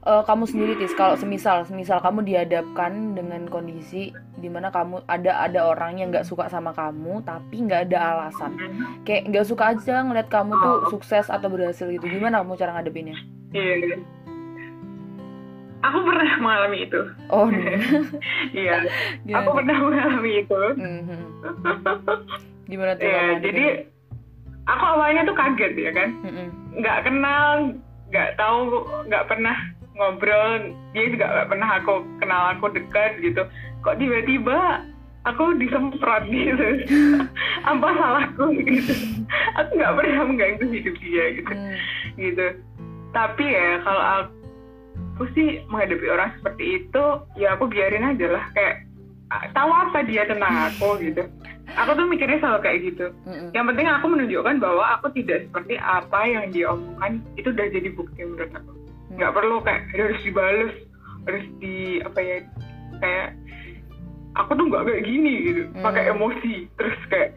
uh, 0.06 0.22
kamu 0.22 0.44
sendiri 0.46 0.72
tis 0.78 0.94
kalau 0.94 1.18
semisal 1.18 1.66
semisal 1.66 1.98
kamu 1.98 2.22
dihadapkan 2.22 3.18
dengan 3.18 3.50
kondisi 3.50 4.14
di 4.38 4.48
mana 4.52 4.70
kamu 4.70 5.02
ada 5.10 5.42
ada 5.42 5.60
orang 5.66 5.98
yang 5.98 6.14
nggak 6.14 6.28
suka 6.28 6.46
sama 6.46 6.70
kamu 6.76 7.24
tapi 7.26 7.66
nggak 7.66 7.90
ada 7.90 7.98
alasan 8.18 8.54
kayak 9.02 9.26
nggak 9.30 9.46
suka 9.48 9.74
aja 9.74 10.04
ngeliat 10.06 10.28
kamu 10.30 10.54
tuh 10.54 10.74
oh. 10.86 10.90
sukses 10.92 11.26
atau 11.26 11.48
berhasil 11.50 11.90
gitu 11.90 12.06
gimana 12.06 12.44
kamu 12.44 12.54
cara 12.60 12.78
ngadepinnya 12.78 13.18
Iya. 13.54 14.02
Aku 15.84 15.98
pernah 16.02 16.32
mengalami 16.42 16.78
itu. 16.90 17.00
Oh. 17.30 17.46
iya. 18.56 18.82
Aku 19.38 19.50
pernah 19.54 19.76
mengalami 19.78 20.42
itu. 20.42 20.62
Mm-hmm. 20.74 21.20
Gimana 22.72 22.98
tuh? 22.98 23.06
Iya, 23.06 23.24
jadi 23.44 23.64
aku 24.68 24.84
awalnya 24.84 25.26
tuh 25.28 25.36
kaget 25.36 25.72
ya 25.76 25.90
kan. 25.92 26.08
Nggak 26.74 26.98
kenal, 27.06 27.74
nggak 28.10 28.30
tahu, 28.40 28.84
nggak 29.08 29.26
pernah 29.28 29.56
ngobrol. 29.94 30.72
Dia 30.96 31.04
juga 31.10 31.26
nggak 31.30 31.48
pernah 31.50 31.68
aku 31.80 31.94
kenal 32.18 32.42
aku 32.56 32.66
dekat 32.72 33.20
gitu. 33.20 33.42
Kok 33.84 34.00
tiba-tiba 34.00 34.84
aku 35.24 35.56
disemprot 35.56 36.24
gitu 36.28 36.84
apa 37.68 37.88
salahku 37.96 38.44
gitu 38.60 38.92
aku 39.56 39.70
nggak 39.80 39.94
pernah 39.96 40.22
mengganggu 40.28 40.64
hidup 40.68 40.94
dia 41.00 41.24
gitu 41.40 41.52
mm. 41.52 41.76
gitu 42.20 42.46
tapi 43.16 43.44
ya 43.48 43.80
kalau 43.82 44.04
aku 44.20 45.24
sih 45.32 45.64
menghadapi 45.72 46.06
orang 46.12 46.30
seperti 46.38 46.64
itu 46.84 47.04
ya 47.40 47.56
aku 47.56 47.64
biarin 47.72 48.04
aja 48.14 48.26
lah 48.36 48.44
kayak 48.52 48.84
tahu 49.56 49.70
apa 49.72 50.04
dia 50.04 50.28
tentang 50.28 50.54
aku 50.70 51.00
gitu 51.00 51.24
aku 51.72 51.90
tuh 51.96 52.06
mikirnya 52.06 52.38
selalu 52.40 52.60
kayak 52.60 52.78
gitu 52.92 53.06
mm-hmm. 53.24 53.48
yang 53.56 53.64
penting 53.68 53.86
aku 53.88 54.06
menunjukkan 54.12 54.56
bahwa 54.60 54.84
aku 54.98 55.06
tidak 55.16 55.48
seperti 55.48 55.74
apa 55.80 56.20
yang 56.28 56.44
dia 56.52 56.66
omongkan 56.70 57.24
itu 57.40 57.48
udah 57.50 57.66
jadi 57.72 57.88
bukti 57.96 58.20
menurut 58.20 58.52
aku 58.52 58.72
nggak 59.16 59.30
mm. 59.32 59.36
perlu 59.36 59.56
kayak 59.64 59.82
harus 59.96 60.20
dibalas 60.22 60.72
harus 61.24 61.44
di 61.58 61.76
apa 62.04 62.18
ya 62.20 62.36
kayak 63.00 63.28
aku 64.36 64.50
tuh 64.58 64.64
nggak 64.68 64.84
kayak 64.84 65.02
gini 65.08 65.34
gitu 65.48 65.62
mm. 65.72 65.82
pakai 65.82 66.04
emosi 66.12 66.54
terus 66.76 66.98
kayak 67.08 67.30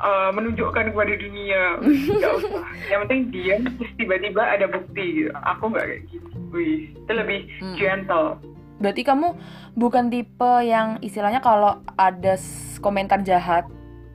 uh, 0.00 0.30
menunjukkan 0.32 0.92
kepada 0.92 1.12
dunia 1.16 1.62
nggak 2.20 2.32
usah 2.42 2.64
yang 2.88 3.00
penting 3.06 3.22
dia 3.32 3.54
terus 3.60 3.92
tiba-tiba 4.00 4.42
ada 4.42 4.66
bukti 4.68 5.24
gitu 5.24 5.30
aku 5.44 5.64
nggak 5.72 5.86
kayak 5.86 6.02
gitu 6.10 6.28
wih 6.52 6.92
itu 6.92 7.12
lebih 7.12 7.40
hmm. 7.60 7.76
gentle 7.76 8.40
berarti 8.76 9.02
kamu 9.02 9.36
bukan 9.72 10.12
tipe 10.12 10.52
yang 10.64 11.00
istilahnya 11.00 11.40
kalau 11.40 11.80
ada 11.96 12.36
komentar 12.80 13.24
jahat 13.24 13.64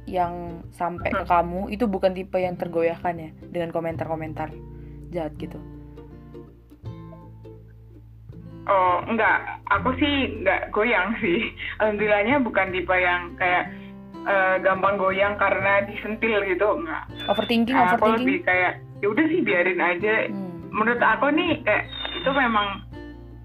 yang 0.06 0.66
sampai 0.76 1.10
hmm. 1.14 1.18
ke 1.22 1.26
kamu 1.26 1.62
itu 1.74 1.86
bukan 1.90 2.14
tipe 2.14 2.38
yang 2.38 2.58
tergoyahkan 2.58 3.16
ya 3.18 3.30
dengan 3.50 3.70
komentar-komentar 3.74 4.54
jahat 5.10 5.34
gitu 5.38 5.60
Oh 8.70 9.02
enggak, 9.10 9.58
aku 9.74 9.90
sih 9.98 10.38
enggak 10.38 10.70
goyang 10.70 11.18
sih. 11.18 11.50
Alhamdulillahnya 11.82 12.46
bukan 12.46 12.70
tipe 12.70 12.94
yang 12.94 13.34
kayak 13.34 13.74
uh, 14.26 14.56
gampang 14.62 14.96
goyang 15.02 15.34
karena 15.38 15.86
disentil 15.86 16.40
gitu 16.46 16.68
enggak 16.82 17.04
overthinking 17.30 17.76
nah, 17.76 17.96
overthinking 17.96 18.22
aku 18.22 18.22
lebih 18.22 18.40
kayak 18.46 18.72
ya 19.02 19.08
udah 19.10 19.26
sih 19.30 19.42
biarin 19.42 19.82
aja 19.82 20.14
hmm. 20.30 20.70
menurut 20.70 21.02
aku 21.02 21.26
nih 21.34 21.62
kayak 21.66 21.84
itu 22.22 22.30
memang 22.30 22.68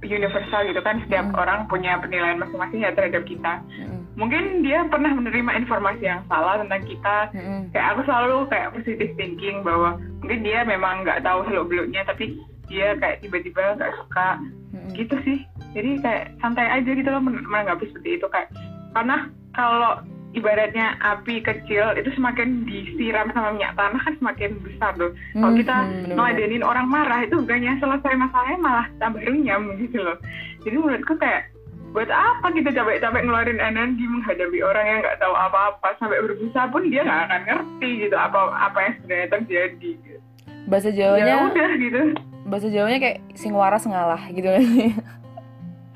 universal 0.04 0.60
gitu 0.68 0.80
kan 0.84 1.00
setiap 1.06 1.32
hmm. 1.32 1.40
orang 1.40 1.64
punya 1.70 1.96
penilaian 2.00 2.40
masing-masing 2.40 2.84
ya 2.84 2.92
terhadap 2.92 3.24
kita 3.24 3.64
hmm. 3.64 4.04
mungkin 4.18 4.60
dia 4.60 4.84
pernah 4.88 5.12
menerima 5.16 5.64
informasi 5.64 6.04
yang 6.04 6.20
salah 6.28 6.60
tentang 6.60 6.82
kita 6.84 7.16
hmm. 7.32 7.72
kayak 7.72 7.88
aku 7.96 8.00
selalu 8.04 8.36
kayak 8.52 8.72
positive 8.76 9.12
thinking 9.16 9.64
bahwa 9.64 9.96
mungkin 10.20 10.40
dia 10.44 10.60
memang 10.68 11.04
nggak 11.06 11.24
tahu 11.24 11.48
seluk 11.48 11.68
beluknya 11.72 12.04
tapi 12.04 12.36
dia 12.66 12.98
kayak 12.98 13.22
tiba-tiba 13.24 13.78
nggak 13.78 13.94
suka 14.04 14.28
hmm. 14.74 14.90
gitu 14.92 15.16
sih 15.24 15.38
jadi 15.72 15.90
kayak 16.00 16.24
santai 16.44 16.66
aja 16.68 16.90
gitu 16.92 17.08
loh 17.08 17.22
menanggapi 17.22 17.88
seperti 17.88 18.20
itu 18.20 18.26
kayak 18.28 18.52
karena 18.92 19.28
kalau 19.56 20.00
ibaratnya 20.36 21.00
api 21.00 21.40
kecil 21.40 21.96
itu 21.96 22.12
semakin 22.12 22.68
disiram 22.68 23.32
sama 23.32 23.56
minyak 23.56 23.72
tanah 23.74 24.00
kan 24.04 24.14
semakin 24.20 24.60
besar 24.60 24.92
tuh. 25.00 25.16
Hmm, 25.32 25.40
Kalau 25.40 25.52
kita 25.56 25.76
hmm, 25.80 26.12
ngeladenin 26.12 26.62
orang 26.62 26.86
marah 26.86 27.24
itu 27.24 27.40
bukannya 27.40 27.80
selesai 27.80 28.12
masalahnya 28.14 28.58
malah 28.60 28.86
tambah 29.00 29.24
runyam 29.24 29.72
gitu 29.80 30.04
loh. 30.04 30.20
Jadi 30.62 30.76
menurutku 30.76 31.16
kayak 31.16 31.48
buat 31.96 32.12
apa 32.12 32.52
kita 32.52 32.76
capek-capek 32.76 33.24
ngeluarin 33.24 33.56
energi 33.56 34.04
menghadapi 34.04 34.58
orang 34.60 34.84
yang 34.84 34.98
nggak 35.00 35.16
tahu 35.16 35.32
apa-apa 35.32 35.96
sampai 35.96 36.20
berbusa 36.20 36.68
pun 36.68 36.92
dia 36.92 37.00
nggak 37.00 37.22
akan 37.24 37.42
ngerti 37.48 37.90
gitu 38.04 38.16
apa 38.20 38.38
apa 38.52 38.78
yang 38.84 38.92
sebenarnya 39.00 39.28
terjadi. 39.32 39.90
Gitu. 40.04 40.20
Bahasa 40.68 40.90
Jawanya 40.92 41.24
ya 41.24 41.38
udah 41.48 41.70
gitu. 41.80 42.00
Bahasa 42.44 42.68
Jawanya 42.68 42.98
kayak 43.00 43.18
sing 43.32 43.56
waras 43.56 43.88
ngalah 43.88 44.20
gitu 44.28 44.44
kan. 44.44 44.60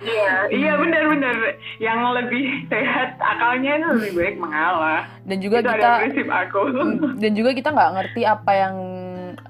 Iya, 0.01 0.32
iya 0.48 0.72
benar-benar. 0.80 1.36
Yang 1.76 2.01
lebih 2.16 2.44
sehat 2.72 3.20
akalnya 3.20 3.76
itu 3.76 3.88
lebih 4.01 4.12
baik 4.16 4.36
mengalah. 4.40 5.05
Dan 5.28 5.38
juga 5.44 5.61
itu 5.61 5.68
kita 5.76 5.90
prinsip 6.01 6.28
aku. 6.28 6.61
Dan 7.22 7.32
juga 7.36 7.51
kita 7.53 7.68
nggak 7.68 7.92
ngerti 8.01 8.22
apa 8.24 8.53
yang 8.57 8.74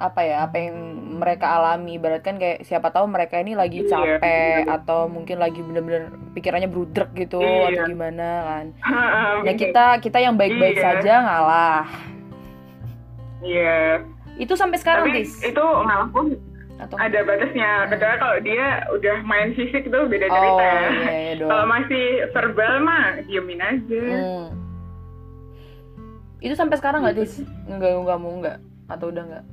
apa 0.00 0.20
ya 0.24 0.48
apa 0.48 0.56
yang 0.56 0.76
mereka 1.20 1.60
alami 1.60 2.00
Ibarat 2.00 2.24
kan 2.24 2.40
kayak 2.40 2.64
siapa 2.64 2.88
tahu 2.88 3.04
mereka 3.04 3.36
ini 3.36 3.52
lagi 3.52 3.84
iya, 3.84 3.90
capek 3.92 4.64
iya, 4.64 4.80
atau 4.80 5.12
mungkin 5.12 5.36
lagi 5.36 5.60
bener-bener 5.60 6.08
pikirannya 6.32 6.72
brudrek 6.72 7.12
gitu 7.12 7.44
iya. 7.44 7.68
atau 7.68 7.84
gimana 7.92 8.28
kan 8.48 8.66
ya 9.46 9.52
kita 9.52 9.84
kita 10.00 10.18
yang 10.24 10.40
baik-baik 10.40 10.80
iya. 10.80 10.84
saja 10.88 11.12
ngalah 11.20 11.84
iya 13.44 13.80
itu 14.40 14.56
sampai 14.56 14.80
sekarang 14.80 15.04
Tapi 15.04 15.28
itu 15.28 15.64
ngalah 15.84 16.08
pun 16.08 16.32
atau 16.80 16.96
ada 16.96 17.18
batasnya. 17.28 17.70
Hmm. 17.84 17.88
kecuali 17.92 18.16
kalau 18.16 18.36
dia 18.40 18.66
udah 18.96 19.16
main 19.28 19.52
fisik 19.52 19.84
itu 19.84 19.98
beda 20.08 20.26
cerita 20.26 20.64
oh, 20.64 20.64
ya 20.64 20.80
iya, 20.80 21.12
iya 21.36 21.44
kalau 21.44 21.64
masih 21.68 22.06
verbal 22.32 22.72
mah 22.80 23.20
diemin 23.28 23.60
aja. 23.60 24.04
Hmm. 24.08 24.46
itu 26.40 26.56
sampai 26.56 26.80
sekarang 26.80 27.04
nggak 27.04 27.20
dis 27.20 27.44
nggak 27.68 27.92
kamu 28.00 28.28
nggak? 28.40 28.58
Atau 28.88 29.12
udah 29.12 29.24
nggak? 29.28 29.44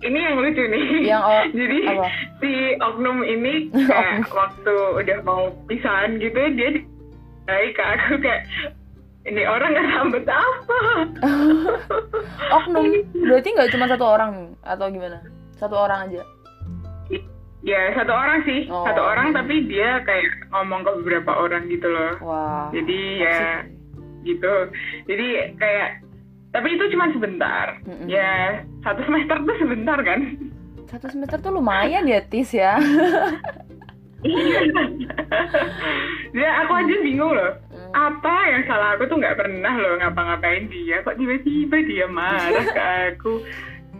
Ini 0.00 0.16
yang 0.16 0.40
lucu 0.40 0.64
nih. 0.64 0.84
Yang 1.04 1.22
oh, 1.26 1.44
jadi 1.58 1.78
apa? 1.92 2.06
si 2.38 2.52
oknum 2.78 3.18
ini 3.26 3.68
kayak 3.90 4.30
waktu 4.30 4.76
udah 5.02 5.18
mau 5.26 5.50
pisahan 5.66 6.22
gitu 6.22 6.38
dia 6.54 6.70
baik 7.50 7.74
ke 7.74 7.82
aku 7.82 8.14
kayak 8.22 8.42
ini 9.26 9.42
orang 9.44 9.74
nggak 9.74 9.88
sambet 9.98 10.24
apa? 10.30 10.80
Oknum? 12.54 12.86
Berarti 13.12 13.48
nggak 13.50 13.70
cuma 13.74 13.90
satu 13.90 14.06
orang 14.06 14.54
atau 14.62 14.86
gimana 14.88 15.20
satu 15.60 15.76
orang 15.76 16.08
aja? 16.08 16.22
Ya 17.60 17.92
satu 17.92 18.12
orang 18.16 18.40
sih. 18.48 18.64
Oh. 18.72 18.88
satu 18.88 19.04
orang 19.04 19.36
tapi 19.36 19.68
dia 19.68 20.00
kayak 20.08 20.48
ngomong 20.48 20.80
ke 20.80 20.90
beberapa 21.04 21.44
orang 21.44 21.68
gitu 21.68 21.92
loh. 21.92 22.16
Wow. 22.24 22.72
jadi 22.72 23.00
ya 23.20 23.40
gitu. 24.24 24.54
Jadi 25.04 25.28
kayak 25.60 26.00
tapi 26.56 26.68
itu 26.72 26.84
cuma 26.96 27.12
sebentar. 27.12 27.76
Mm 27.84 27.92
-mm. 27.92 28.06
ya 28.08 28.64
satu 28.80 29.04
semester 29.04 29.36
tuh 29.44 29.56
sebentar 29.60 29.98
kan? 30.00 30.20
Satu 30.88 31.06
semester 31.12 31.38
tuh 31.38 31.52
lumayan 31.52 32.08
ya 32.08 32.24
tis 32.24 32.50
ya. 32.56 32.80
Ya 36.30 36.62
aku 36.62 36.72
aja 36.76 36.94
bingung 37.02 37.32
loh. 37.32 37.56
Mm. 37.72 37.90
apa 37.90 38.34
yang 38.52 38.62
salah? 38.68 38.94
Aku 38.94 39.08
tuh 39.10 39.18
nggak 39.18 39.34
pernah 39.34 39.74
loh 39.80 39.98
ngapa-ngapain 39.98 40.68
dia. 40.70 41.02
Kok 41.02 41.16
tiba-tiba 41.18 41.76
dia 41.88 42.06
marah 42.06 42.66
ke 42.68 42.84
aku 43.16 43.42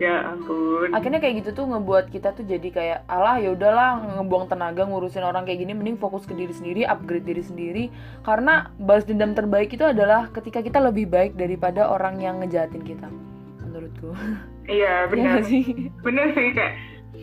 ya 0.01 0.33
ampun. 0.33 0.91
Akhirnya 0.97 1.21
kayak 1.21 1.45
gitu 1.45 1.63
tuh 1.63 1.65
ngebuat 1.69 2.09
kita 2.09 2.33
tuh 2.33 2.49
jadi 2.49 2.69
kayak 2.73 2.99
alah 3.05 3.37
ya 3.37 3.53
udahlah 3.53 4.17
ngebuang 4.17 4.49
tenaga 4.49 4.89
ngurusin 4.89 5.21
orang 5.21 5.45
kayak 5.45 5.61
gini 5.61 5.77
mending 5.77 6.01
fokus 6.01 6.25
ke 6.25 6.33
diri 6.33 6.51
sendiri 6.57 6.89
upgrade 6.89 7.29
diri 7.29 7.45
sendiri. 7.45 7.85
Karena 8.25 8.73
balas 8.81 9.05
dendam 9.05 9.37
terbaik 9.37 9.77
itu 9.77 9.85
adalah 9.85 10.33
ketika 10.33 10.65
kita 10.65 10.81
lebih 10.81 11.05
baik 11.07 11.37
daripada 11.37 11.93
orang 11.93 12.17
yang 12.17 12.41
ngejahatin 12.41 12.81
kita 12.81 13.13
menurutku. 13.61 14.17
Iya 14.65 15.05
benar. 15.13 15.45
ya, 15.45 15.47
sih? 15.47 15.93
Benar 16.01 16.33
sih 16.33 16.49
kayak 16.57 16.75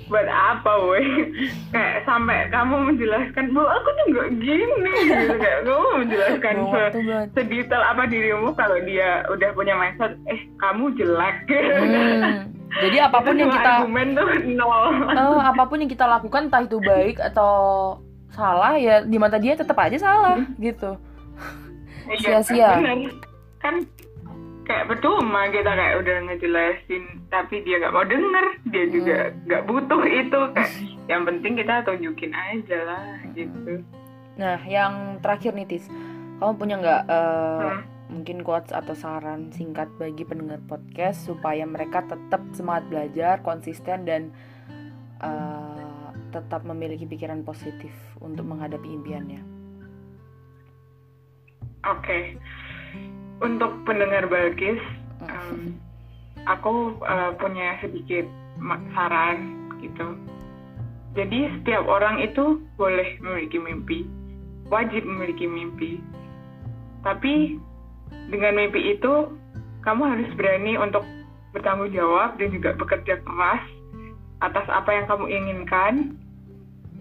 buat 0.06 0.28
apa 0.30 0.72
woi 0.86 1.04
kayak 1.74 2.06
sampai 2.06 2.48
kamu 2.54 2.76
menjelaskan 2.93 3.45
bahwa 3.52 3.70
aku 3.76 3.89
tuh 3.89 4.06
nggak 4.14 4.30
gini. 4.39 4.93
Gitu 5.10 5.36
kayak 5.36 5.60
kamu 5.66 5.88
menjelaskan 6.06 6.56
se 6.70 6.82
sedetail 7.34 7.84
apa 7.84 8.04
dirimu 8.06 8.50
kalau 8.54 8.78
dia 8.86 9.26
udah 9.28 9.50
punya 9.58 9.74
mindset 9.74 10.14
eh 10.30 10.41
kamu 10.62 10.93
jelek. 10.95 11.38
Hmm. 11.88 12.52
Jadi 12.84 12.98
apa 13.00 13.24
pun 13.24 13.36
yang 13.39 13.48
kita 13.48 13.88
Uh, 13.88 15.39
apa 15.56 15.64
pun 15.66 15.80
yang 15.80 15.88
kita 15.88 16.04
lakukan 16.04 16.52
entah 16.52 16.68
itu 16.68 16.78
baik 16.84 17.18
atau 17.18 17.95
salah 18.36 18.76
ya 18.76 19.02
di 19.02 19.18
mata 19.18 19.39
dia 19.39 19.56
tetap 19.56 19.80
aja 19.80 19.98
salah 19.98 20.38
gitu. 20.60 21.00
Iya, 22.08 22.43
sia-sia. 22.43 22.80
iya, 22.80 23.08
kan 23.64 23.84
kayak 24.68 24.86
percuma 24.86 25.47
kita 25.47 25.72
kayak 25.72 25.95
udah 25.97 26.15
ngejelasin 26.28 27.03
tapi 27.28 27.63
dia 27.63 27.80
nggak 27.80 27.95
mau 27.95 28.03
denger 28.03 28.45
dia 28.68 28.86
juga 28.88 29.18
nggak 29.47 29.63
butuh 29.63 30.01
itu 30.03 30.39
kayak 30.51 30.72
yang 31.07 31.24
penting 31.24 31.53
kita 31.55 31.82
tunjukin 31.82 32.32
aja 32.36 32.78
lah 32.84 33.07
gitu 33.32 33.82
Nah, 34.38 34.61
yang 34.70 35.18
terakhir 35.18 35.57
nih 35.57 35.65
Tis, 35.65 35.89
kamu 36.38 36.61
punya 36.61 36.78
nggak 36.78 37.03
eh, 37.09 37.57
Hmm. 37.57 37.82
mungkin 38.07 38.45
quotes 38.45 38.70
atau 38.70 38.93
saran 38.93 39.49
singkat 39.49 39.89
bagi 39.97 40.22
pendengar 40.24 40.61
podcast 40.63 41.26
supaya 41.26 41.65
mereka 41.65 42.05
tetap 42.05 42.45
semangat 42.53 42.86
belajar, 42.86 43.41
konsisten 43.41 44.05
dan 44.05 44.30
eh, 45.18 46.07
tetap 46.30 46.61
memiliki 46.61 47.09
pikiran 47.09 47.41
positif 47.41 47.89
untuk 48.22 48.45
menghadapi 48.45 48.86
impiannya. 48.86 49.41
oke 51.84 52.20
untuk 53.44 53.72
pendengar 53.86 54.26
Balkis 54.30 54.82
em, 55.26 55.78
aku 56.50 56.98
eh, 57.06 57.32
punya 57.38 57.78
sedikit 57.82 58.26
saran 58.94 59.70
gitu. 59.82 60.18
Jadi 61.14 61.50
setiap 61.60 61.86
orang 61.90 62.22
itu 62.22 62.62
boleh 62.78 63.18
memiliki 63.22 63.58
mimpi 63.58 64.06
wajib 64.70 65.04
memiliki 65.04 65.48
mimpi. 65.48 66.00
Tapi 67.04 67.60
dengan 68.32 68.60
mimpi 68.60 68.96
itu 68.96 69.32
kamu 69.84 70.04
harus 70.04 70.30
berani 70.36 70.76
untuk 70.76 71.04
bertanggung 71.56 71.92
jawab 71.96 72.36
dan 72.36 72.52
juga 72.52 72.76
bekerja 72.76 73.24
keras 73.24 73.64
atas 74.44 74.68
apa 74.68 74.90
yang 74.92 75.06
kamu 75.08 75.26
inginkan. 75.32 75.96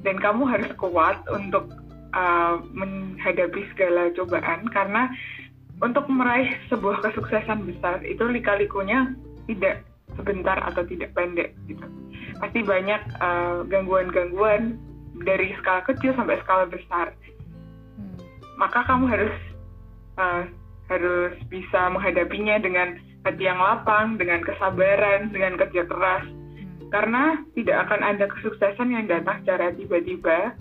Dan 0.07 0.22
kamu 0.22 0.47
harus 0.47 0.70
kuat 0.78 1.18
untuk 1.26 1.66
uh, 2.14 2.62
menghadapi 2.70 3.66
segala 3.74 4.14
cobaan 4.14 4.62
karena 4.70 5.11
untuk 5.82 6.08
meraih 6.08 6.48
sebuah 6.72 7.04
kesuksesan 7.04 7.68
besar 7.68 8.00
itu 8.06 8.24
lika-likunya 8.24 9.12
tidak 9.50 9.84
sebentar 10.16 10.56
atau 10.64 10.82
tidak 10.88 11.12
pendek 11.12 11.52
gitu 11.68 11.84
pasti 12.40 12.60
banyak 12.64 13.00
uh, 13.20 13.64
gangguan-gangguan 13.68 14.76
dari 15.24 15.56
skala 15.60 15.80
kecil 15.88 16.12
sampai 16.16 16.36
skala 16.44 16.68
besar 16.68 17.12
Hmm. 17.96 18.16
maka 18.60 18.84
kamu 18.84 19.08
harus 19.08 19.34
uh, 20.20 20.44
harus 20.92 21.34
bisa 21.48 21.90
menghadapinya 21.90 22.60
dengan 22.62 23.00
hati 23.26 23.42
yang 23.42 23.58
lapang, 23.58 24.20
dengan 24.20 24.44
kesabaran, 24.44 25.34
dengan 25.34 25.58
kerja 25.58 25.82
keras. 25.88 26.24
Hmm. 26.28 26.92
Karena 26.92 27.24
tidak 27.58 27.88
akan 27.88 28.00
ada 28.04 28.24
kesuksesan 28.30 28.92
yang 28.92 29.08
datang 29.10 29.42
secara 29.42 29.74
tiba-tiba, 29.74 30.54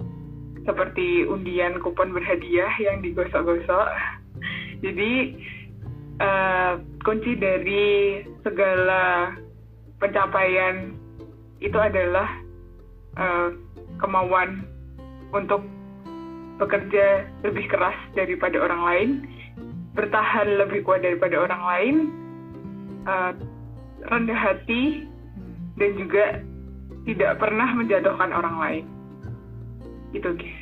seperti 0.66 1.28
undian 1.30 1.78
kupon 1.84 2.16
berhadiah 2.16 2.72
yang 2.82 3.04
digosok-gosok. 3.06 3.88
Jadi 4.86 5.14
uh, 6.22 6.78
kunci 7.02 7.34
dari 7.42 8.22
segala 8.46 9.34
pencapaian 9.98 10.94
itu 11.58 11.74
adalah 11.74 12.30
uh, 13.18 13.50
kemauan 13.98 14.70
untuk 15.34 15.66
bekerja 16.62 17.26
lebih 17.42 17.66
keras 17.66 17.98
daripada 18.14 18.62
orang 18.62 18.82
lain, 18.86 19.10
bertahan 19.98 20.62
lebih 20.62 20.86
kuat 20.86 21.02
daripada 21.02 21.50
orang 21.50 21.64
lain, 21.66 21.96
uh, 23.10 23.34
rendah 24.14 24.38
hati, 24.38 25.10
dan 25.82 25.90
juga 25.98 26.46
tidak 27.10 27.42
pernah 27.42 27.70
menjatuhkan 27.74 28.30
orang 28.30 28.56
lain. 28.62 28.86
Itu 30.14 30.30
guys. 30.38 30.60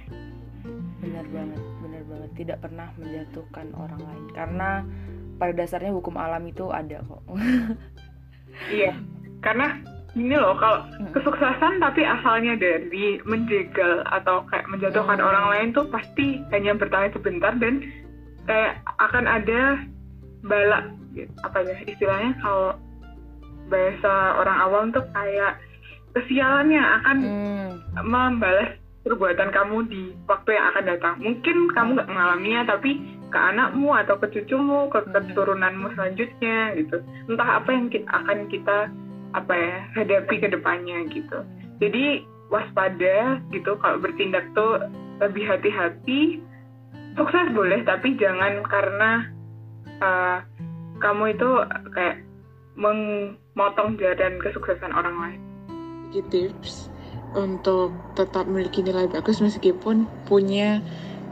Benar 1.03 1.27
banget. 1.35 1.62
Tidak 2.33 2.57
pernah 2.59 2.89
menjatuhkan 2.97 3.73
orang 3.73 4.01
lain 4.01 4.25
karena 4.33 4.69
pada 5.37 5.53
dasarnya 5.53 5.91
hukum 5.91 6.17
alam 6.17 6.43
itu 6.45 6.69
ada 6.69 7.01
kok. 7.03 7.21
Iya, 8.69 8.93
karena 9.41 9.81
ini 10.13 10.37
loh 10.37 10.53
kalau 10.55 10.85
Hmm. 10.93 11.09
kesuksesan 11.09 11.81
tapi 11.81 12.05
asalnya 12.05 12.53
dari 12.53 13.17
menjegal 13.25 14.05
atau 14.05 14.45
kayak 14.45 14.69
menjatuhkan 14.69 15.17
Hmm. 15.17 15.25
orang 15.25 15.45
lain 15.49 15.67
tuh 15.73 15.89
pasti 15.89 16.37
hanya 16.53 16.77
bertahan 16.77 17.09
sebentar 17.17 17.57
dan 17.57 17.81
kayak 18.45 18.77
akan 19.01 19.25
ada 19.25 19.81
balak 20.45 20.85
gitu. 21.17 21.33
apa 21.41 21.65
ya 21.65 21.77
istilahnya 21.87 22.37
kalau 22.45 22.77
bahasa 23.73 24.13
orang 24.37 24.57
awam 24.61 24.85
tuh 24.93 25.05
kayak 25.17 25.57
kesialannya 26.13 26.83
akan 27.01 27.17
Hmm. 27.17 27.71
membalas 28.05 28.69
perbuatan 29.03 29.51
kamu 29.51 29.77
di 29.91 30.03
waktu 30.25 30.55
yang 30.55 30.65
akan 30.73 30.85
datang. 30.87 31.15
Mungkin 31.19 31.75
kamu 31.75 31.89
nggak 31.99 32.09
mengalaminya, 32.09 32.61
tapi 32.75 32.91
ke 33.29 33.39
anakmu 33.39 33.91
atau 33.91 34.15
ke 34.19 34.27
cucumu, 34.31 34.87
ke 34.87 35.03
keturunanmu 35.11 35.91
selanjutnya 35.93 36.77
gitu. 36.79 37.03
Entah 37.27 37.59
apa 37.59 37.69
yang 37.71 37.91
kita, 37.91 38.07
akan 38.07 38.47
kita 38.47 38.77
apa 39.33 39.53
ya 39.53 39.75
hadapi 39.97 40.35
ke 40.39 40.47
depannya 40.47 41.09
gitu. 41.11 41.43
Jadi 41.81 42.23
waspada 42.53 43.41
gitu 43.49 43.75
kalau 43.81 43.97
bertindak 43.99 44.47
tuh 44.55 44.87
lebih 45.19 45.43
hati-hati. 45.49 46.39
Sukses 47.13 47.45
boleh, 47.53 47.85
tapi 47.85 48.17
jangan 48.17 48.65
karena 48.65 49.11
uh, 50.01 50.41
kamu 50.97 51.37
itu 51.37 51.49
kayak 51.93 52.25
memotong 52.73 54.01
jalan 54.01 54.41
kesuksesan 54.41 54.93
orang 54.93 55.17
lain. 55.21 55.41
tips 56.29 56.92
untuk 57.33 57.93
tetap 58.13 58.45
memiliki 58.45 58.85
nilai 58.85 59.09
bagus 59.09 59.41
meskipun 59.41 60.05
punya 60.25 60.81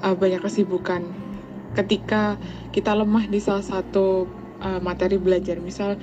uh, 0.02 0.18
banyak 0.18 0.42
kesibukan. 0.42 1.06
Ketika 1.78 2.36
kita 2.76 2.92
lemah 2.92 3.32
di 3.32 3.40
salah 3.40 3.64
satu 3.64 4.28
uh, 4.60 4.80
materi 4.84 5.16
belajar, 5.16 5.58
misal 5.62 5.96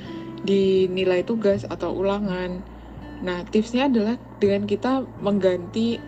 di 0.42 0.86
nilai 0.88 1.26
tugas 1.26 1.66
atau 1.66 1.92
ulangan. 1.92 2.62
Nah, 3.18 3.42
tipsnya 3.50 3.90
adalah 3.90 4.14
dengan 4.38 4.70
kita 4.70 5.02
mengganti 5.18 5.98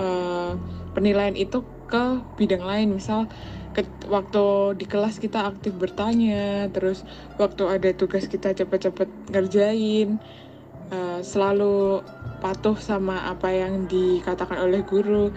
uh, 0.00 0.56
penilaian 0.96 1.36
itu 1.36 1.60
ke 1.88 2.24
bidang 2.40 2.64
lain, 2.64 2.96
misal 2.96 3.28
ke, 3.76 3.84
waktu 4.08 4.76
di 4.80 4.88
kelas 4.88 5.20
kita 5.20 5.44
aktif 5.52 5.76
bertanya, 5.76 6.72
terus 6.72 7.04
waktu 7.36 7.68
ada 7.68 7.92
tugas 7.92 8.24
kita 8.24 8.56
cepat-cepat 8.56 9.08
ngerjain, 9.28 10.16
uh, 10.92 11.20
selalu 11.24 12.04
patuh 12.44 12.76
sama 12.76 13.26
apa 13.26 13.48
yang 13.50 13.88
dikatakan 13.88 14.60
oleh 14.60 14.84
guru. 14.84 15.32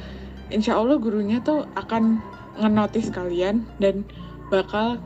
Insya 0.52 0.78
Allah 0.78 1.02
gurunya 1.02 1.42
tuh 1.42 1.66
akan 1.74 2.22
ngenotis 2.60 3.10
kalian 3.10 3.66
dan 3.82 4.06
bakal 4.54 5.02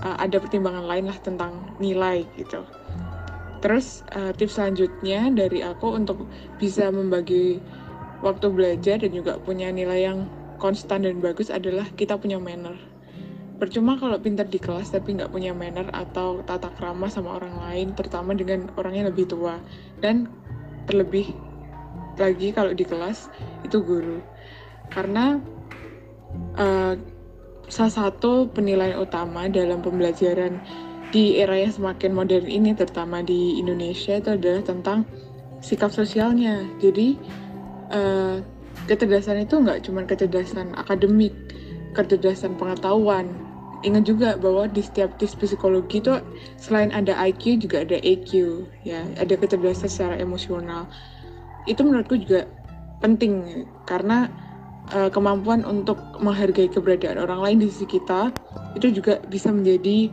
uh, 0.00 0.16
ada 0.16 0.40
pertimbangan 0.40 0.86
lain 0.86 1.10
lah 1.10 1.18
tentang 1.20 1.52
nilai 1.82 2.24
gitu. 2.38 2.64
Terus 3.60 4.00
uh, 4.16 4.32
tips 4.32 4.56
selanjutnya 4.56 5.28
dari 5.36 5.60
aku 5.60 5.92
untuk 5.92 6.24
bisa 6.56 6.88
membagi 6.88 7.60
waktu 8.24 8.48
belajar 8.48 9.04
dan 9.04 9.12
juga 9.12 9.36
punya 9.36 9.68
nilai 9.68 10.08
yang 10.08 10.18
konstan 10.56 11.04
dan 11.04 11.20
bagus 11.20 11.52
adalah 11.52 11.84
kita 11.96 12.16
punya 12.16 12.40
manner. 12.40 12.89
Percuma 13.60 14.00
kalau 14.00 14.16
pintar 14.16 14.48
di 14.48 14.56
kelas 14.56 14.88
tapi 14.88 15.20
nggak 15.20 15.28
punya 15.28 15.52
manner 15.52 15.92
atau 15.92 16.40
tata 16.40 16.72
krama 16.72 17.12
sama 17.12 17.36
orang 17.36 17.60
lain, 17.60 17.92
terutama 17.92 18.32
dengan 18.32 18.72
orang 18.80 18.96
yang 18.96 19.06
lebih 19.12 19.28
tua. 19.28 19.60
Dan 20.00 20.32
terlebih 20.88 21.36
lagi 22.16 22.56
kalau 22.56 22.72
di 22.72 22.88
kelas 22.88 23.28
itu 23.60 23.84
guru. 23.84 24.24
Karena 24.88 25.36
uh, 26.56 26.96
salah 27.68 27.92
satu 27.92 28.48
penilaian 28.48 28.96
utama 28.96 29.44
dalam 29.52 29.84
pembelajaran 29.84 30.56
di 31.12 31.36
era 31.36 31.58
yang 31.60 31.74
semakin 31.74 32.16
modern 32.16 32.48
ini, 32.48 32.72
terutama 32.72 33.20
di 33.20 33.60
Indonesia, 33.60 34.16
itu 34.16 34.40
adalah 34.40 34.64
tentang 34.64 35.04
sikap 35.60 35.92
sosialnya. 35.92 36.64
Jadi 36.80 37.20
uh, 37.92 38.40
kecerdasan 38.88 39.44
itu 39.44 39.60
nggak 39.60 39.84
cuma 39.84 40.08
kecerdasan 40.08 40.72
akademik, 40.80 41.36
kecerdasan 41.92 42.56
pengetahuan. 42.56 43.49
Ingat 43.80 44.04
juga 44.04 44.28
bahwa 44.36 44.68
di 44.68 44.84
setiap 44.84 45.16
tes 45.16 45.32
psikologi 45.32 46.04
itu 46.04 46.12
selain 46.60 46.92
ada 46.92 47.16
IQ 47.16 47.64
juga 47.64 47.80
ada 47.80 47.96
EQ, 48.04 48.30
ya, 48.84 49.00
ada 49.16 49.34
kecerdasan 49.40 49.88
secara 49.88 50.20
emosional. 50.20 50.84
Itu 51.64 51.88
menurutku 51.88 52.20
juga 52.20 52.44
penting 53.00 53.64
karena 53.88 54.28
uh, 54.92 55.08
kemampuan 55.08 55.64
untuk 55.64 55.96
menghargai 56.20 56.68
keberadaan 56.68 57.24
orang 57.24 57.40
lain 57.40 57.56
di 57.64 57.66
sisi 57.72 57.88
kita 57.88 58.28
itu 58.76 59.00
juga 59.00 59.16
bisa 59.32 59.48
menjadi 59.48 60.12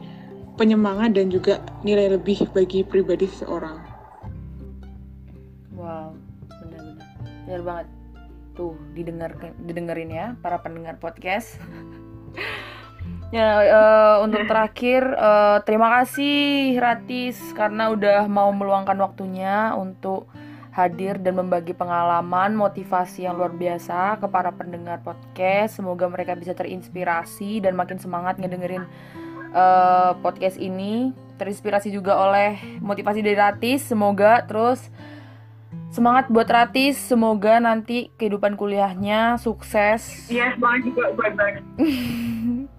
penyemangat 0.56 1.20
dan 1.20 1.28
juga 1.28 1.60
nilai 1.84 2.16
lebih 2.16 2.48
bagi 2.56 2.88
pribadi 2.88 3.28
seseorang. 3.28 3.84
Wow, 5.76 6.16
benar-benar, 6.64 7.08
benar 7.46 7.62
banget. 7.68 7.88
Tuh 8.56 8.74
didengar 8.96 9.32
didengerin 9.68 10.10
ya 10.10 10.26
para 10.40 10.58
pendengar 10.64 10.98
podcast. 11.04 11.60
ya 13.32 13.50
eh, 13.64 14.16
untuk 14.24 14.46
terakhir 14.52 15.04
eh, 15.04 15.58
terima 15.68 16.00
kasih 16.00 16.78
Ratis 16.80 17.40
karena 17.52 17.92
udah 17.92 18.28
mau 18.32 18.52
meluangkan 18.56 18.98
waktunya 19.00 19.76
untuk 19.76 20.32
hadir 20.78 21.18
dan 21.18 21.34
membagi 21.34 21.74
pengalaman 21.74 22.54
motivasi 22.54 23.26
yang 23.26 23.34
luar 23.34 23.50
biasa 23.50 24.22
ke 24.22 24.30
para 24.30 24.54
pendengar 24.54 25.02
podcast. 25.02 25.82
Semoga 25.82 26.06
mereka 26.06 26.38
bisa 26.38 26.54
terinspirasi 26.54 27.66
dan 27.66 27.74
makin 27.74 27.98
semangat 27.98 28.38
ngedengerin 28.38 28.86
eh, 29.58 30.12
podcast 30.22 30.62
ini 30.62 31.18
terinspirasi 31.42 31.90
juga 31.90 32.14
oleh 32.22 32.62
motivasi 32.78 33.26
dari 33.26 33.34
Ratis. 33.34 33.90
Semoga 33.90 34.46
terus 34.46 34.94
semangat 35.90 36.30
buat 36.30 36.46
Ratis. 36.46 37.02
Semoga 37.02 37.58
nanti 37.58 38.14
kehidupan 38.14 38.54
kuliahnya 38.54 39.42
sukses. 39.42 40.30
Iya, 40.30 40.54
semangat 40.54 40.82
juga 40.86 41.04
buat. 41.18 41.34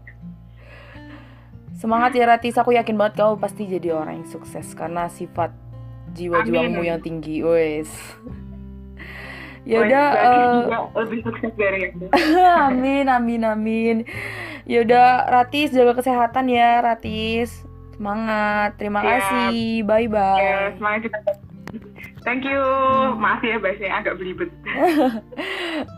Semangat 1.79 2.11
ya 2.19 2.27
Ratis, 2.27 2.59
aku 2.59 2.75
yakin 2.75 2.99
banget 2.99 3.23
kamu 3.23 3.39
pasti 3.39 3.63
jadi 3.71 3.95
orang 3.95 4.19
yang 4.19 4.27
sukses 4.27 4.75
karena 4.75 5.07
sifat 5.07 5.55
jiwa 6.11 6.43
juangmu 6.43 6.83
yang 6.83 6.99
tinggi, 6.99 7.47
wes. 7.47 7.87
ya 9.71 9.87
udah, 9.87 10.07
eh, 10.19 10.63
lebih 10.99 11.23
sukses 11.23 11.55
dari 11.55 11.87
aku. 11.87 12.11
amin, 12.67 13.07
amin, 13.07 13.43
amin. 13.47 13.97
Ya 14.67 14.83
udah, 14.83 15.31
Ratis 15.31 15.71
jaga 15.71 15.95
kesehatan 15.95 16.51
ya, 16.51 16.83
Ratis. 16.83 17.63
Semangat, 17.95 18.75
terima 18.75 18.99
Siap. 18.99 19.11
kasih, 19.15 19.87
bye 19.87 20.11
bye. 20.11 20.43
Ya, 20.43 20.75
semangat 20.75 21.01
juga. 21.07 21.19
Thank 22.27 22.43
you. 22.43 22.61
Maaf 23.17 23.41
ya 23.47 23.57
bahasanya 23.63 24.03
agak 24.03 24.19
belibet. 24.19 24.51